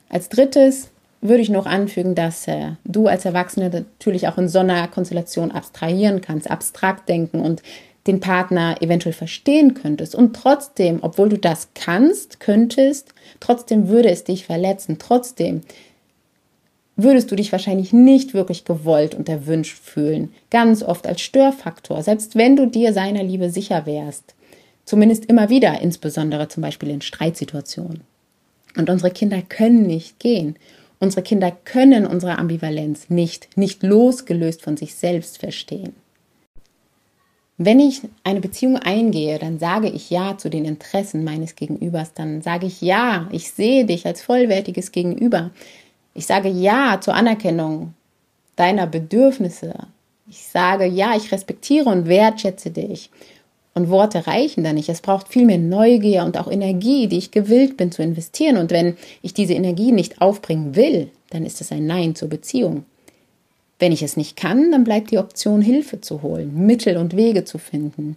als 0.09 0.29
drittes 0.29 0.91
würde 1.21 1.43
ich 1.43 1.51
noch 1.51 1.67
anfügen, 1.67 2.15
dass 2.15 2.47
äh, 2.47 2.73
du 2.85 3.07
als 3.07 3.25
Erwachsene 3.25 3.71
natürlich 3.71 4.29
auch 4.29 4.39
in 4.39 4.49
so 4.49 4.61
einer 4.61 4.87
Konstellation 4.89 5.51
abstrahieren 5.51 6.21
kannst, 6.21 6.51
abstrakt 6.51 7.09
denken 7.09 7.41
und 7.41 7.63
den 8.07 8.21
Partner 8.21 8.77
eventuell 8.81 9.13
verstehen 9.13 9.75
könntest. 9.75 10.15
Und 10.15 10.37
trotzdem, 10.37 10.99
obwohl 11.03 11.29
du 11.29 11.39
das 11.39 11.69
kannst, 11.75 12.39
könntest, 12.39 13.15
trotzdem 13.41 13.89
würde 13.89 14.11
es 14.11 14.25
dich 14.25 14.47
verletzen. 14.47 14.99
Trotzdem 14.99 15.63
würdest 16.95 17.31
du 17.31 17.37
dich 17.37 17.53
wahrscheinlich 17.53 17.93
nicht 17.93 18.33
wirklich 18.33 18.65
gewollt 18.65 19.15
und 19.15 19.29
erwünscht 19.29 19.79
fühlen. 19.79 20.33
Ganz 20.51 20.83
oft 20.83 21.07
als 21.07 21.21
Störfaktor, 21.21 22.03
selbst 22.03 22.37
wenn 22.37 22.57
du 22.57 22.67
dir 22.67 22.93
seiner 22.93 23.23
Liebe 23.23 23.51
sicher 23.51 23.87
wärst. 23.87 24.35
Zumindest 24.85 25.27
immer 25.27 25.51
wieder, 25.51 25.81
insbesondere 25.81 26.49
zum 26.49 26.63
Beispiel 26.63 26.91
in 26.91 27.03
Streitsituationen. 27.03 28.03
Und 28.77 28.91
unsere 28.91 29.11
Kinder 29.11 29.43
können 29.43 29.87
nicht 29.87 30.19
gehen. 30.19 30.57
Unsere 30.99 31.23
Kinder 31.23 31.51
können 31.65 32.07
unsere 32.07 32.39
Ambivalenz 32.39 33.11
nicht, 33.11 33.57
nicht 33.57 33.83
losgelöst 33.83 34.63
von 34.63 34.77
sich 34.77 34.95
selbst 34.95 35.39
verstehen. 35.39 35.95
Wenn 37.59 37.81
ich 37.81 38.03
eine 38.23 38.41
Beziehung 38.41 38.77
eingehe, 38.77 39.39
dann 39.39 39.59
sage 39.59 39.89
ich 39.89 40.11
Ja 40.11 40.37
zu 40.37 40.51
den 40.51 40.67
Interessen 40.67 41.25
meines 41.25 41.55
Gegenübers, 41.55 42.13
dann 42.13 42.43
sage 42.43 42.67
ich 42.67 42.83
Ja, 42.83 43.29
ich 43.33 43.51
sehe 43.51 43.87
dich 43.87 44.05
als 44.07 44.21
vollwertiges 44.23 44.93
Gegenüber. 44.93 45.51
Ich 46.13 46.27
sage 46.27 46.49
Ja 46.49 47.01
zur 47.01 47.15
Anerkennung 47.15 47.95
deiner 48.57 48.87
Bedürfnisse. 48.87 49.75
Ich 50.29 50.45
sage 50.45 50.85
Ja, 50.85 51.17
ich 51.17 51.33
respektiere 51.33 51.89
und 51.89 52.09
wertschätze 52.09 52.71
dich. 52.71 53.11
Und 53.77 53.91
Worte 53.91 54.27
reichen 54.27 54.65
da 54.65 54.73
nicht. 54.73 54.89
Es 54.89 55.03
braucht 55.03 55.29
viel 55.29 55.45
mehr 55.45 55.59
Neugier 55.59 56.25
und 56.25 56.39
auch 56.39 56.51
Energie, 56.51 57.09
die 57.09 57.19
ich 57.19 57.31
gewillt 57.31 57.77
bin 57.77 57.93
zu 57.93 58.03
investieren. 58.03 58.57
Und 58.57 58.71
wenn 58.71 58.97
ich 59.21 59.35
diese 59.35 59.53
Energie 59.53 59.93
nicht 59.93 60.23
aufbringen 60.23 60.75
will, 60.75 61.11
dann 61.29 61.45
ist 61.45 61.61
es 61.61 61.71
ein 61.73 61.87
Nein 61.87 62.15
zur 62.15 62.31
Beziehung. 62.31 62.87
Wenn 63.79 63.93
ich 63.93 64.03
es 64.03 64.17
nicht 64.17 64.35
kann, 64.35 64.73
dann 64.73 64.83
bleibt 64.83 65.11
die 65.11 65.19
Option, 65.19 65.61
Hilfe 65.61 66.01
zu 66.01 66.23
holen, 66.23 66.65
Mittel 66.65 66.97
und 66.97 67.17
Wege 67.17 67.45
zu 67.45 67.59
finden. 67.59 68.17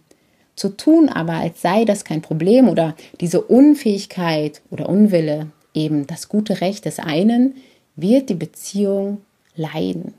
Zu 0.56 0.78
tun 0.78 1.10
aber, 1.10 1.34
als 1.34 1.62
sei 1.62 1.84
das 1.84 2.06
kein 2.06 2.22
Problem 2.22 2.70
oder 2.70 2.96
diese 3.20 3.42
Unfähigkeit 3.42 4.62
oder 4.72 4.88
Unwille, 4.88 5.48
eben 5.74 6.08
das 6.08 6.30
gute 6.30 6.62
Recht 6.62 6.86
des 6.86 7.00
einen, 7.00 7.56
wird 7.98 8.30
die 8.30 8.36
Beziehung 8.36 9.20
leiden. 9.58 10.14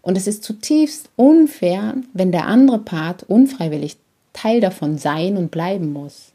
Und 0.00 0.16
es 0.16 0.28
ist 0.28 0.44
zutiefst 0.44 1.08
unfair, 1.16 1.96
wenn 2.12 2.30
der 2.30 2.46
andere 2.46 2.78
Part 2.78 3.24
unfreiwillig 3.24 3.96
Teil 4.32 4.60
davon 4.60 4.98
sein 4.98 5.36
und 5.36 5.50
bleiben 5.50 5.92
muss. 5.92 6.32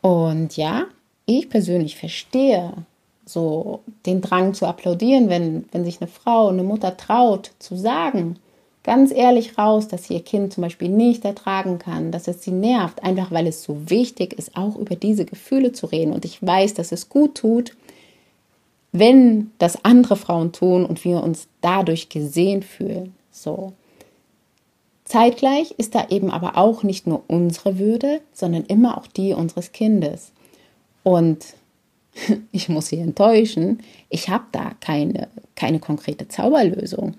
Und 0.00 0.56
ja, 0.56 0.86
ich 1.26 1.50
persönlich 1.50 1.96
verstehe 1.96 2.72
so 3.26 3.80
den 4.06 4.20
Drang 4.20 4.54
zu 4.54 4.66
applaudieren, 4.66 5.28
wenn, 5.28 5.66
wenn 5.72 5.84
sich 5.84 6.00
eine 6.00 6.08
Frau, 6.08 6.48
eine 6.48 6.62
Mutter 6.62 6.96
traut 6.96 7.50
zu 7.58 7.76
sagen, 7.76 8.36
ganz 8.84 9.12
ehrlich 9.12 9.58
raus, 9.58 9.88
dass 9.88 10.04
sie 10.04 10.14
ihr 10.14 10.24
Kind 10.24 10.54
zum 10.54 10.62
Beispiel 10.62 10.88
nicht 10.88 11.24
ertragen 11.24 11.78
kann, 11.78 12.10
dass 12.10 12.26
es 12.26 12.42
sie 12.42 12.52
nervt, 12.52 13.02
einfach 13.02 13.30
weil 13.30 13.46
es 13.46 13.62
so 13.62 13.90
wichtig 13.90 14.32
ist, 14.32 14.56
auch 14.56 14.76
über 14.76 14.96
diese 14.96 15.26
Gefühle 15.26 15.72
zu 15.72 15.86
reden. 15.86 16.14
Und 16.14 16.24
ich 16.24 16.42
weiß, 16.42 16.72
dass 16.72 16.90
es 16.90 17.10
gut 17.10 17.34
tut, 17.34 17.76
wenn 18.92 19.50
das 19.58 19.84
andere 19.84 20.16
Frauen 20.16 20.52
tun 20.52 20.86
und 20.86 21.04
wir 21.04 21.22
uns 21.22 21.48
dadurch 21.60 22.08
gesehen 22.08 22.62
fühlen. 22.62 23.14
So. 23.30 23.74
Zeitgleich 25.08 25.72
ist 25.78 25.94
da 25.94 26.08
eben 26.10 26.30
aber 26.30 26.58
auch 26.58 26.82
nicht 26.82 27.06
nur 27.06 27.24
unsere 27.28 27.78
Würde, 27.78 28.20
sondern 28.34 28.64
immer 28.66 28.98
auch 28.98 29.06
die 29.06 29.32
unseres 29.32 29.72
Kindes. 29.72 30.32
Und 31.02 31.54
ich 32.52 32.68
muss 32.68 32.88
Sie 32.88 32.98
enttäuschen, 32.98 33.82
ich 34.10 34.28
habe 34.28 34.44
da 34.52 34.72
keine, 34.80 35.28
keine 35.54 35.80
konkrete 35.80 36.28
Zauberlösung. 36.28 37.14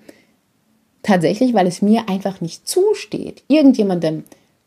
Tatsächlich, 1.02 1.52
weil 1.52 1.66
es 1.66 1.82
mir 1.82 2.08
einfach 2.08 2.40
nicht 2.40 2.68
zusteht, 2.68 3.42
irgendjemandem 3.48 4.22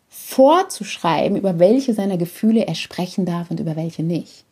vorzuschreiben, 0.10 1.38
über 1.38 1.60
welche 1.60 1.94
seiner 1.94 2.18
Gefühle 2.18 2.68
er 2.68 2.76
sprechen 2.76 3.26
darf 3.26 3.52
und 3.52 3.60
über 3.62 3.78
welche 3.78 4.04
nicht. 4.04 4.44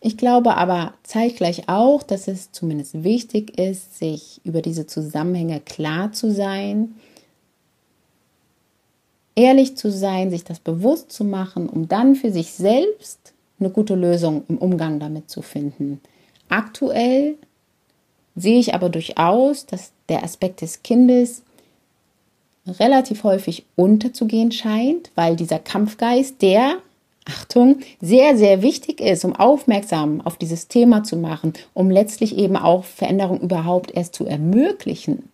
Ich 0.00 0.16
glaube 0.16 0.56
aber 0.56 0.94
zeitgleich 1.02 1.68
auch, 1.68 2.02
dass 2.02 2.26
es 2.26 2.52
zumindest 2.52 3.04
wichtig 3.04 3.58
ist, 3.58 3.98
sich 3.98 4.40
über 4.44 4.62
diese 4.62 4.86
Zusammenhänge 4.86 5.60
klar 5.60 6.12
zu 6.12 6.32
sein, 6.32 6.94
ehrlich 9.40 9.76
zu 9.76 9.90
sein, 9.90 10.30
sich 10.30 10.44
das 10.44 10.60
bewusst 10.60 11.10
zu 11.10 11.24
machen, 11.24 11.68
um 11.68 11.88
dann 11.88 12.14
für 12.14 12.30
sich 12.30 12.52
selbst 12.52 13.32
eine 13.58 13.70
gute 13.70 13.94
Lösung 13.94 14.44
im 14.48 14.58
Umgang 14.58 15.00
damit 15.00 15.30
zu 15.30 15.40
finden. 15.40 16.00
Aktuell 16.50 17.36
sehe 18.36 18.60
ich 18.60 18.74
aber 18.74 18.90
durchaus, 18.90 19.64
dass 19.66 19.92
der 20.08 20.22
Aspekt 20.24 20.60
des 20.60 20.82
Kindes 20.82 21.42
relativ 22.66 23.24
häufig 23.24 23.64
unterzugehen 23.76 24.52
scheint, 24.52 25.10
weil 25.14 25.36
dieser 25.36 25.58
Kampfgeist, 25.58 26.42
der, 26.42 26.76
Achtung, 27.24 27.78
sehr, 28.00 28.36
sehr 28.36 28.60
wichtig 28.62 29.00
ist, 29.00 29.24
um 29.24 29.34
aufmerksam 29.34 30.20
auf 30.20 30.36
dieses 30.36 30.68
Thema 30.68 31.02
zu 31.02 31.16
machen, 31.16 31.54
um 31.72 31.90
letztlich 31.90 32.36
eben 32.36 32.56
auch 32.56 32.84
Veränderung 32.84 33.40
überhaupt 33.40 33.90
erst 33.90 34.14
zu 34.14 34.26
ermöglichen. 34.26 35.30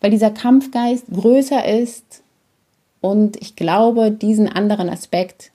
Weil 0.00 0.10
dieser 0.10 0.30
Kampfgeist 0.30 1.04
größer 1.12 1.64
ist 1.64 2.22
und 3.00 3.40
ich 3.40 3.56
glaube, 3.56 4.10
diesen 4.10 4.48
anderen 4.48 4.88
Aspekt, 4.88 5.50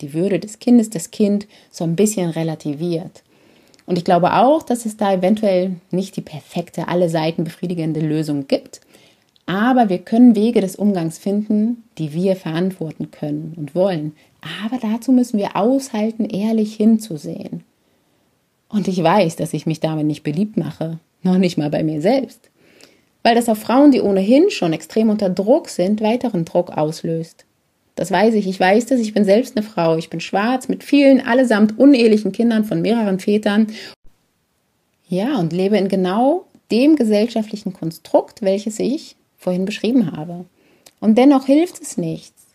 die 0.00 0.14
Würde 0.14 0.38
des 0.38 0.58
Kindes, 0.58 0.90
das 0.90 1.10
Kind, 1.10 1.46
so 1.70 1.84
ein 1.84 1.96
bisschen 1.96 2.30
relativiert. 2.30 3.22
Und 3.86 3.98
ich 3.98 4.04
glaube 4.04 4.34
auch, 4.34 4.62
dass 4.62 4.86
es 4.86 4.96
da 4.96 5.12
eventuell 5.12 5.76
nicht 5.90 6.16
die 6.16 6.22
perfekte, 6.22 6.88
alle 6.88 7.08
Seiten 7.08 7.44
befriedigende 7.44 8.00
Lösung 8.00 8.46
gibt. 8.48 8.80
Aber 9.46 9.88
wir 9.88 9.98
können 9.98 10.36
Wege 10.36 10.60
des 10.60 10.76
Umgangs 10.76 11.18
finden, 11.18 11.84
die 11.98 12.12
wir 12.12 12.36
verantworten 12.36 13.10
können 13.10 13.54
und 13.56 13.74
wollen. 13.74 14.14
Aber 14.64 14.78
dazu 14.78 15.12
müssen 15.12 15.38
wir 15.38 15.56
aushalten, 15.56 16.24
ehrlich 16.24 16.74
hinzusehen. 16.74 17.64
Und 18.68 18.88
ich 18.88 19.02
weiß, 19.02 19.36
dass 19.36 19.52
ich 19.52 19.66
mich 19.66 19.80
damit 19.80 20.06
nicht 20.06 20.22
beliebt 20.22 20.56
mache, 20.56 20.98
noch 21.22 21.38
nicht 21.38 21.58
mal 21.58 21.70
bei 21.70 21.82
mir 21.82 22.00
selbst. 22.00 22.51
Weil 23.22 23.34
das 23.34 23.48
auf 23.48 23.58
Frauen, 23.58 23.92
die 23.92 24.00
ohnehin 24.00 24.50
schon 24.50 24.72
extrem 24.72 25.10
unter 25.10 25.30
Druck 25.30 25.68
sind, 25.68 26.00
weiteren 26.00 26.44
Druck 26.44 26.70
auslöst. 26.70 27.44
Das 27.94 28.10
weiß 28.10 28.34
ich. 28.34 28.46
Ich 28.48 28.58
weiß 28.58 28.86
das. 28.86 29.00
Ich 29.00 29.14
bin 29.14 29.24
selbst 29.24 29.56
eine 29.56 29.64
Frau. 29.64 29.96
Ich 29.96 30.10
bin 30.10 30.20
schwarz 30.20 30.68
mit 30.68 30.82
vielen, 30.82 31.20
allesamt 31.20 31.78
unehelichen 31.78 32.32
Kindern 32.32 32.64
von 32.64 32.82
mehreren 32.82 33.20
Vätern. 33.20 33.68
Ja, 35.08 35.36
und 35.38 35.52
lebe 35.52 35.76
in 35.76 35.88
genau 35.88 36.46
dem 36.70 36.96
gesellschaftlichen 36.96 37.74
Konstrukt, 37.74 38.42
welches 38.42 38.78
ich 38.78 39.16
vorhin 39.36 39.66
beschrieben 39.66 40.12
habe. 40.16 40.46
Und 41.00 41.18
dennoch 41.18 41.46
hilft 41.46 41.82
es 41.82 41.98
nichts. 41.98 42.46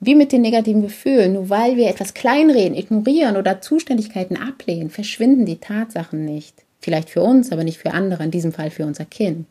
Wie 0.00 0.14
mit 0.14 0.32
den 0.32 0.42
negativen 0.42 0.82
Gefühlen, 0.82 1.34
nur 1.34 1.50
weil 1.50 1.76
wir 1.76 1.88
etwas 1.88 2.14
kleinreden, 2.14 2.76
ignorieren 2.76 3.36
oder 3.36 3.60
Zuständigkeiten 3.60 4.36
ablehnen, 4.36 4.90
verschwinden 4.90 5.46
die 5.46 5.56
Tatsachen 5.56 6.24
nicht. 6.24 6.64
Vielleicht 6.80 7.10
für 7.10 7.22
uns, 7.22 7.50
aber 7.50 7.64
nicht 7.64 7.78
für 7.78 7.92
andere, 7.92 8.22
in 8.22 8.30
diesem 8.30 8.52
Fall 8.52 8.70
für 8.70 8.84
unser 8.84 9.04
Kind. 9.04 9.46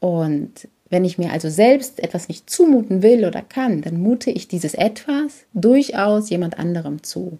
Und 0.00 0.68
wenn 0.88 1.04
ich 1.04 1.18
mir 1.18 1.30
also 1.30 1.48
selbst 1.48 2.02
etwas 2.02 2.28
nicht 2.28 2.50
zumuten 2.50 3.02
will 3.02 3.24
oder 3.24 3.42
kann, 3.42 3.82
dann 3.82 4.00
mute 4.00 4.30
ich 4.30 4.48
dieses 4.48 4.74
etwas 4.74 5.44
durchaus 5.54 6.30
jemand 6.30 6.58
anderem 6.58 7.02
zu. 7.02 7.38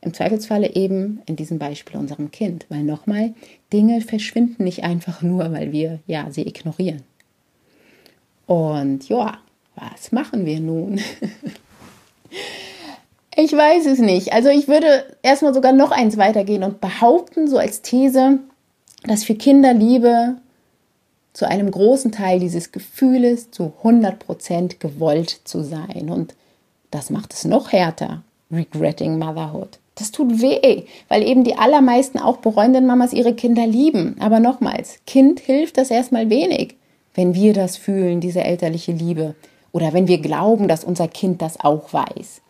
Im 0.00 0.14
Zweifelsfalle 0.14 0.76
eben 0.76 1.20
in 1.26 1.34
diesem 1.34 1.58
Beispiel 1.58 1.98
unserem 1.98 2.30
Kind, 2.30 2.66
weil 2.68 2.84
nochmal, 2.84 3.34
Dinge 3.72 4.00
verschwinden 4.00 4.62
nicht 4.62 4.84
einfach 4.84 5.22
nur, 5.22 5.50
weil 5.52 5.72
wir 5.72 5.98
ja 6.06 6.30
sie 6.30 6.46
ignorieren. 6.46 7.02
Und 8.46 9.08
ja, 9.08 9.38
was 9.74 10.12
machen 10.12 10.46
wir 10.46 10.60
nun? 10.60 11.00
ich 13.36 13.52
weiß 13.52 13.86
es 13.86 13.98
nicht. 13.98 14.32
Also 14.32 14.50
ich 14.50 14.68
würde 14.68 15.04
erstmal 15.22 15.52
sogar 15.52 15.72
noch 15.72 15.90
eins 15.90 16.16
weitergehen 16.16 16.62
und 16.62 16.80
behaupten, 16.80 17.48
so 17.48 17.58
als 17.58 17.82
These, 17.82 18.38
dass 19.02 19.24
für 19.24 19.34
Kinder 19.34 19.74
Liebe 19.74 20.36
zu 21.36 21.48
einem 21.48 21.70
großen 21.70 22.12
Teil 22.12 22.40
dieses 22.40 22.72
Gefühles 22.72 23.50
zu 23.50 23.72
100% 23.82 24.78
gewollt 24.78 25.40
zu 25.44 25.62
sein. 25.62 26.08
Und 26.08 26.34
das 26.90 27.10
macht 27.10 27.34
es 27.34 27.44
noch 27.44 27.72
härter. 27.72 28.22
Regretting 28.50 29.18
Motherhood. 29.18 29.78
Das 29.96 30.12
tut 30.12 30.40
weh, 30.40 30.84
weil 31.08 31.22
eben 31.22 31.44
die 31.44 31.56
allermeisten 31.56 32.18
auch 32.18 32.38
bereuenden 32.38 32.86
Mamas 32.86 33.12
ihre 33.12 33.34
Kinder 33.34 33.66
lieben. 33.66 34.16
Aber 34.20 34.40
nochmals, 34.40 34.98
Kind 35.06 35.40
hilft 35.40 35.78
das 35.78 35.90
erstmal 35.90 36.30
wenig 36.30 36.76
wenn 37.16 37.34
wir 37.34 37.54
das 37.54 37.76
fühlen, 37.76 38.20
diese 38.20 38.44
elterliche 38.44 38.92
Liebe, 38.92 39.34
oder 39.72 39.92
wenn 39.92 40.06
wir 40.06 40.18
glauben, 40.18 40.68
dass 40.68 40.84
unser 40.84 41.08
Kind 41.08 41.42
das 41.42 41.58
auch 41.58 41.92
weiß. 41.92 42.40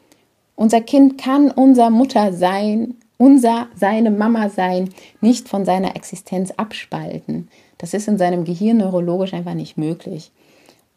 Unser 0.55 0.80
Kind 0.80 1.18
kann 1.18 1.51
unser 1.51 1.91
Mutter 1.91 2.32
sein, 2.32 2.95
unser, 3.16 3.68
seine 3.74 4.11
Mama 4.11 4.49
sein, 4.49 4.91
nicht 5.20 5.49
von 5.49 5.64
seiner 5.64 5.97
Existenz 5.97 6.51
abspalten. 6.53 7.49
Das 7.79 7.95
ist 7.95 8.09
in 8.09 8.18
seinem 8.18 8.45
Gehirn 8.45 8.79
neurologisch 8.79 9.35
einfach 9.35 9.55
nicht 9.55 9.77
möglich. 9.77 10.31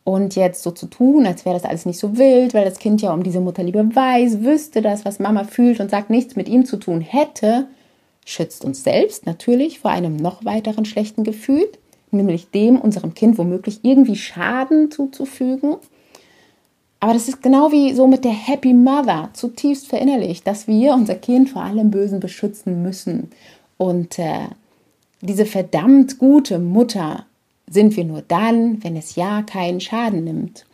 Und 0.04 0.36
jetzt 0.36 0.64
so 0.64 0.72
zu 0.72 0.88
tun, 0.88 1.26
als 1.26 1.46
wäre 1.46 1.56
das 1.56 1.66
alles 1.66 1.86
nicht 1.86 2.00
so 2.00 2.18
wild, 2.18 2.54
weil 2.54 2.66
das 2.66 2.80
Kind 2.80 3.02
ja 3.02 3.14
um 3.14 3.24
diese 3.24 3.42
Mutterliebe 3.42 3.96
weiß, 3.96 4.42
wüsste 4.42 4.82
das, 4.82 5.06
was 5.06 5.20
Mama 5.20 5.44
fühlt 5.44 5.80
und 5.80 5.92
sagt, 5.92 6.10
nichts 6.10 6.36
mit 6.36 6.50
ihm 6.50 6.66
zu 6.66 6.78
tun 6.78 7.02
hätte, 7.02 7.68
schützt 8.26 8.66
uns 8.66 8.84
selbst 8.84 9.26
natürlich 9.26 9.80
vor 9.80 9.92
einem 9.92 10.16
noch 10.16 10.46
weiteren 10.46 10.86
schlechten 10.86 11.24
Gefühl 11.24 11.68
nämlich 12.12 12.52
dem 12.52 12.80
unserem 12.80 13.14
Kind 13.14 13.38
womöglich 13.38 13.80
irgendwie 13.84 14.16
Schaden 14.16 14.92
zuzufügen. 14.92 15.76
Aber 17.00 17.14
das 17.14 17.30
ist 17.30 17.42
genau 17.42 17.72
wie 17.72 17.94
so 17.94 18.08
mit 18.08 18.26
der 18.26 18.32
Happy 18.34 18.74
Mother 18.74 19.30
zutiefst 19.34 19.88
verinnerlicht, 19.88 20.46
dass 20.46 20.68
wir 20.68 20.94
unser 20.94 21.16
Kind 21.16 21.50
vor 21.50 21.62
allem 21.64 21.92
Bösen 21.92 22.20
beschützen 22.20 22.84
müssen. 22.84 23.32
Und 23.78 24.20
äh, 24.20 24.48
diese 25.22 25.46
verdammt 25.46 26.18
gute 26.18 26.60
Mutter 26.60 27.26
sind 27.70 27.96
wir 27.98 28.06
nur 28.06 28.22
dann, 28.22 28.84
wenn 28.84 28.96
es 28.96 29.16
ja 29.16 29.42
keinen 29.44 29.82
Schaden 29.82 30.24
nimmt. 30.24 30.66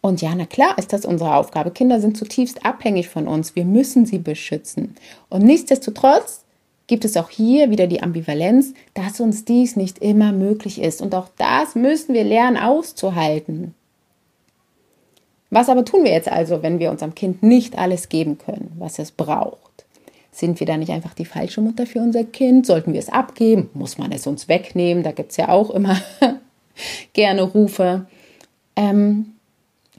Und 0.00 0.20
ja, 0.20 0.34
na 0.34 0.44
klar 0.44 0.76
ist 0.76 0.92
das 0.92 1.06
unsere 1.06 1.34
Aufgabe. 1.34 1.70
Kinder 1.70 2.00
sind 2.00 2.16
zutiefst 2.16 2.66
abhängig 2.66 3.08
von 3.08 3.26
uns. 3.26 3.56
Wir 3.56 3.64
müssen 3.64 4.04
sie 4.04 4.18
beschützen. 4.18 4.96
Und 5.30 5.44
nichtsdestotrotz 5.44 6.44
gibt 6.86 7.06
es 7.06 7.16
auch 7.16 7.30
hier 7.30 7.70
wieder 7.70 7.86
die 7.86 8.02
Ambivalenz, 8.02 8.74
dass 8.92 9.20
uns 9.20 9.46
dies 9.46 9.76
nicht 9.76 10.00
immer 10.00 10.32
möglich 10.32 10.82
ist. 10.82 11.00
Und 11.00 11.14
auch 11.14 11.28
das 11.38 11.74
müssen 11.74 12.14
wir 12.14 12.24
lernen 12.24 12.58
auszuhalten. 12.58 13.74
Was 15.48 15.68
aber 15.68 15.84
tun 15.84 16.04
wir 16.04 16.12
jetzt 16.12 16.28
also, 16.28 16.62
wenn 16.62 16.80
wir 16.80 16.90
unserem 16.90 17.14
Kind 17.14 17.42
nicht 17.42 17.78
alles 17.78 18.08
geben 18.08 18.38
können, 18.38 18.72
was 18.78 18.98
es 18.98 19.12
braucht? 19.12 19.63
Sind 20.34 20.58
wir 20.58 20.66
da 20.66 20.76
nicht 20.76 20.90
einfach 20.90 21.14
die 21.14 21.24
falsche 21.24 21.60
Mutter 21.60 21.86
für 21.86 22.00
unser 22.00 22.24
Kind? 22.24 22.66
Sollten 22.66 22.92
wir 22.92 23.00
es 23.00 23.08
abgeben? 23.08 23.70
Muss 23.72 23.98
man 23.98 24.12
es 24.12 24.26
uns 24.26 24.48
wegnehmen? 24.48 25.04
Da 25.04 25.12
gibt 25.12 25.30
es 25.30 25.36
ja 25.36 25.48
auch 25.48 25.70
immer 25.70 25.96
gerne 27.12 27.42
Rufe. 27.42 28.06
Ähm, 28.76 29.34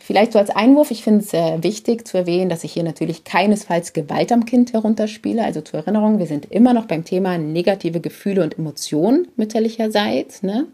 Vielleicht 0.06 0.34
so 0.34 0.38
als 0.38 0.52
Einwurf, 0.52 0.92
ich 0.92 1.04
finde 1.04 1.22
es 1.22 1.34
äh, 1.34 1.64
wichtig 1.64 2.08
zu 2.08 2.16
erwähnen, 2.16 2.48
dass 2.48 2.64
ich 2.64 2.74
hier 2.74 2.84
natürlich 2.84 3.24
keinesfalls 3.24 3.92
Gewalt 3.92 4.32
am 4.32 4.46
Kind 4.46 4.72
herunterspiele. 4.72 5.44
Also 5.44 5.62
zur 5.62 5.80
Erinnerung, 5.80 6.20
wir 6.20 6.28
sind 6.28 6.52
immer 6.52 6.76
noch 6.76 6.86
beim 6.86 7.04
Thema 7.04 7.40
negative 7.40 8.02
Gefühle 8.02 8.44
und 8.44 8.60
Emotionen 8.60 9.28
mütterlicherseits. 9.36 10.44
Ne? 10.44 10.68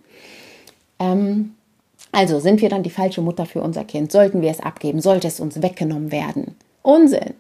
Ähm, 1.00 1.54
also 2.12 2.42
sind 2.42 2.62
wir 2.62 2.68
dann 2.68 2.84
die 2.84 2.90
falsche 2.90 3.22
Mutter 3.22 3.46
für 3.46 3.62
unser 3.62 3.86
Kind? 3.86 4.12
Sollten 4.12 4.42
wir 4.42 4.52
es 4.52 4.60
abgeben? 4.60 5.00
Sollte 5.00 5.30
es 5.30 5.40
uns 5.40 5.62
weggenommen 5.62 6.12
werden? 6.12 6.56
Unsinn. 6.82 7.34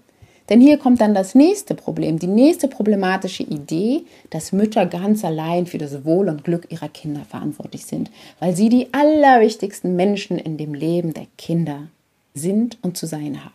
Denn 0.51 0.59
hier 0.59 0.77
kommt 0.77 0.99
dann 0.99 1.15
das 1.15 1.33
nächste 1.33 1.75
Problem, 1.75 2.19
die 2.19 2.27
nächste 2.27 2.67
problematische 2.67 3.43
Idee, 3.43 4.01
dass 4.31 4.51
Mütter 4.51 4.85
ganz 4.85 5.23
allein 5.23 5.65
für 5.65 5.77
das 5.77 6.03
Wohl 6.03 6.27
und 6.27 6.43
Glück 6.43 6.67
ihrer 6.69 6.89
Kinder 6.89 7.21
verantwortlich 7.23 7.85
sind, 7.85 8.11
weil 8.41 8.53
sie 8.53 8.67
die 8.67 8.93
allerwichtigsten 8.93 9.95
Menschen 9.95 10.37
in 10.37 10.57
dem 10.57 10.73
Leben 10.73 11.13
der 11.13 11.27
Kinder 11.37 11.87
sind 12.33 12.77
und 12.81 12.97
zu 12.97 13.05
sein 13.05 13.45
haben. 13.45 13.53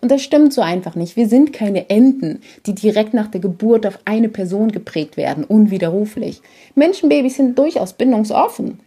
Und 0.00 0.12
das 0.12 0.22
stimmt 0.22 0.54
so 0.54 0.60
einfach 0.60 0.94
nicht. 0.94 1.16
Wir 1.16 1.28
sind 1.28 1.52
keine 1.52 1.90
Enten, 1.90 2.40
die 2.64 2.76
direkt 2.76 3.12
nach 3.12 3.26
der 3.26 3.40
Geburt 3.40 3.84
auf 3.84 3.98
eine 4.04 4.28
Person 4.28 4.70
geprägt 4.70 5.16
werden, 5.16 5.42
unwiderruflich. 5.42 6.42
Menschenbabys 6.76 7.38
sind 7.38 7.58
durchaus 7.58 7.92
bindungsoffen. 7.92 8.78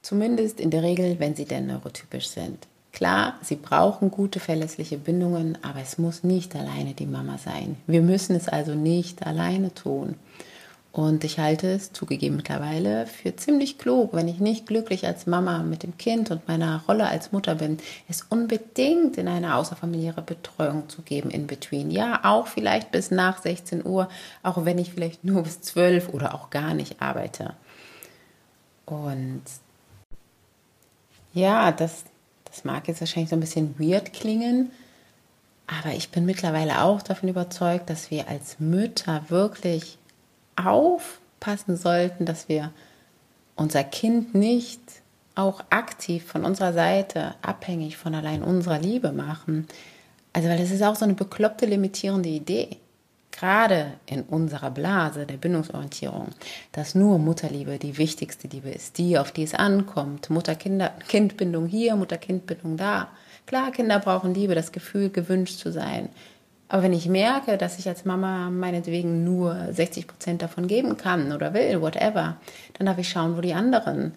Zumindest 0.00 0.60
in 0.60 0.70
der 0.70 0.82
Regel, 0.82 1.16
wenn 1.18 1.34
sie 1.34 1.44
denn 1.44 1.66
neurotypisch 1.66 2.28
sind. 2.28 2.66
Klar, 2.94 3.34
sie 3.42 3.56
brauchen 3.56 4.12
gute, 4.12 4.38
verlässliche 4.38 4.98
Bindungen, 4.98 5.58
aber 5.62 5.80
es 5.80 5.98
muss 5.98 6.22
nicht 6.22 6.54
alleine 6.54 6.94
die 6.94 7.06
Mama 7.06 7.38
sein. 7.38 7.76
Wir 7.88 8.02
müssen 8.02 8.36
es 8.36 8.48
also 8.48 8.76
nicht 8.76 9.26
alleine 9.26 9.74
tun. 9.74 10.14
Und 10.92 11.24
ich 11.24 11.40
halte 11.40 11.72
es 11.72 11.92
zugegeben 11.92 12.36
mittlerweile 12.36 13.08
für 13.08 13.34
ziemlich 13.34 13.78
klug, 13.78 14.12
wenn 14.12 14.28
ich 14.28 14.38
nicht 14.38 14.68
glücklich 14.68 15.08
als 15.08 15.26
Mama 15.26 15.64
mit 15.64 15.82
dem 15.82 15.98
Kind 15.98 16.30
und 16.30 16.46
meiner 16.46 16.84
Rolle 16.86 17.08
als 17.08 17.32
Mutter 17.32 17.56
bin, 17.56 17.78
es 18.08 18.22
unbedingt 18.30 19.18
in 19.18 19.26
eine 19.26 19.56
außerfamiliäre 19.56 20.22
Betreuung 20.22 20.88
zu 20.88 21.02
geben 21.02 21.30
in 21.30 21.48
between. 21.48 21.90
Ja, 21.90 22.20
auch 22.22 22.46
vielleicht 22.46 22.92
bis 22.92 23.10
nach 23.10 23.42
16 23.42 23.84
Uhr, 23.84 24.08
auch 24.44 24.64
wenn 24.64 24.78
ich 24.78 24.92
vielleicht 24.92 25.24
nur 25.24 25.42
bis 25.42 25.60
12 25.62 26.10
oder 26.10 26.32
auch 26.32 26.50
gar 26.50 26.74
nicht 26.74 27.02
arbeite. 27.02 27.54
Und 28.86 29.42
ja, 31.32 31.72
das, 31.72 32.04
das 32.54 32.64
mag 32.64 32.86
jetzt 32.86 33.00
wahrscheinlich 33.00 33.30
so 33.30 33.36
ein 33.36 33.40
bisschen 33.40 33.74
weird 33.80 34.12
klingen, 34.12 34.70
aber 35.66 35.94
ich 35.94 36.10
bin 36.10 36.24
mittlerweile 36.24 36.82
auch 36.82 37.02
davon 37.02 37.28
überzeugt, 37.28 37.90
dass 37.90 38.12
wir 38.12 38.28
als 38.28 38.60
Mütter 38.60 39.24
wirklich 39.28 39.98
aufpassen 40.54 41.76
sollten, 41.76 42.26
dass 42.26 42.48
wir 42.48 42.70
unser 43.56 43.82
Kind 43.82 44.36
nicht 44.36 44.80
auch 45.34 45.64
aktiv 45.70 46.24
von 46.24 46.44
unserer 46.44 46.72
Seite 46.72 47.34
abhängig 47.42 47.96
von 47.96 48.14
allein 48.14 48.44
unserer 48.44 48.78
Liebe 48.78 49.10
machen. 49.10 49.66
Also, 50.32 50.48
weil 50.48 50.58
das 50.58 50.70
ist 50.70 50.82
auch 50.82 50.94
so 50.94 51.04
eine 51.04 51.14
bekloppte, 51.14 51.66
limitierende 51.66 52.28
Idee. 52.28 52.76
Gerade 53.36 53.94
in 54.06 54.22
unserer 54.22 54.70
Blase 54.70 55.26
der 55.26 55.36
Bindungsorientierung, 55.36 56.28
dass 56.72 56.94
nur 56.94 57.18
Mutterliebe 57.18 57.78
die 57.78 57.98
wichtigste 57.98 58.48
Liebe 58.48 58.70
ist, 58.70 58.98
die, 58.98 59.18
auf 59.18 59.32
die 59.32 59.42
es 59.42 59.54
ankommt. 59.54 60.30
Mutter-Kind-Bindung 60.30 61.66
hier, 61.66 61.96
Mutter-Kind-Bindung 61.96 62.76
da. 62.76 63.08
Klar, 63.46 63.72
Kinder 63.72 63.98
brauchen 63.98 64.34
Liebe, 64.34 64.54
das 64.54 64.72
Gefühl, 64.72 65.10
gewünscht 65.10 65.58
zu 65.58 65.72
sein, 65.72 66.08
aber 66.68 66.82
wenn 66.82 66.92
ich 66.92 67.08
merke, 67.08 67.58
dass 67.58 67.78
ich 67.78 67.88
als 67.88 68.04
Mama 68.04 68.50
meinetwegen 68.50 69.22
nur 69.22 69.72
60 69.72 70.06
Prozent 70.06 70.42
davon 70.42 70.66
geben 70.66 70.96
kann 70.96 71.32
oder 71.32 71.54
will, 71.54 71.80
whatever, 71.80 72.36
dann 72.72 72.86
darf 72.86 72.98
ich 72.98 73.08
schauen, 73.08 73.36
wo 73.36 73.40
die 73.40 73.54
anderen 73.54 74.12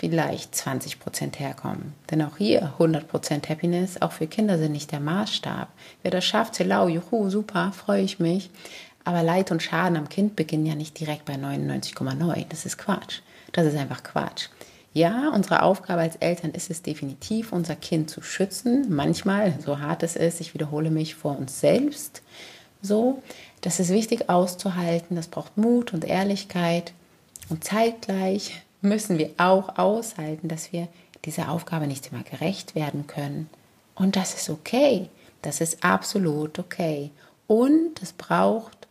vielleicht 0.00 0.54
20 0.54 0.98
Prozent 0.98 1.38
herkommen. 1.38 1.92
Denn 2.10 2.22
auch 2.22 2.38
hier 2.38 2.72
100 2.78 3.06
Prozent 3.06 3.50
Happiness, 3.50 4.00
auch 4.00 4.12
für 4.12 4.26
Kinder 4.26 4.56
sind 4.56 4.72
nicht 4.72 4.92
der 4.92 5.00
Maßstab. 5.00 5.68
Wer 6.02 6.10
das 6.10 6.24
schafft, 6.24 6.58
hello, 6.58 6.88
juhu, 6.88 7.28
super, 7.28 7.72
freue 7.72 8.02
ich 8.02 8.18
mich. 8.18 8.50
Aber 9.04 9.22
Leid 9.22 9.50
und 9.50 9.62
Schaden 9.62 9.98
am 9.98 10.08
Kind 10.08 10.36
beginnen 10.36 10.64
ja 10.64 10.74
nicht 10.74 10.98
direkt 10.98 11.26
bei 11.26 11.34
99,9. 11.34 12.46
Das 12.48 12.64
ist 12.64 12.78
Quatsch. 12.78 13.20
Das 13.52 13.66
ist 13.66 13.76
einfach 13.76 14.02
Quatsch. 14.02 14.48
Ja, 14.94 15.28
unsere 15.34 15.62
Aufgabe 15.62 16.00
als 16.00 16.16
Eltern 16.16 16.52
ist 16.52 16.70
es 16.70 16.80
definitiv, 16.80 17.52
unser 17.52 17.76
Kind 17.76 18.08
zu 18.08 18.22
schützen. 18.22 18.86
Manchmal, 18.88 19.54
so 19.64 19.80
hart 19.80 20.02
es 20.02 20.16
ist, 20.16 20.40
ich 20.40 20.54
wiederhole 20.54 20.90
mich 20.90 21.14
vor 21.14 21.38
uns 21.38 21.60
selbst. 21.60 22.22
So, 22.80 23.22
das 23.60 23.80
ist 23.80 23.90
wichtig 23.90 24.30
auszuhalten. 24.30 25.14
Das 25.14 25.28
braucht 25.28 25.58
Mut 25.58 25.92
und 25.92 26.06
Ehrlichkeit. 26.06 26.94
Und 27.50 27.64
zeitgleich 27.64 28.62
müssen 28.82 29.18
wir 29.18 29.30
auch 29.36 29.78
aushalten, 29.78 30.48
dass 30.48 30.72
wir 30.72 30.88
dieser 31.24 31.50
Aufgabe 31.50 31.86
nicht 31.86 32.10
immer 32.10 32.22
gerecht 32.22 32.74
werden 32.74 33.06
können. 33.06 33.48
Und 33.94 34.16
das 34.16 34.34
ist 34.34 34.48
okay. 34.48 35.08
Das 35.42 35.60
ist 35.60 35.84
absolut 35.84 36.58
okay. 36.58 37.10
Und 37.46 38.02
es 38.02 38.12
braucht 38.12 38.88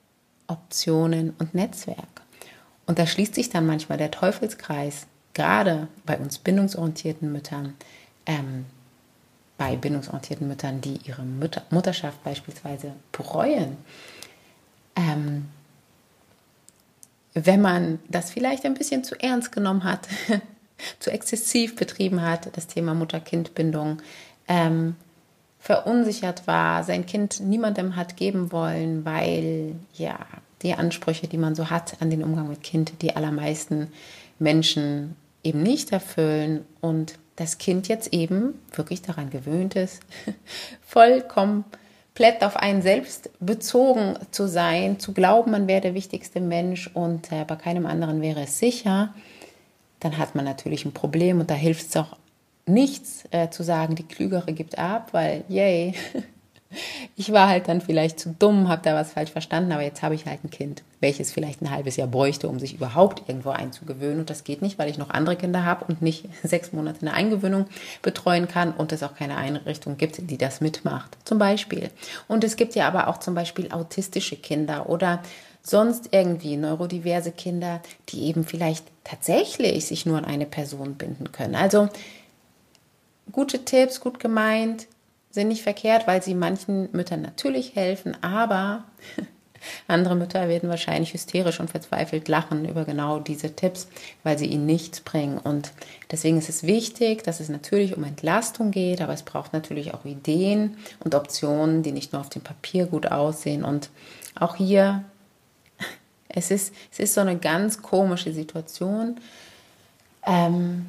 Optionen 0.47 1.33
und 1.39 1.53
Netzwerk. 1.53 2.21
Und 2.85 2.99
da 2.99 3.05
schließt 3.05 3.35
sich 3.35 3.49
dann 3.49 3.65
manchmal 3.65 3.97
der 3.97 4.11
Teufelskreis 4.11 5.05
gerade 5.33 5.87
bei 6.05 6.17
uns 6.17 6.39
bindungsorientierten 6.39 7.31
Müttern, 7.31 7.75
ähm, 8.25 8.65
bei 9.57 9.75
bindungsorientierten 9.75 10.47
Müttern, 10.47 10.81
die 10.81 10.99
ihre 11.05 11.21
Mütter 11.21 11.61
Mutterschaft 11.69 12.23
beispielsweise 12.23 12.93
bereuen, 13.11 13.77
ähm, 14.95 15.45
wenn 17.33 17.61
man 17.61 17.99
das 18.09 18.31
vielleicht 18.31 18.65
ein 18.65 18.73
bisschen 18.73 19.03
zu 19.03 19.15
ernst 19.19 19.51
genommen 19.51 19.83
hat, 19.83 20.07
zu 20.99 21.11
exzessiv 21.11 21.75
betrieben 21.75 22.21
hat, 22.21 22.55
das 22.55 22.67
Thema 22.67 22.93
Mutter-Kind-Bindung, 22.93 24.01
ähm, 24.47 24.95
verunsichert 25.59 26.47
war, 26.47 26.83
sein 26.83 27.05
Kind 27.05 27.41
niemandem 27.41 27.95
hat 27.95 28.15
geben 28.15 28.51
wollen, 28.51 29.03
weil 29.03 29.75
ja 29.93 30.17
die 30.61 30.73
Ansprüche, 30.73 31.27
die 31.27 31.37
man 31.37 31.55
so 31.55 31.69
hat 31.69 32.01
an 32.01 32.09
den 32.09 32.23
Umgang 32.23 32.47
mit 32.47 32.63
Kind, 32.63 33.01
die 33.01 33.15
allermeisten 33.15 33.91
Menschen 34.39 35.15
eben 35.43 35.61
nicht 35.61 35.91
erfüllen 35.91 36.65
und 36.81 37.15
das 37.35 37.57
Kind 37.57 37.87
jetzt 37.87 38.13
eben 38.13 38.53
wirklich 38.73 39.01
daran 39.01 39.29
gewöhnt 39.29 39.75
ist, 39.75 40.01
vollkommen 40.85 41.65
komplett 42.19 42.43
auf 42.43 42.57
einen 42.57 42.81
selbst 42.81 43.29
bezogen 43.39 44.15
zu 44.31 44.49
sein, 44.49 44.99
zu 44.99 45.13
glauben, 45.13 45.51
man 45.51 45.69
wäre 45.69 45.79
der 45.79 45.93
wichtigste 45.93 46.41
Mensch 46.41 46.89
und 46.93 47.31
äh, 47.31 47.45
bei 47.45 47.55
keinem 47.55 47.85
anderen 47.85 48.21
wäre 48.21 48.41
es 48.41 48.59
sicher, 48.59 49.13
dann 50.01 50.17
hat 50.17 50.35
man 50.35 50.43
natürlich 50.43 50.83
ein 50.83 50.91
Problem 50.91 51.39
und 51.39 51.49
da 51.49 51.53
hilft 51.53 51.87
es 51.87 51.95
auch 51.95 52.17
nichts 52.65 53.23
äh, 53.31 53.49
zu 53.49 53.63
sagen, 53.63 53.95
die 53.95 54.03
Klügere 54.03 54.51
gibt 54.51 54.77
ab, 54.77 55.13
weil 55.13 55.45
yay, 55.47 55.93
ich 57.15 57.31
war 57.31 57.49
halt 57.49 57.67
dann 57.67 57.81
vielleicht 57.81 58.19
zu 58.19 58.35
dumm, 58.37 58.69
habe 58.69 58.83
da 58.83 58.93
was 58.93 59.13
falsch 59.13 59.31
verstanden, 59.31 59.71
aber 59.71 59.81
jetzt 59.81 60.03
habe 60.03 60.13
ich 60.13 60.25
halt 60.25 60.43
ein 60.43 60.51
Kind, 60.51 60.83
welches 60.99 61.31
vielleicht 61.31 61.61
ein 61.61 61.71
halbes 61.71 61.95
Jahr 61.95 62.07
bräuchte, 62.07 62.47
um 62.47 62.59
sich 62.59 62.75
überhaupt 62.75 63.27
irgendwo 63.27 63.49
einzugewöhnen. 63.49 64.19
Und 64.19 64.29
das 64.29 64.43
geht 64.43 64.61
nicht, 64.61 64.77
weil 64.77 64.89
ich 64.89 64.99
noch 64.99 65.09
andere 65.09 65.35
Kinder 65.35 65.65
habe 65.65 65.85
und 65.85 66.01
nicht 66.01 66.25
sechs 66.43 66.71
Monate 66.71 67.01
eine 67.01 67.13
Eingewöhnung 67.13 67.65
betreuen 68.01 68.47
kann 68.47 68.71
und 68.71 68.91
es 68.91 69.03
auch 69.03 69.15
keine 69.15 69.37
Einrichtung 69.37 69.97
gibt, 69.97 70.29
die 70.29 70.37
das 70.37 70.61
mitmacht. 70.61 71.17
Zum 71.25 71.39
Beispiel. 71.39 71.89
Und 72.27 72.43
es 72.43 72.55
gibt 72.55 72.75
ja 72.75 72.87
aber 72.87 73.07
auch 73.07 73.17
zum 73.17 73.33
Beispiel 73.33 73.71
autistische 73.71 74.35
Kinder 74.35 74.89
oder 74.89 75.21
sonst 75.63 76.09
irgendwie 76.11 76.55
neurodiverse 76.55 77.31
Kinder, 77.31 77.81
die 78.09 78.25
eben 78.25 78.43
vielleicht 78.43 78.85
tatsächlich 79.03 79.87
sich 79.87 80.05
nur 80.05 80.17
an 80.17 80.25
eine 80.25 80.45
Person 80.45 80.95
binden 80.95 81.31
können. 81.31 81.55
Also 81.55 81.89
gute 83.31 83.65
Tipps, 83.65 83.99
gut 83.99 84.19
gemeint, 84.19 84.87
sind 85.31 85.49
nicht 85.49 85.63
verkehrt, 85.63 86.07
weil 86.07 86.23
sie 86.23 86.33
manchen 86.33 86.89
Müttern 86.91 87.21
natürlich 87.21 87.75
helfen, 87.75 88.17
aber 88.21 88.83
andere 89.87 90.15
Mütter 90.15 90.47
werden 90.47 90.69
wahrscheinlich 90.69 91.13
hysterisch 91.13 91.59
und 91.59 91.69
verzweifelt 91.69 92.27
lachen 92.27 92.67
über 92.67 92.85
genau 92.85 93.19
diese 93.19 93.55
Tipps, 93.55 93.87
weil 94.23 94.37
sie 94.37 94.47
ihnen 94.47 94.65
nichts 94.65 95.01
bringen. 95.01 95.37
Und 95.37 95.71
deswegen 96.11 96.37
ist 96.37 96.49
es 96.49 96.63
wichtig, 96.63 97.23
dass 97.23 97.39
es 97.39 97.49
natürlich 97.49 97.95
um 97.95 98.03
Entlastung 98.03 98.71
geht, 98.71 99.01
aber 99.01 99.13
es 99.13 99.23
braucht 99.23 99.53
natürlich 99.53 99.93
auch 99.93 100.05
Ideen 100.05 100.77
und 101.03 101.13
Optionen, 101.13 101.83
die 101.83 101.91
nicht 101.91 102.13
nur 102.13 102.21
auf 102.21 102.29
dem 102.29 102.41
Papier 102.41 102.87
gut 102.87 103.11
aussehen. 103.11 103.63
Und 103.63 103.89
auch 104.35 104.55
hier, 104.55 105.03
es 106.29 106.49
ist, 106.49 106.73
es 106.91 106.99
ist 106.99 107.13
so 107.13 107.21
eine 107.21 107.37
ganz 107.37 107.81
komische 107.83 108.33
Situation. 108.33 109.19
Ähm, 110.25 110.85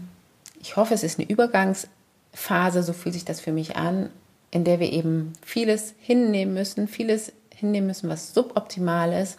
ich 0.60 0.76
hoffe, 0.76 0.94
es 0.94 1.02
ist 1.02 1.18
eine 1.18 1.28
Übergangsphase, 1.28 2.82
so 2.82 2.92
fühlt 2.92 3.14
sich 3.14 3.24
das 3.24 3.40
für 3.40 3.52
mich 3.52 3.76
an 3.76 4.10
in 4.50 4.64
der 4.64 4.80
wir 4.80 4.92
eben 4.92 5.32
vieles 5.42 5.94
hinnehmen 6.00 6.54
müssen, 6.54 6.88
vieles 6.88 7.32
hinnehmen 7.54 7.88
müssen, 7.88 8.08
was 8.08 8.34
suboptimal 8.34 9.12
ist. 9.12 9.38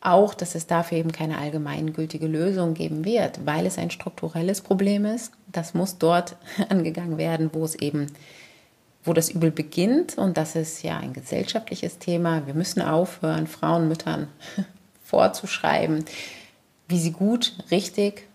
Auch, 0.00 0.34
dass 0.34 0.54
es 0.54 0.66
dafür 0.66 0.98
eben 0.98 1.12
keine 1.12 1.38
allgemeingültige 1.38 2.26
Lösung 2.26 2.74
geben 2.74 3.04
wird, 3.04 3.46
weil 3.46 3.64
es 3.64 3.78
ein 3.78 3.90
strukturelles 3.90 4.60
Problem 4.60 5.06
ist. 5.06 5.32
Das 5.50 5.72
muss 5.72 5.98
dort 5.98 6.36
angegangen 6.68 7.16
werden, 7.16 7.50
wo 7.52 7.64
es 7.64 7.74
eben, 7.76 8.08
wo 9.04 9.12
das 9.12 9.30
Übel 9.30 9.50
beginnt. 9.50 10.18
Und 10.18 10.36
das 10.36 10.56
ist 10.56 10.82
ja 10.82 10.98
ein 10.98 11.12
gesellschaftliches 11.12 11.98
Thema. 11.98 12.46
Wir 12.46 12.54
müssen 12.54 12.82
aufhören, 12.82 13.46
Frauen, 13.46 13.88
Müttern 13.88 14.28
vorzuschreiben, 15.04 16.04
wie 16.88 16.98
sie 16.98 17.12
gut, 17.12 17.54
richtig 17.70 18.26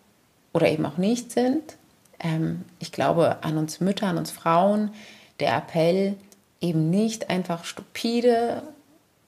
oder 0.54 0.68
eben 0.70 0.86
auch 0.86 0.98
nicht 0.98 1.32
sind. 1.32 1.76
Ähm, 2.20 2.66
ich 2.80 2.92
glaube 2.92 3.44
an 3.44 3.58
uns 3.58 3.80
Mütter, 3.80 4.08
an 4.08 4.18
uns 4.18 4.32
Frauen, 4.32 4.92
der 5.40 5.58
Appell, 5.58 6.16
eben 6.62 6.90
nicht 6.90 7.30
einfach 7.30 7.64
stupide 7.64 8.64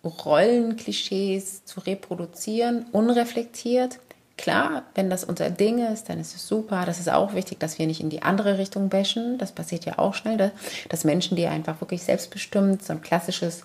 Rollenklischees 0.03 1.65
zu 1.65 1.79
reproduzieren, 1.81 2.85
unreflektiert. 2.91 3.99
Klar, 4.37 4.83
wenn 4.95 5.09
das 5.09 5.23
unser 5.23 5.51
Ding 5.51 5.85
ist, 5.85 6.09
dann 6.09 6.19
ist 6.19 6.35
es 6.35 6.47
super. 6.47 6.83
Das 6.85 6.99
ist 6.99 7.11
auch 7.11 7.35
wichtig, 7.35 7.59
dass 7.59 7.77
wir 7.77 7.85
nicht 7.85 8.01
in 8.01 8.09
die 8.09 8.23
andere 8.23 8.57
Richtung 8.57 8.89
bashen. 8.89 9.37
Das 9.37 9.51
passiert 9.51 9.85
ja 9.85 9.99
auch 9.99 10.15
schnell, 10.15 10.51
dass 10.89 11.03
Menschen, 11.03 11.37
die 11.37 11.45
einfach 11.45 11.79
wirklich 11.79 12.01
selbstbestimmt 12.01 12.83
so 12.83 12.93
ein 12.93 13.01
klassisches 13.01 13.63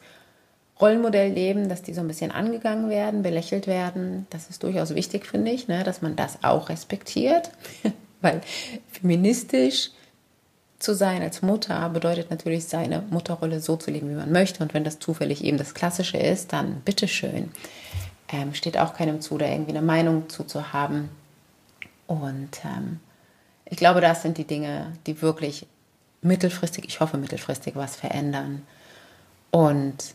Rollenmodell 0.79 1.33
leben, 1.33 1.71
dass 1.71 1.83
die 1.83 1.95
so 1.95 2.03
ein 2.03 2.09
bisschen 2.09 2.31
angegangen 2.31 2.91
werden, 2.91 3.23
belächelt 3.23 3.67
werden. 3.67 4.27
Das 4.29 4.51
ist 4.51 4.63
durchaus 4.63 4.95
wichtig, 4.95 5.25
finde 5.27 5.51
ich, 5.51 5.69
ne, 5.69 5.83
dass 5.85 6.03
man 6.03 6.17
das 6.17 6.45
auch 6.45 6.69
respektiert. 6.69 7.51
Weil 8.21 8.43
feministisch 8.91 9.91
zu 10.79 10.95
sein 10.95 11.23
als 11.23 11.43
Mutter 11.43 11.89
bedeutet 11.89 12.31
natürlich, 12.31 12.67
seine 12.67 13.03
Mutterrolle 13.11 13.61
so 13.61 13.77
zu 13.77 13.91
leben, 13.91 14.11
wie 14.11 14.15
man 14.15 14.33
möchte. 14.33 14.63
Und 14.63 14.75
wenn 14.75 14.85
das 14.85 14.99
zufällig 14.99 15.43
eben 15.43 15.59
das 15.59 15.75
Klassische 15.75 16.19
ist, 16.19 16.53
dann 16.53 16.81
bitteschön. 16.85 17.51
Ähm, 18.29 18.55
steht 18.55 18.77
auch 18.77 18.95
keinem 18.95 19.21
zu, 19.21 19.39
da 19.39 19.47
irgendwie 19.47 19.71
eine 19.71 19.83
Meinung 19.83 20.29
zuzuhaben. 20.29 21.09
Und 22.07 22.51
ähm, 22.65 23.01
ich 23.65 23.79
glaube, 23.79 24.01
das 24.01 24.23
sind 24.23 24.39
die 24.39 24.45
Dinge, 24.45 24.93
die 25.07 25.23
wirklich 25.23 25.67
mittelfristig, 26.23 26.85
ich 26.87 27.01
hoffe 27.01 27.17
mittelfristig 27.17 27.77
was 27.77 27.97
verändern. 27.97 28.63
Und, 29.51 30.15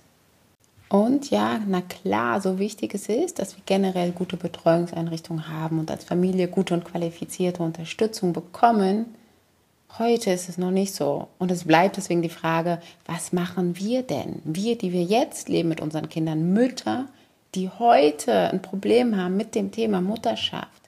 und 0.89 1.32
ja, 1.32 1.59
na 1.66 1.82
klar, 1.82 2.41
so 2.41 2.59
wichtig 2.59 2.93
es 2.93 3.07
ist, 3.09 3.39
dass 3.39 3.55
wir 3.55 3.64
generell 3.66 4.12
gute 4.12 4.38
Betreuungseinrichtungen 4.38 5.47
haben 5.47 5.80
und 5.80 5.89
als 5.89 6.03
Familie 6.03 6.47
gute 6.47 6.74
und 6.74 6.86
qualifizierte 6.86 7.64
Unterstützung 7.64 8.34
bekommen, 8.34 9.16
Heute 9.99 10.31
ist 10.31 10.47
es 10.47 10.57
noch 10.57 10.71
nicht 10.71 10.93
so. 10.95 11.27
Und 11.37 11.51
es 11.51 11.65
bleibt 11.65 11.97
deswegen 11.97 12.21
die 12.21 12.29
Frage, 12.29 12.79
was 13.05 13.33
machen 13.33 13.77
wir 13.77 14.03
denn? 14.03 14.41
Wir, 14.45 14.77
die 14.77 14.93
wir 14.93 15.03
jetzt 15.03 15.49
leben 15.49 15.67
mit 15.67 15.81
unseren 15.81 16.07
Kindern, 16.07 16.53
Mütter, 16.53 17.07
die 17.55 17.69
heute 17.69 18.51
ein 18.51 18.61
Problem 18.61 19.17
haben 19.17 19.35
mit 19.35 19.53
dem 19.53 19.71
Thema 19.71 19.99
Mutterschaft, 19.99 20.81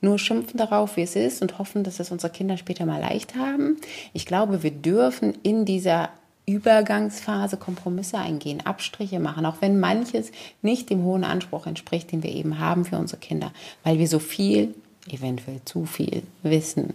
nur 0.00 0.18
schimpfen 0.18 0.58
darauf, 0.58 0.96
wie 0.96 1.02
es 1.02 1.14
ist 1.14 1.40
und 1.40 1.60
hoffen, 1.60 1.84
dass 1.84 2.00
es 2.00 2.10
unsere 2.10 2.32
Kinder 2.32 2.56
später 2.56 2.84
mal 2.84 3.00
leicht 3.00 3.36
haben. 3.36 3.76
Ich 4.12 4.26
glaube, 4.26 4.64
wir 4.64 4.72
dürfen 4.72 5.34
in 5.44 5.64
dieser 5.64 6.08
Übergangsphase 6.44 7.56
Kompromisse 7.56 8.18
eingehen, 8.18 8.66
Abstriche 8.66 9.20
machen, 9.20 9.46
auch 9.46 9.58
wenn 9.60 9.78
manches 9.78 10.32
nicht 10.60 10.90
dem 10.90 11.04
hohen 11.04 11.22
Anspruch 11.22 11.68
entspricht, 11.68 12.10
den 12.10 12.24
wir 12.24 12.32
eben 12.32 12.58
haben 12.58 12.84
für 12.84 12.98
unsere 12.98 13.20
Kinder, 13.20 13.52
weil 13.84 14.00
wir 14.00 14.08
so 14.08 14.18
viel, 14.18 14.74
eventuell 15.08 15.60
zu 15.64 15.86
viel 15.86 16.24
wissen 16.42 16.94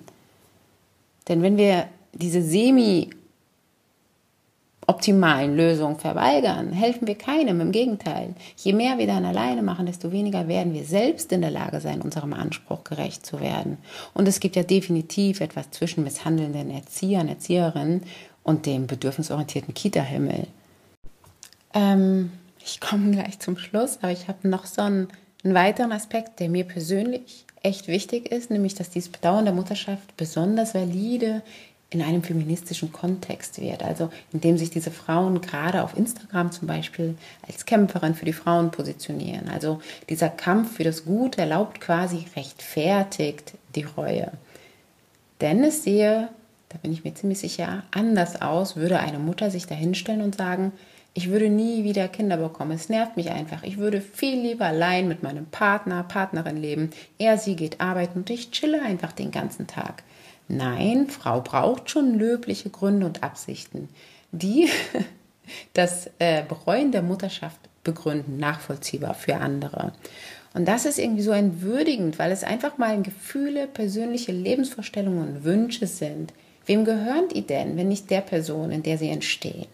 denn 1.27 1.41
wenn 1.41 1.57
wir 1.57 1.87
diese 2.13 2.41
semi 2.41 3.09
optimalen 4.87 5.57
Lösungen 5.57 5.97
verweigern, 5.97 6.71
helfen 6.71 7.07
wir 7.07 7.15
keinem. 7.15 7.59
Im 7.59 7.73
Gegenteil, 7.73 8.33
je 8.55 8.71
mehr 8.71 8.97
wir 8.97 9.05
dann 9.05 9.25
alleine 9.25 9.61
machen, 9.61 9.85
desto 9.85 10.13
weniger 10.13 10.47
werden 10.47 10.73
wir 10.73 10.85
selbst 10.85 11.31
in 11.33 11.41
der 11.41 11.51
Lage 11.51 11.81
sein, 11.81 12.01
unserem 12.01 12.31
Anspruch 12.31 12.85
gerecht 12.85 13.25
zu 13.25 13.41
werden. 13.41 13.77
Und 14.13 14.29
es 14.29 14.39
gibt 14.39 14.55
ja 14.55 14.63
definitiv 14.63 15.41
etwas 15.41 15.71
zwischen 15.71 16.05
misshandelnden 16.05 16.71
Erziehern, 16.71 17.27
Erzieherinnen 17.27 18.03
und 18.43 18.65
dem 18.65 18.87
bedürfnisorientierten 18.87 19.73
Kita-Himmel. 19.73 20.47
Ähm, 21.73 22.31
ich 22.63 22.79
komme 22.79 23.11
gleich 23.11 23.39
zum 23.39 23.57
Schluss, 23.57 23.99
aber 24.01 24.13
ich 24.13 24.29
habe 24.29 24.47
noch 24.47 24.65
so 24.65 24.83
einen, 24.83 25.09
einen 25.43 25.53
weiteren 25.53 25.91
Aspekt, 25.91 26.39
der 26.39 26.47
mir 26.47 26.63
persönlich 26.63 27.45
echt 27.63 27.87
wichtig 27.87 28.31
ist, 28.31 28.49
nämlich 28.49 28.75
dass 28.75 28.89
dieses 28.89 29.09
Bedauern 29.09 29.45
der 29.45 29.53
Mutterschaft 29.53 30.15
besonders 30.17 30.73
valide 30.73 31.41
in 31.89 32.01
einem 32.01 32.21
feministischen 32.21 32.91
Kontext 32.91 33.61
wird. 33.61 33.81
Also 33.81 34.09
indem 34.33 34.57
sich 34.57 34.69
diese 34.69 34.91
Frauen 34.91 35.41
gerade 35.41 35.83
auf 35.83 35.97
Instagram 35.97 36.51
zum 36.51 36.67
Beispiel 36.67 37.15
als 37.47 37.65
Kämpferin 37.65 38.13
für 38.13 38.25
die 38.25 38.33
Frauen 38.33 38.71
positionieren. 38.71 39.47
Also 39.47 39.79
dieser 40.09 40.29
Kampf 40.29 40.75
für 40.75 40.83
das 40.83 41.05
Gute 41.05 41.41
erlaubt 41.41 41.79
quasi 41.79 42.25
rechtfertigt 42.35 43.53
die 43.75 43.83
Reue. 43.83 44.31
Denn 45.39 45.63
es 45.63 45.83
sehe, 45.83 46.29
da 46.69 46.77
bin 46.79 46.91
ich 46.91 47.05
mir 47.05 47.13
ziemlich 47.13 47.39
sicher, 47.39 47.83
anders 47.91 48.41
aus, 48.41 48.75
würde 48.75 48.99
eine 48.99 49.19
Mutter 49.19 49.49
sich 49.49 49.67
dahinstellen 49.67 50.21
und 50.21 50.35
sagen, 50.35 50.73
ich 51.17 51.31
würde 51.31 51.49
nie 51.49 51.83
wieder 51.83 52.07
Kinder 52.09 52.37
bekommen. 52.37 52.73
Es 52.73 52.89
nervt 52.89 53.17
mich 53.17 53.31
einfach. 53.31 53.63
Ich 53.63 53.79
würde 53.79 54.01
viel 54.01 54.39
lieber 54.39 54.65
allein 54.65 55.07
mit 55.07 55.23
meinem 55.23 55.47
Partner, 55.47 56.03
Partnerin 56.03 56.57
leben. 56.57 56.91
Er, 57.17 57.39
sie 57.39 57.55
geht 57.55 57.81
arbeiten 57.81 58.19
und 58.19 58.29
ich 58.29 58.51
chille 58.51 58.83
einfach 58.83 59.13
den 59.13 59.31
ganzen 59.31 59.65
Tag. 59.65 60.03
Nein, 60.47 61.07
Frau 61.07 61.41
braucht 61.41 61.89
schon 61.89 62.19
löbliche 62.19 62.69
Gründe 62.69 63.07
und 63.07 63.23
Absichten, 63.23 63.89
die 64.31 64.69
das 65.73 66.07
äh, 66.19 66.43
Bereuen 66.47 66.91
der 66.91 67.01
Mutterschaft 67.01 67.61
begründen, 67.83 68.37
nachvollziehbar 68.37 69.15
für 69.15 69.37
andere. 69.37 69.93
Und 70.53 70.67
das 70.67 70.85
ist 70.85 70.99
irgendwie 70.99 71.23
so 71.23 71.31
entwürdigend, 71.31 72.19
weil 72.19 72.31
es 72.31 72.43
einfach 72.43 72.77
mal 72.77 73.01
Gefühle, 73.01 73.65
persönliche 73.65 74.33
Lebensvorstellungen 74.33 75.37
und 75.37 75.43
Wünsche 75.43 75.87
sind. 75.87 76.31
Wem 76.67 76.85
gehören 76.85 77.27
die 77.33 77.41
denn, 77.41 77.75
wenn 77.75 77.87
nicht 77.87 78.11
der 78.11 78.21
Person, 78.21 78.69
in 78.69 78.83
der 78.83 78.99
sie 78.99 79.09
entstehen? 79.09 79.67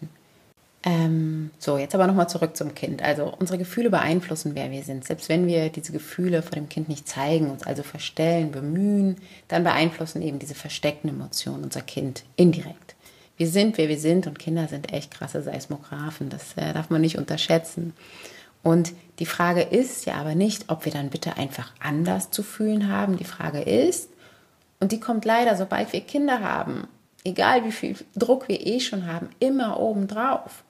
Ähm, 0.86 1.50
so, 1.58 1.78
jetzt 1.78 1.94
aber 1.94 2.06
nochmal 2.06 2.28
zurück 2.28 2.56
zum 2.56 2.74
Kind. 2.74 3.02
Also 3.02 3.32
unsere 3.38 3.56
Gefühle 3.58 3.88
beeinflussen, 3.88 4.52
wer 4.54 4.70
wir 4.70 4.82
sind. 4.82 5.06
Selbst 5.06 5.30
wenn 5.30 5.46
wir 5.46 5.70
diese 5.70 5.92
Gefühle 5.92 6.42
vor 6.42 6.52
dem 6.52 6.68
Kind 6.68 6.90
nicht 6.90 7.08
zeigen, 7.08 7.50
uns 7.50 7.62
also 7.62 7.82
verstellen, 7.82 8.52
bemühen, 8.52 9.16
dann 9.48 9.64
beeinflussen 9.64 10.20
eben 10.20 10.38
diese 10.38 10.54
versteckten 10.54 11.08
Emotionen 11.08 11.64
unser 11.64 11.80
Kind 11.80 12.24
indirekt. 12.36 12.94
Wir 13.38 13.48
sind, 13.48 13.78
wer 13.78 13.88
wir 13.88 13.98
sind 13.98 14.26
und 14.26 14.38
Kinder 14.38 14.68
sind 14.68 14.92
echt 14.92 15.10
krasse 15.10 15.42
Seismographen. 15.42 16.28
Das 16.28 16.54
äh, 16.56 16.74
darf 16.74 16.90
man 16.90 17.00
nicht 17.00 17.16
unterschätzen. 17.16 17.94
Und 18.62 18.92
die 19.18 19.26
Frage 19.26 19.62
ist 19.62 20.04
ja 20.04 20.14
aber 20.14 20.34
nicht, 20.34 20.66
ob 20.68 20.84
wir 20.84 20.92
dann 20.92 21.08
bitte 21.08 21.38
einfach 21.38 21.72
anders 21.80 22.30
zu 22.30 22.42
fühlen 22.42 22.90
haben. 22.90 23.16
Die 23.16 23.24
Frage 23.24 23.62
ist, 23.62 24.10
und 24.80 24.92
die 24.92 25.00
kommt 25.00 25.24
leider, 25.24 25.56
sobald 25.56 25.94
wir 25.94 26.02
Kinder 26.02 26.40
haben, 26.40 26.88
egal 27.24 27.64
wie 27.64 27.72
viel 27.72 27.96
Druck 28.14 28.48
wir 28.48 28.66
eh 28.66 28.80
schon 28.80 29.06
haben, 29.06 29.30
immer 29.40 29.80
obendrauf. 29.80 30.62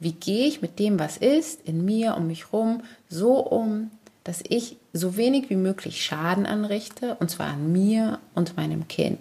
Wie 0.00 0.12
gehe 0.12 0.46
ich 0.46 0.62
mit 0.62 0.78
dem, 0.78 0.98
was 0.98 1.16
ist, 1.16 1.62
in 1.62 1.84
mir, 1.84 2.16
um 2.16 2.26
mich 2.26 2.52
herum, 2.52 2.82
so 3.08 3.38
um, 3.38 3.90
dass 4.24 4.42
ich 4.48 4.76
so 4.92 5.16
wenig 5.16 5.50
wie 5.50 5.56
möglich 5.56 6.04
Schaden 6.04 6.46
anrichte, 6.46 7.16
und 7.16 7.30
zwar 7.30 7.48
an 7.48 7.72
mir 7.72 8.18
und 8.34 8.56
meinem 8.56 8.86
Kind. 8.88 9.18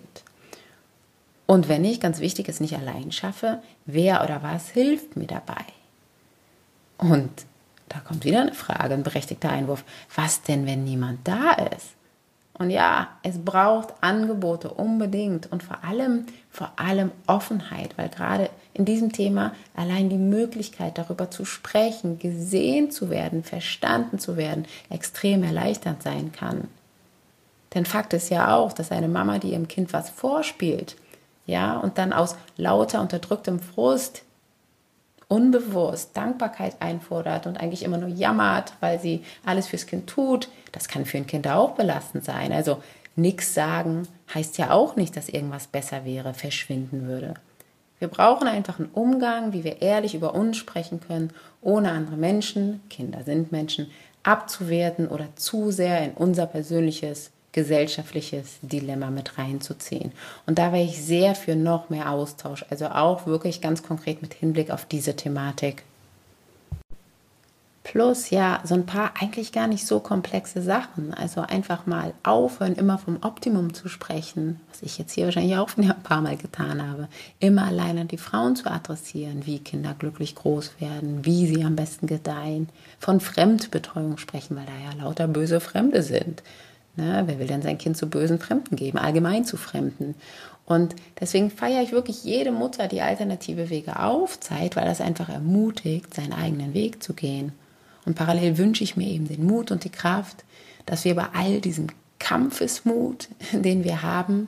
Und 1.45 1.69
wenn 1.69 1.85
ich, 1.85 1.99
ganz 1.99 2.19
wichtig, 2.19 2.49
es 2.49 2.59
nicht 2.59 2.75
allein 2.75 3.11
schaffe, 3.11 3.61
wer 3.85 4.23
oder 4.23 4.43
was 4.43 4.69
hilft 4.69 5.15
mir 5.15 5.27
dabei? 5.27 5.63
Und 6.97 7.31
da 7.89 7.99
kommt 7.99 8.25
wieder 8.25 8.41
eine 8.41 8.53
Frage, 8.53 8.93
ein 8.93 9.03
berechtigter 9.03 9.49
Einwurf. 9.49 9.83
Was 10.13 10.41
denn, 10.41 10.65
wenn 10.65 10.83
niemand 10.83 11.25
da 11.25 11.53
ist? 11.53 11.96
Und 12.57 12.71
ja, 12.71 13.09
es 13.21 13.37
braucht 13.37 13.93
Angebote 14.01 14.69
unbedingt 14.69 15.51
und 15.51 15.61
vor 15.61 15.83
allem, 15.83 16.25
vor 16.49 16.71
allem 16.77 17.11
Offenheit, 17.27 17.97
weil 17.97 18.09
gerade 18.09 18.49
in 18.73 18.83
diesem 18.83 19.11
Thema 19.11 19.53
allein 19.75 20.09
die 20.09 20.17
Möglichkeit 20.17 20.97
darüber 20.97 21.29
zu 21.29 21.45
sprechen, 21.45 22.17
gesehen 22.17 22.89
zu 22.89 23.11
werden, 23.11 23.43
verstanden 23.43 24.17
zu 24.17 24.37
werden, 24.37 24.65
extrem 24.89 25.43
erleichternd 25.43 26.01
sein 26.01 26.31
kann. 26.31 26.67
Denn 27.75 27.85
Fakt 27.85 28.13
ist 28.13 28.29
ja 28.29 28.55
auch, 28.55 28.73
dass 28.73 28.91
eine 28.91 29.07
Mama, 29.07 29.37
die 29.37 29.51
ihrem 29.51 29.67
Kind 29.67 29.93
was 29.93 30.09
vorspielt, 30.09 30.95
ja, 31.45 31.77
und 31.77 31.97
dann 31.97 32.11
aus 32.11 32.35
lauter 32.57 33.01
unterdrücktem 33.01 33.59
Frust 33.59 34.23
unbewusst 35.27 36.15
Dankbarkeit 36.15 36.81
einfordert 36.81 37.47
und 37.47 37.59
eigentlich 37.59 37.83
immer 37.83 37.97
nur 37.97 38.09
jammert, 38.09 38.73
weil 38.79 38.99
sie 38.99 39.23
alles 39.45 39.67
fürs 39.67 39.85
Kind 39.85 40.07
tut, 40.07 40.49
das 40.71 40.87
kann 40.87 41.05
für 41.05 41.17
ein 41.17 41.27
Kind 41.27 41.47
auch 41.47 41.71
belastend 41.71 42.23
sein. 42.23 42.51
Also 42.53 42.81
nichts 43.15 43.53
sagen 43.53 44.07
heißt 44.33 44.57
ja 44.57 44.71
auch 44.71 44.95
nicht, 44.95 45.17
dass 45.17 45.29
irgendwas 45.29 45.67
besser 45.67 46.05
wäre, 46.05 46.33
verschwinden 46.33 47.07
würde. 47.07 47.33
Wir 47.99 48.07
brauchen 48.07 48.47
einfach 48.47 48.79
einen 48.79 48.89
Umgang, 48.89 49.53
wie 49.53 49.63
wir 49.63 49.81
ehrlich 49.81 50.13
über 50.13 50.35
uns 50.35 50.57
sprechen 50.57 51.01
können, 51.01 51.31
ohne 51.61 51.91
andere 51.91 52.15
Menschen, 52.15 52.81
Kinder 52.89 53.23
sind 53.23 53.51
Menschen, 53.51 53.89
abzuwerten 54.23 55.07
oder 55.07 55.35
zu 55.35 55.71
sehr 55.71 56.03
in 56.03 56.11
unser 56.11 56.45
persönliches 56.45 57.31
gesellschaftliches 57.57 58.59
Dilemma 58.61 59.09
mit 59.09 59.39
reinzuziehen. 59.39 60.11
Und 60.45 60.59
da 60.59 60.71
wäre 60.71 60.83
ich 60.83 61.01
sehr 61.01 61.33
für 61.33 61.55
noch 61.55 61.89
mehr 61.89 62.11
Austausch, 62.11 62.63
also 62.69 62.85
auch 62.85 63.25
wirklich 63.25 63.61
ganz 63.61 63.81
konkret 63.81 64.21
mit 64.21 64.35
Hinblick 64.35 64.69
auf 64.69 64.85
diese 64.85 65.15
Thematik. 65.15 65.81
Plus 67.81 68.29
ja, 68.29 68.59
so 68.63 68.75
ein 68.75 68.85
paar 68.85 69.13
eigentlich 69.19 69.51
gar 69.51 69.65
nicht 69.65 69.87
so 69.87 69.99
komplexe 69.99 70.61
Sachen. 70.61 71.15
Also 71.15 71.41
einfach 71.41 71.87
mal 71.87 72.13
aufhören, 72.21 72.75
immer 72.75 72.99
vom 72.99 73.17
Optimum 73.23 73.73
zu 73.73 73.89
sprechen, 73.89 74.59
was 74.69 74.83
ich 74.83 74.99
jetzt 74.99 75.13
hier 75.13 75.25
wahrscheinlich 75.25 75.57
auch 75.57 75.69
ein 75.77 76.03
paar 76.03 76.21
Mal 76.21 76.37
getan 76.37 76.87
habe. 76.87 77.07
Immer 77.39 77.65
allein 77.65 77.97
an 77.97 78.07
die 78.07 78.19
Frauen 78.19 78.55
zu 78.55 78.69
adressieren, 78.69 79.47
wie 79.47 79.57
Kinder 79.57 79.95
glücklich 79.97 80.35
groß 80.35 80.73
werden, 80.79 81.25
wie 81.25 81.47
sie 81.47 81.63
am 81.63 81.75
besten 81.75 82.05
gedeihen. 82.05 82.69
Von 82.99 83.19
Fremdbetreuung 83.19 84.19
sprechen, 84.19 84.55
weil 84.57 84.67
da 84.67 84.73
ja 84.73 85.03
lauter 85.03 85.27
böse 85.27 85.59
Fremde 85.59 86.03
sind. 86.03 86.43
Ne? 86.97 87.23
Wer 87.25 87.39
will 87.39 87.47
denn 87.47 87.61
sein 87.61 87.77
Kind 87.77 87.95
zu 87.95 88.09
bösen 88.09 88.39
Fremden 88.39 88.75
geben, 88.75 88.97
allgemein 88.97 89.45
zu 89.45 89.55
Fremden? 89.55 90.15
Und 90.65 90.95
deswegen 91.19 91.49
feiere 91.49 91.81
ich 91.81 91.93
wirklich 91.93 92.25
jede 92.25 92.51
Mutter, 92.51 92.89
die 92.89 93.01
alternative 93.01 93.69
Wege 93.69 93.99
aufzeigt, 93.99 94.75
weil 94.75 94.85
das 94.85 94.99
einfach 94.99 95.29
ermutigt, 95.29 96.13
seinen 96.13 96.33
eigenen 96.33 96.73
Weg 96.73 97.01
zu 97.01 97.13
gehen. 97.13 97.53
Und 98.05 98.15
parallel 98.15 98.57
wünsche 98.57 98.83
ich 98.83 98.97
mir 98.97 99.07
eben 99.07 99.27
den 99.27 99.45
Mut 99.45 99.71
und 99.71 99.85
die 99.85 99.89
Kraft, 99.89 100.43
dass 100.85 101.05
wir 101.05 101.15
bei 101.15 101.27
all 101.33 101.61
diesem 101.61 101.87
Kampfesmut, 102.19 103.29
den 103.53 103.85
wir 103.85 104.01
haben, 104.01 104.47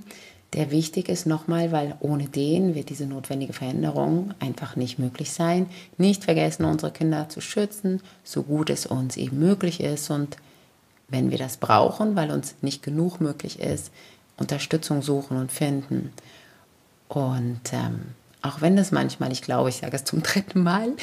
der 0.54 0.72
wichtig 0.72 1.10
ist 1.10 1.28
nochmal, 1.28 1.72
weil 1.72 1.96
ohne 2.00 2.26
den 2.26 2.74
wird 2.74 2.90
diese 2.90 3.06
notwendige 3.06 3.54
Veränderung 3.54 4.34
einfach 4.40 4.76
nicht 4.76 4.98
möglich 4.98 5.32
sein. 5.32 5.68
Nicht 5.98 6.24
vergessen, 6.24 6.66
unsere 6.66 6.92
Kinder 6.92 7.30
zu 7.30 7.40
schützen, 7.40 8.02
so 8.24 8.44
gut 8.44 8.72
es 8.72 8.88
uns 8.88 9.16
eben 9.16 9.40
möglich 9.40 9.80
ist 9.80 10.10
und 10.10 10.38
wenn 11.10 11.32
wir 11.32 11.38
das 11.38 11.58
brauchen, 11.58 12.16
weil 12.16 12.32
uns 12.32 12.56
nicht 12.62 12.84
genug 12.84 13.20
möglich 13.20 13.60
ist, 13.60 13.92
Unterstützung 14.38 15.02
suchen 15.02 15.38
und 15.38 15.52
finden. 15.52 16.12
Und 17.08 17.62
ähm, 17.72 18.02
auch 18.42 18.62
wenn 18.62 18.76
das 18.76 18.92
manchmal, 18.92 19.32
ich 19.32 19.42
glaube, 19.42 19.70
ich 19.70 19.78
sage 19.78 19.96
es 19.96 20.06
zum 20.06 20.24
dritten 20.24 20.64
Mal, 20.64 20.94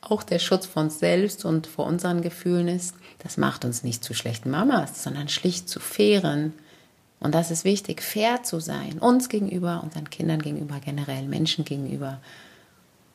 auch 0.00 0.22
der 0.22 0.38
Schutz 0.38 0.66
von 0.66 0.84
uns 0.84 0.98
selbst 0.98 1.44
und 1.44 1.66
vor 1.66 1.86
unseren 1.86 2.22
Gefühlen 2.22 2.68
ist, 2.68 2.94
das 3.18 3.36
macht 3.36 3.64
uns 3.64 3.82
nicht 3.82 4.04
zu 4.04 4.12
schlechten 4.12 4.50
Mamas, 4.50 5.02
sondern 5.02 5.28
schlicht 5.28 5.68
zu 5.68 5.80
fairen 5.80 6.52
Und 7.20 7.34
das 7.34 7.50
ist 7.50 7.64
wichtig, 7.64 8.02
fair 8.02 8.42
zu 8.42 8.60
sein, 8.60 8.98
uns 8.98 9.28
gegenüber, 9.28 9.80
unseren 9.82 10.10
Kindern 10.10 10.42
gegenüber, 10.42 10.78
generell 10.84 11.26
Menschen 11.26 11.64
gegenüber. 11.64 12.20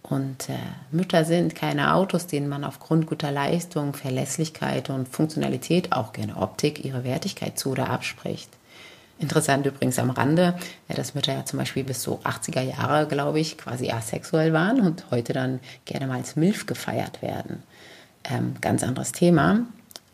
Und 0.04 0.50
äh, 0.50 0.54
Mütter 0.92 1.26
sind 1.26 1.56
keine 1.56 1.94
Autos, 1.94 2.26
denen 2.26 2.48
man 2.48 2.64
aufgrund 2.64 3.08
guter 3.08 3.32
Leistung, 3.32 3.94
Verlässlichkeit 3.94 4.90
und 4.90 5.08
Funktionalität, 5.10 5.92
auch 5.92 6.14
gerne 6.14 6.38
Optik, 6.38 6.84
ihre 6.86 7.04
Wertigkeit 7.04 7.60
zu 7.60 7.72
oder 7.72 7.90
abspricht. 7.90 8.50
Interessant 9.20 9.66
übrigens 9.66 10.00
am 10.00 10.12
Rande, 10.12 10.56
ja, 10.88 10.96
dass 10.96 11.14
Mütter 11.14 11.34
ja 11.34 11.44
zum 11.44 11.60
Beispiel 11.60 11.84
bis 11.84 12.02
so 12.02 12.20
80er 12.24 12.62
Jahre, 12.62 13.06
glaube 13.06 13.42
ich, 13.42 13.58
quasi 13.58 13.92
asexuell 13.92 14.54
waren 14.54 14.80
und 14.80 15.12
heute 15.12 15.34
dann 15.34 15.60
gerne 15.84 16.08
mal 16.08 16.18
als 16.18 16.38
Milf 16.38 16.66
gefeiert 16.66 17.22
werden. 17.22 17.64
Ähm, 18.24 18.56
ganz 18.62 18.82
anderes 18.82 19.12
Thema. 19.12 19.66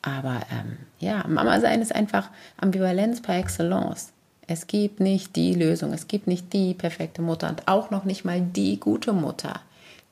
Aber 0.02 0.42
ähm, 0.52 0.78
ja, 1.00 1.24
Mama 1.28 1.60
sein 1.60 1.84
ist 1.84 1.94
einfach 1.94 2.30
Ambivalenz 2.58 3.22
par 3.22 3.38
excellence. 3.38 4.12
Es 4.48 4.66
gibt 4.68 5.00
nicht 5.00 5.36
die 5.36 5.54
Lösung, 5.54 5.94
es 5.94 6.08
gibt 6.08 6.28
nicht 6.28 6.54
die 6.54 6.74
perfekte 6.74 7.22
Mutter 7.22 7.50
und 7.50 7.68
auch 7.68 7.92
noch 7.92 8.06
nicht 8.06 8.26
mal 8.26 8.42
die 8.42 8.80
gute 8.80 9.14
Mutter. 9.14 9.62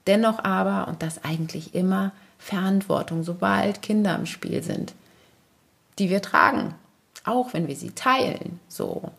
Dennoch 0.07 0.43
aber, 0.43 0.87
und 0.87 1.01
das 1.01 1.23
eigentlich 1.23 1.75
immer, 1.75 2.11
Verantwortung, 2.37 3.23
sobald 3.23 3.81
Kinder 3.81 4.15
im 4.15 4.25
Spiel 4.25 4.61
sind, 4.63 4.93
die 5.97 6.09
wir 6.09 6.21
tragen, 6.21 6.75
auch 7.23 7.53
wenn 7.53 7.67
wir 7.67 7.75
sie 7.75 7.91
teilen. 7.91 8.59
So, 8.67 9.11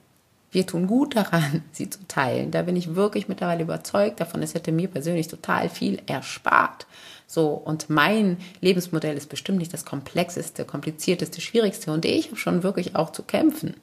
wir 0.50 0.66
tun 0.66 0.86
gut 0.86 1.16
daran, 1.16 1.62
sie 1.72 1.88
zu 1.88 2.06
teilen. 2.06 2.50
Da 2.50 2.62
bin 2.62 2.76
ich 2.76 2.94
wirklich 2.94 3.28
mittlerweile 3.28 3.62
überzeugt 3.62 4.20
davon. 4.20 4.42
Es 4.42 4.54
hätte 4.54 4.72
mir 4.72 4.88
persönlich 4.88 5.28
total 5.28 5.68
viel 5.68 6.02
erspart. 6.06 6.86
So, 7.26 7.48
und 7.48 7.88
mein 7.88 8.36
Lebensmodell 8.60 9.16
ist 9.16 9.30
bestimmt 9.30 9.58
nicht 9.58 9.72
das 9.72 9.86
komplexeste, 9.86 10.64
komplizierteste, 10.64 11.40
schwierigste. 11.40 11.92
Und 11.92 12.04
ich 12.04 12.26
habe 12.26 12.36
schon 12.36 12.62
wirklich 12.62 12.94
auch 12.94 13.10
zu 13.10 13.22
kämpfen. 13.22 13.74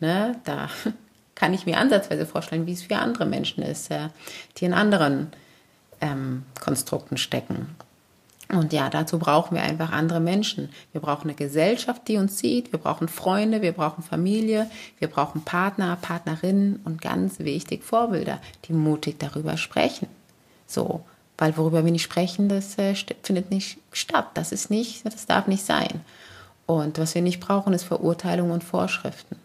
Ne? 0.00 0.36
Da 0.44 0.68
kann 1.36 1.54
ich 1.54 1.64
mir 1.64 1.78
ansatzweise 1.78 2.26
vorstellen, 2.26 2.66
wie 2.66 2.72
es 2.72 2.82
für 2.82 2.96
andere 2.96 3.24
Menschen 3.24 3.62
ist, 3.62 3.90
die 4.56 4.64
in 4.64 4.74
anderen 4.74 5.28
ähm, 6.00 6.44
Konstrukten 6.60 7.16
stecken. 7.16 7.74
Und 8.52 8.72
ja, 8.72 8.90
dazu 8.90 9.18
brauchen 9.18 9.54
wir 9.54 9.62
einfach 9.62 9.92
andere 9.92 10.18
Menschen. 10.18 10.70
Wir 10.90 11.00
brauchen 11.00 11.28
eine 11.28 11.34
Gesellschaft, 11.34 12.08
die 12.08 12.16
uns 12.16 12.38
sieht. 12.38 12.72
Wir 12.72 12.80
brauchen 12.80 13.06
Freunde, 13.06 13.62
wir 13.62 13.72
brauchen 13.72 14.02
Familie, 14.02 14.68
wir 14.98 15.08
brauchen 15.08 15.42
Partner, 15.42 15.96
Partnerinnen 16.00 16.80
und 16.84 17.00
ganz 17.00 17.38
wichtig 17.38 17.84
Vorbilder, 17.84 18.40
die 18.64 18.72
mutig 18.72 19.20
darüber 19.20 19.56
sprechen. 19.56 20.08
So, 20.66 21.04
weil 21.38 21.56
worüber 21.56 21.84
wir 21.84 21.92
nicht 21.92 22.02
sprechen, 22.02 22.48
das 22.48 22.76
äh, 22.76 22.94
findet 23.22 23.50
nicht 23.50 23.78
statt. 23.92 24.26
Das 24.34 24.50
ist 24.50 24.68
nicht, 24.68 25.06
das 25.06 25.26
darf 25.26 25.46
nicht 25.46 25.64
sein. 25.64 26.00
Und 26.66 26.98
was 26.98 27.14
wir 27.14 27.22
nicht 27.22 27.40
brauchen, 27.40 27.72
ist 27.72 27.84
Verurteilung 27.84 28.50
und 28.50 28.64
Vorschriften. 28.64 29.36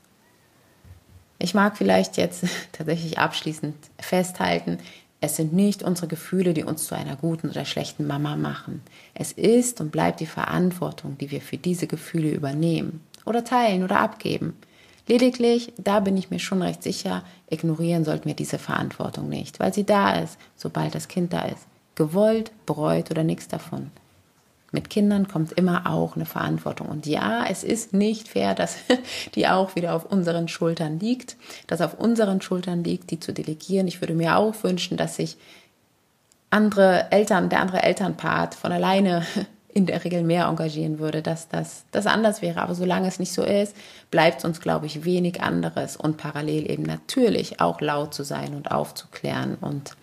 Ich 1.37 1.53
mag 1.53 1.77
vielleicht 1.77 2.17
jetzt 2.17 2.45
tatsächlich 2.71 3.19
abschließend 3.19 3.75
festhalten, 3.99 4.79
es 5.25 5.35
sind 5.35 5.53
nicht 5.53 5.83
unsere 5.83 6.07
Gefühle, 6.07 6.53
die 6.53 6.63
uns 6.63 6.85
zu 6.85 6.95
einer 6.95 7.15
guten 7.15 7.49
oder 7.49 7.65
schlechten 7.65 8.05
Mama 8.05 8.35
machen. 8.35 8.81
Es 9.13 9.31
ist 9.31 9.81
und 9.81 9.91
bleibt 9.91 10.19
die 10.19 10.25
Verantwortung, 10.27 11.17
die 11.17 11.31
wir 11.31 11.41
für 11.41 11.57
diese 11.57 11.87
Gefühle 11.87 12.31
übernehmen 12.31 13.01
oder 13.25 13.43
teilen 13.43 13.83
oder 13.83 13.99
abgeben. 13.99 14.55
Lediglich, 15.07 15.73
da 15.77 15.99
bin 15.99 16.15
ich 16.15 16.29
mir 16.29 16.39
schon 16.39 16.61
recht 16.61 16.83
sicher, 16.83 17.23
ignorieren 17.49 18.05
sollten 18.05 18.25
wir 18.25 18.35
diese 18.35 18.59
Verantwortung 18.59 19.27
nicht, 19.27 19.59
weil 19.59 19.73
sie 19.73 19.83
da 19.83 20.19
ist, 20.19 20.37
sobald 20.55 20.95
das 20.95 21.07
Kind 21.07 21.33
da 21.33 21.41
ist. 21.45 21.65
Gewollt, 21.95 22.51
bereut 22.65 23.11
oder 23.11 23.23
nichts 23.23 23.47
davon. 23.47 23.91
Mit 24.75 24.89
Kindern 24.89 25.29
kommt 25.29 25.53
immer 25.53 25.89
auch 25.89 26.17
eine 26.17 26.25
Verantwortung. 26.25 26.89
Und 26.89 27.05
ja, 27.05 27.45
es 27.49 27.63
ist 27.63 27.93
nicht 27.93 28.27
fair, 28.27 28.53
dass 28.55 28.75
die 29.35 29.47
auch 29.47 29.77
wieder 29.77 29.95
auf 29.95 30.05
unseren 30.11 30.49
Schultern 30.49 30.99
liegt, 30.99 31.37
dass 31.67 31.79
auf 31.79 31.97
unseren 31.97 32.41
Schultern 32.41 32.83
liegt, 32.83 33.09
die 33.09 33.21
zu 33.21 33.31
delegieren. 33.31 33.87
Ich 33.87 34.01
würde 34.01 34.15
mir 34.15 34.35
auch 34.35 34.53
wünschen, 34.63 34.97
dass 34.97 35.15
sich 35.15 35.37
andere 36.49 37.09
Eltern, 37.09 37.47
der 37.47 37.61
andere 37.61 37.83
Elternpart 37.83 38.53
von 38.53 38.73
alleine 38.73 39.25
in 39.73 39.85
der 39.85 40.03
Regel 40.03 40.23
mehr 40.23 40.47
engagieren 40.47 40.99
würde, 40.99 41.21
dass 41.21 41.47
das, 41.47 41.85
das 41.91 42.05
anders 42.05 42.41
wäre. 42.41 42.61
Aber 42.61 42.75
solange 42.75 43.07
es 43.07 43.17
nicht 43.17 43.31
so 43.31 43.43
ist, 43.43 43.77
bleibt 44.11 44.43
uns, 44.43 44.59
glaube 44.59 44.87
ich, 44.87 45.05
wenig 45.05 45.41
anderes 45.41 45.95
und 45.95 46.17
parallel 46.17 46.69
eben 46.69 46.83
natürlich 46.83 47.61
auch 47.61 47.79
laut 47.79 48.13
zu 48.13 48.23
sein 48.23 48.55
und 48.55 48.71
aufzuklären. 48.71 49.55
Und 49.55 49.95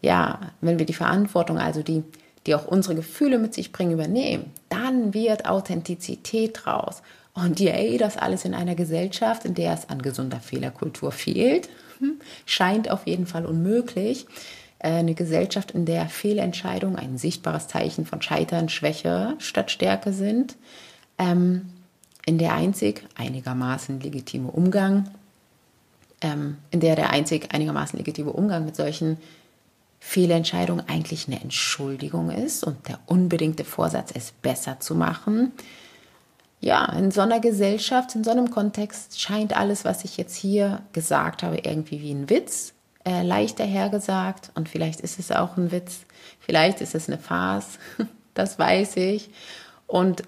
ja, 0.00 0.40
wenn 0.60 0.80
wir 0.80 0.86
die 0.86 0.92
Verantwortung, 0.92 1.58
also 1.58 1.84
die 1.84 2.02
die 2.46 2.54
auch 2.54 2.66
unsere 2.66 2.94
Gefühle 2.94 3.38
mit 3.38 3.54
sich 3.54 3.72
bringen, 3.72 3.92
übernehmen, 3.92 4.50
dann 4.68 5.14
wird 5.14 5.46
Authentizität 5.46 6.60
draus. 6.62 7.02
Und 7.34 7.60
yay, 7.60 7.96
das 7.96 8.16
alles 8.16 8.44
in 8.44 8.54
einer 8.54 8.74
Gesellschaft, 8.74 9.44
in 9.44 9.54
der 9.54 9.72
es 9.72 9.88
an 9.88 10.02
gesunder 10.02 10.40
Fehlerkultur 10.40 11.12
fehlt, 11.12 11.68
hm, 11.98 12.20
scheint 12.44 12.90
auf 12.90 13.06
jeden 13.06 13.26
Fall 13.26 13.46
unmöglich. 13.46 14.26
Äh, 14.82 14.90
eine 14.90 15.14
Gesellschaft, 15.14 15.70
in 15.70 15.86
der 15.86 16.08
Fehlentscheidungen 16.08 16.96
ein 16.96 17.16
sichtbares 17.16 17.68
Zeichen 17.68 18.04
von 18.04 18.20
Scheitern, 18.20 18.68
Schwäche 18.68 19.34
statt 19.38 19.70
Stärke 19.70 20.12
sind, 20.12 20.56
ähm, 21.18 21.70
in 22.26 22.38
der 22.38 22.54
einzig 22.54 23.04
einigermaßen 23.16 24.00
legitime 24.00 24.50
Umgang, 24.50 25.08
ähm, 26.20 26.58
in 26.70 26.80
der 26.80 26.96
der 26.96 27.10
einzig 27.10 27.54
einigermaßen 27.54 27.98
legitime 27.98 28.32
Umgang 28.32 28.64
mit 28.64 28.76
solchen 28.76 29.16
Fehlentscheidung 30.04 30.80
eigentlich 30.88 31.28
eine 31.28 31.40
Entschuldigung 31.40 32.28
ist 32.30 32.64
und 32.64 32.88
der 32.88 32.98
unbedingte 33.06 33.64
Vorsatz, 33.64 34.10
es 34.12 34.32
besser 34.32 34.80
zu 34.80 34.96
machen. 34.96 35.52
Ja, 36.60 36.84
in 36.92 37.12
so 37.12 37.22
einer 37.22 37.40
Gesellschaft, 37.40 38.14
in 38.16 38.24
so 38.24 38.30
einem 38.32 38.50
Kontext 38.50 39.20
scheint 39.20 39.56
alles, 39.56 39.84
was 39.84 40.04
ich 40.04 40.16
jetzt 40.16 40.34
hier 40.34 40.82
gesagt 40.92 41.44
habe, 41.44 41.58
irgendwie 41.58 42.02
wie 42.02 42.12
ein 42.12 42.28
Witz, 42.28 42.74
äh, 43.04 43.22
leicht 43.22 43.60
dahergesagt. 43.60 44.50
Und 44.54 44.68
vielleicht 44.68 45.00
ist 45.00 45.18
es 45.18 45.30
auch 45.30 45.56
ein 45.56 45.70
Witz, 45.70 46.00
vielleicht 46.40 46.80
ist 46.80 46.96
es 46.96 47.08
eine 47.08 47.18
Farce, 47.18 47.78
das 48.34 48.58
weiß 48.58 48.96
ich. 48.96 49.30
Und 49.86 50.24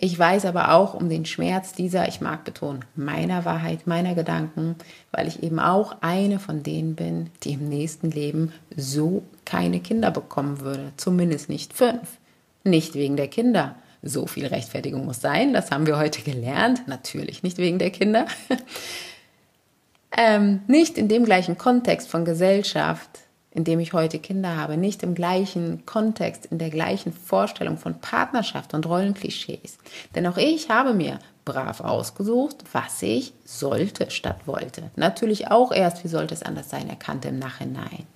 ich 0.00 0.16
weiß 0.16 0.44
aber 0.44 0.74
auch 0.74 0.94
um 0.94 1.08
den 1.08 1.24
Schmerz 1.24 1.72
dieser, 1.72 2.06
ich 2.06 2.20
mag 2.20 2.44
betonen, 2.44 2.84
meiner 2.94 3.44
Wahrheit, 3.44 3.88
meiner 3.88 4.14
Gedanken, 4.14 4.76
weil 5.10 5.26
ich 5.26 5.42
eben 5.42 5.58
auch 5.58 5.96
eine 6.02 6.38
von 6.38 6.62
denen 6.62 6.94
bin, 6.94 7.30
die 7.42 7.54
im 7.54 7.68
nächsten 7.68 8.12
Leben 8.12 8.52
so 8.76 9.24
keine 9.44 9.80
Kinder 9.80 10.12
bekommen 10.12 10.60
würde. 10.60 10.92
Zumindest 10.96 11.48
nicht 11.48 11.72
fünf. 11.72 12.18
Nicht 12.62 12.94
wegen 12.94 13.16
der 13.16 13.26
Kinder. 13.26 13.74
So 14.00 14.28
viel 14.28 14.46
Rechtfertigung 14.46 15.04
muss 15.04 15.20
sein, 15.20 15.52
das 15.52 15.72
haben 15.72 15.86
wir 15.86 15.98
heute 15.98 16.22
gelernt. 16.22 16.86
Natürlich 16.86 17.42
nicht 17.42 17.58
wegen 17.58 17.80
der 17.80 17.90
Kinder. 17.90 18.26
ähm, 20.16 20.60
nicht 20.68 20.96
in 20.96 21.08
dem 21.08 21.24
gleichen 21.24 21.58
Kontext 21.58 22.08
von 22.08 22.24
Gesellschaft, 22.24 23.10
in 23.50 23.64
dem 23.64 23.80
ich 23.80 23.92
heute 23.92 24.18
Kinder 24.18 24.56
habe, 24.56 24.76
nicht 24.76 25.02
im 25.02 25.14
gleichen 25.14 25.86
Kontext, 25.86 26.46
in 26.46 26.58
der 26.58 26.70
gleichen 26.70 27.12
Vorstellung 27.12 27.78
von 27.78 28.00
Partnerschaft 28.00 28.74
und 28.74 28.86
Rollenklischees. 28.86 29.78
Denn 30.14 30.26
auch 30.26 30.36
ich 30.36 30.68
habe 30.70 30.92
mir 30.92 31.18
brav 31.44 31.80
ausgesucht, 31.80 32.56
was 32.72 33.02
ich 33.02 33.32
sollte 33.44 34.10
statt 34.10 34.46
wollte. 34.46 34.90
Natürlich 34.96 35.50
auch 35.50 35.72
erst, 35.72 36.04
wie 36.04 36.08
sollte 36.08 36.34
es 36.34 36.42
anders 36.42 36.68
sein, 36.68 36.90
erkannte 36.90 37.28
im 37.28 37.38
Nachhinein. 37.38 38.06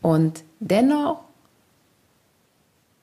Und 0.00 0.44
dennoch 0.60 1.24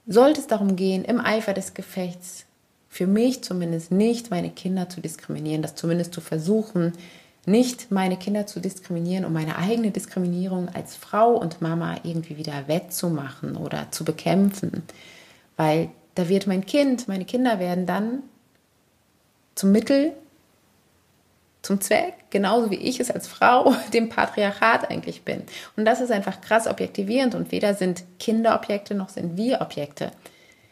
sollte 0.08 0.40
es 0.40 0.48
darum 0.48 0.76
gehen, 0.78 1.04
im 1.04 1.20
Eifer 1.20 1.54
des 1.54 1.74
Gefechts, 1.74 2.46
für 2.88 3.08
mich 3.08 3.44
zumindest 3.44 3.92
nicht 3.92 4.32
meine 4.32 4.50
Kinder 4.50 4.88
zu 4.88 5.02
diskriminieren, 5.02 5.62
das 5.62 5.76
zumindest 5.76 6.14
zu 6.14 6.22
versuchen, 6.22 6.94
nicht 7.46 7.92
meine 7.92 8.18
Kinder 8.18 8.48
zu 8.48 8.60
diskriminieren, 8.60 9.26
um 9.26 9.34
meine 9.34 9.58
eigene 9.58 9.92
Diskriminierung 9.92 10.70
als 10.70 10.96
Frau 10.96 11.32
und 11.34 11.62
Mama 11.62 11.98
irgendwie 12.04 12.38
wieder 12.38 12.68
wettzumachen 12.68 13.56
oder 13.56 13.92
zu 13.92 14.04
bekämpfen. 14.04 14.84
Weil 15.58 15.90
da 16.16 16.28
wird 16.30 16.48
mein 16.48 16.66
Kind, 16.66 17.08
meine 17.08 17.26
Kinder 17.26 17.60
werden 17.60 17.86
dann 17.86 18.24
zum 19.54 19.72
Mittel, 19.72 20.14
zum 21.62 21.82
Zweck, 21.82 22.14
genauso 22.30 22.70
wie 22.70 22.76
ich 22.76 23.00
es 23.00 23.10
als 23.10 23.28
Frau 23.28 23.76
dem 23.94 24.10
Patriarchat 24.10 24.90
eigentlich 24.90 25.24
bin. 25.24 25.44
Und 25.76 25.86
das 25.86 26.02
ist 26.02 26.12
einfach 26.12 26.42
krass 26.42 26.68
objektivierend 26.68 27.36
und 27.36 27.52
weder 27.52 27.74
sind 27.74 28.04
Kinder 28.20 28.56
Objekte 28.56 28.96
noch 28.96 29.10
sind 29.10 29.38
wir 29.38 29.62
Objekte. 29.62 30.12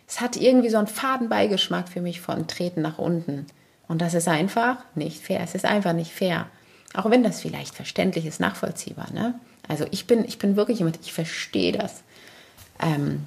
Es 0.08 0.22
hat 0.22 0.36
irgendwie 0.36 0.70
so 0.70 0.78
einen 0.78 0.88
Fadenbeigeschmack 0.88 1.90
für 1.90 2.02
mich 2.02 2.22
von 2.22 2.48
Treten 2.48 2.82
nach 2.82 3.00
unten. 3.00 3.48
Und 3.88 4.02
das 4.02 4.14
ist 4.14 4.28
einfach 4.28 4.78
nicht 4.96 5.24
fair. 5.24 5.42
Es 5.44 5.56
ist 5.56 5.66
einfach 5.66 5.94
nicht 5.94 6.12
fair. 6.12 6.48
Auch 6.94 7.10
wenn 7.10 7.24
das 7.24 7.42
vielleicht 7.42 7.76
verständlich 7.76 8.26
ist, 8.26 8.40
nachvollziehbar. 8.40 9.12
Ne? 9.12 9.40
Also 9.68 9.86
ich 9.92 10.06
bin, 10.06 10.26
ich 10.26 10.38
bin 10.38 10.56
wirklich 10.56 10.80
jemand, 10.80 11.00
ich 11.02 11.14
verstehe 11.14 11.72
das. 11.72 12.04
Ähm, 12.80 13.26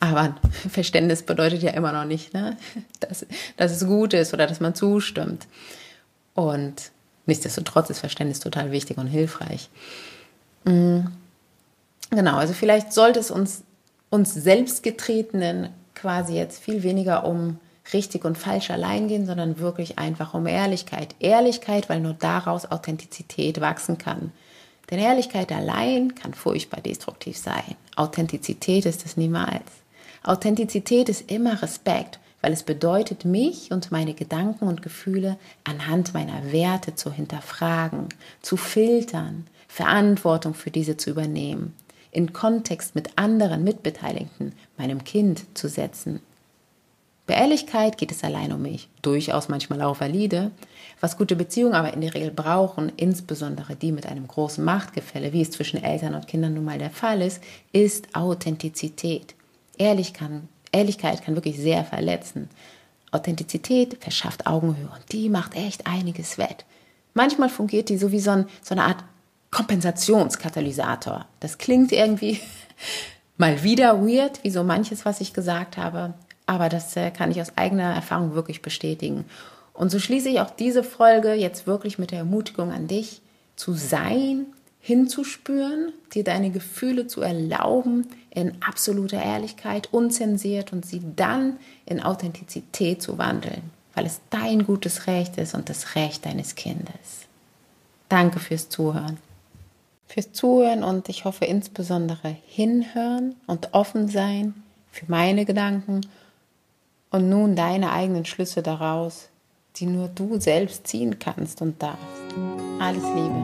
aber 0.00 0.36
Verständnis 0.70 1.22
bedeutet 1.22 1.62
ja 1.62 1.70
immer 1.70 1.92
noch 1.92 2.04
nicht, 2.04 2.34
ne? 2.34 2.56
dass, 3.00 3.26
dass 3.56 3.72
es 3.72 3.86
gut 3.86 4.12
ist 4.12 4.34
oder 4.34 4.46
dass 4.46 4.60
man 4.60 4.74
zustimmt. 4.74 5.46
Und 6.34 6.90
nichtsdestotrotz 7.26 7.90
ist 7.90 8.00
Verständnis 8.00 8.40
total 8.40 8.70
wichtig 8.70 8.98
und 8.98 9.06
hilfreich. 9.06 9.70
Mhm. 10.64 11.06
Genau, 12.10 12.36
also 12.36 12.52
vielleicht 12.52 12.92
sollte 12.92 13.18
es 13.18 13.30
uns, 13.30 13.62
uns 14.10 14.34
Selbstgetretenen 14.34 15.70
quasi 15.94 16.34
jetzt 16.34 16.62
viel 16.62 16.82
weniger 16.82 17.24
um 17.24 17.58
richtig 17.92 18.24
und 18.24 18.38
falsch 18.38 18.70
allein 18.70 19.08
gehen, 19.08 19.26
sondern 19.26 19.58
wirklich 19.58 19.98
einfach 19.98 20.34
um 20.34 20.46
Ehrlichkeit. 20.46 21.14
Ehrlichkeit, 21.20 21.88
weil 21.88 22.00
nur 22.00 22.14
daraus 22.14 22.70
Authentizität 22.70 23.60
wachsen 23.60 23.98
kann. 23.98 24.32
Denn 24.90 24.98
Ehrlichkeit 24.98 25.52
allein 25.52 26.14
kann 26.14 26.34
furchtbar 26.34 26.80
destruktiv 26.80 27.36
sein. 27.36 27.76
Authentizität 27.96 28.86
ist 28.86 29.04
es 29.04 29.16
niemals. 29.16 29.62
Authentizität 30.22 31.08
ist 31.08 31.30
immer 31.30 31.62
Respekt, 31.62 32.18
weil 32.40 32.52
es 32.52 32.62
bedeutet, 32.62 33.24
mich 33.24 33.72
und 33.72 33.90
meine 33.90 34.14
Gedanken 34.14 34.68
und 34.68 34.82
Gefühle 34.82 35.38
anhand 35.64 36.12
meiner 36.12 36.52
Werte 36.52 36.94
zu 36.94 37.12
hinterfragen, 37.12 38.08
zu 38.42 38.56
filtern, 38.56 39.46
Verantwortung 39.68 40.54
für 40.54 40.70
diese 40.70 40.96
zu 40.96 41.10
übernehmen, 41.10 41.74
in 42.10 42.32
Kontext 42.32 42.94
mit 42.94 43.16
anderen 43.16 43.64
Mitbeteiligten, 43.64 44.52
meinem 44.76 45.04
Kind 45.04 45.44
zu 45.54 45.68
setzen. 45.68 46.20
Bei 47.26 47.34
Ehrlichkeit 47.34 47.96
geht 47.96 48.12
es 48.12 48.22
allein 48.22 48.52
um 48.52 48.60
mich, 48.60 48.88
durchaus 49.00 49.48
manchmal 49.48 49.80
auch 49.80 50.00
valide, 50.00 50.50
was 51.00 51.16
gute 51.16 51.36
Beziehungen 51.36 51.74
aber 51.74 51.94
in 51.94 52.02
der 52.02 52.14
Regel 52.14 52.30
brauchen, 52.30 52.92
insbesondere 52.96 53.76
die 53.76 53.92
mit 53.92 54.06
einem 54.06 54.28
großen 54.28 54.62
Machtgefälle, 54.62 55.32
wie 55.32 55.40
es 55.40 55.50
zwischen 55.50 55.82
Eltern 55.82 56.14
und 56.14 56.28
Kindern 56.28 56.54
nun 56.54 56.64
mal 56.64 56.78
der 56.78 56.90
Fall 56.90 57.22
ist, 57.22 57.42
ist 57.72 58.14
Authentizität. 58.14 59.34
Ehrlich 59.78 60.12
kann, 60.12 60.48
Ehrlichkeit 60.70 61.24
kann 61.24 61.34
wirklich 61.34 61.58
sehr 61.58 61.84
verletzen. 61.84 62.50
Authentizität 63.10 63.96
verschafft 64.02 64.46
Augenhöhe 64.46 64.90
und 64.94 65.12
die 65.12 65.30
macht 65.30 65.56
echt 65.56 65.86
einiges 65.86 66.36
wett. 66.36 66.66
Manchmal 67.14 67.48
fungiert 67.48 67.88
die 67.88 67.96
so 67.96 68.12
wie 68.12 68.20
so, 68.20 68.32
ein, 68.32 68.46
so 68.60 68.74
eine 68.74 68.84
Art 68.84 69.02
Kompensationskatalysator. 69.50 71.26
Das 71.40 71.58
klingt 71.58 71.92
irgendwie 71.92 72.40
mal 73.38 73.62
wieder 73.62 74.04
weird, 74.04 74.42
wie 74.42 74.50
so 74.50 74.62
manches, 74.62 75.04
was 75.04 75.20
ich 75.20 75.32
gesagt 75.32 75.76
habe, 75.76 76.14
aber 76.46 76.68
das 76.68 76.96
äh, 76.96 77.10
kann 77.10 77.30
ich 77.30 77.40
aus 77.40 77.56
eigener 77.56 77.94
Erfahrung 77.94 78.34
wirklich 78.34 78.62
bestätigen. 78.62 79.24
Und 79.72 79.90
so 79.90 79.98
schließe 79.98 80.28
ich 80.28 80.40
auch 80.40 80.50
diese 80.50 80.84
Folge 80.84 81.34
jetzt 81.34 81.66
wirklich 81.66 81.98
mit 81.98 82.10
der 82.10 82.18
Ermutigung 82.18 82.70
an 82.70 82.86
dich, 82.86 83.20
zu 83.56 83.72
sein, 83.72 84.46
hinzuspüren, 84.80 85.92
dir 86.12 86.24
deine 86.24 86.50
Gefühle 86.50 87.06
zu 87.06 87.22
erlauben 87.22 88.06
in 88.30 88.52
absoluter 88.62 89.22
Ehrlichkeit, 89.22 89.88
unzensiert 89.92 90.72
und 90.72 90.84
sie 90.84 91.00
dann 91.16 91.58
in 91.86 92.02
Authentizität 92.02 93.00
zu 93.00 93.16
wandeln, 93.16 93.62
weil 93.94 94.04
es 94.04 94.20
dein 94.30 94.66
gutes 94.66 95.06
Recht 95.06 95.38
ist 95.38 95.54
und 95.54 95.68
das 95.70 95.94
Recht 95.94 96.26
deines 96.26 96.54
Kindes. 96.54 97.26
Danke 98.08 98.40
fürs 98.40 98.68
Zuhören. 98.68 99.16
Fürs 100.06 100.32
Zuhören 100.32 100.84
und 100.84 101.08
ich 101.08 101.24
hoffe 101.24 101.46
insbesondere 101.46 102.36
hinhören 102.46 103.36
und 103.46 103.72
offen 103.72 104.08
sein 104.08 104.54
für 104.92 105.06
meine 105.08 105.46
Gedanken 105.46 106.02
und 107.14 107.28
nun 107.28 107.54
deine 107.54 107.92
eigenen 107.92 108.24
Schlüsse 108.24 108.60
daraus, 108.60 109.28
die 109.76 109.86
nur 109.86 110.08
du 110.08 110.40
selbst 110.40 110.88
ziehen 110.88 111.20
kannst 111.20 111.62
und 111.62 111.80
darfst. 111.80 112.00
Alles 112.80 113.04
Liebe. 113.04 113.40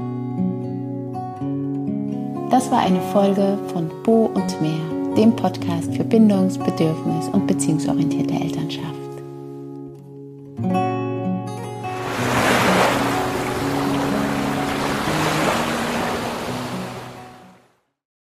Das 2.50 2.68
war 2.72 2.80
eine 2.80 3.00
Folge 3.12 3.56
von 3.72 3.88
Bo 4.02 4.24
und 4.26 4.60
Meer, 4.60 5.14
dem 5.16 5.36
Podcast 5.36 5.94
für 5.94 6.02
bindungs-, 6.02 6.58
bedürfnis- 6.58 7.28
und 7.32 7.46
beziehungsorientierte 7.46 8.34
Elternschaft. 8.34 8.99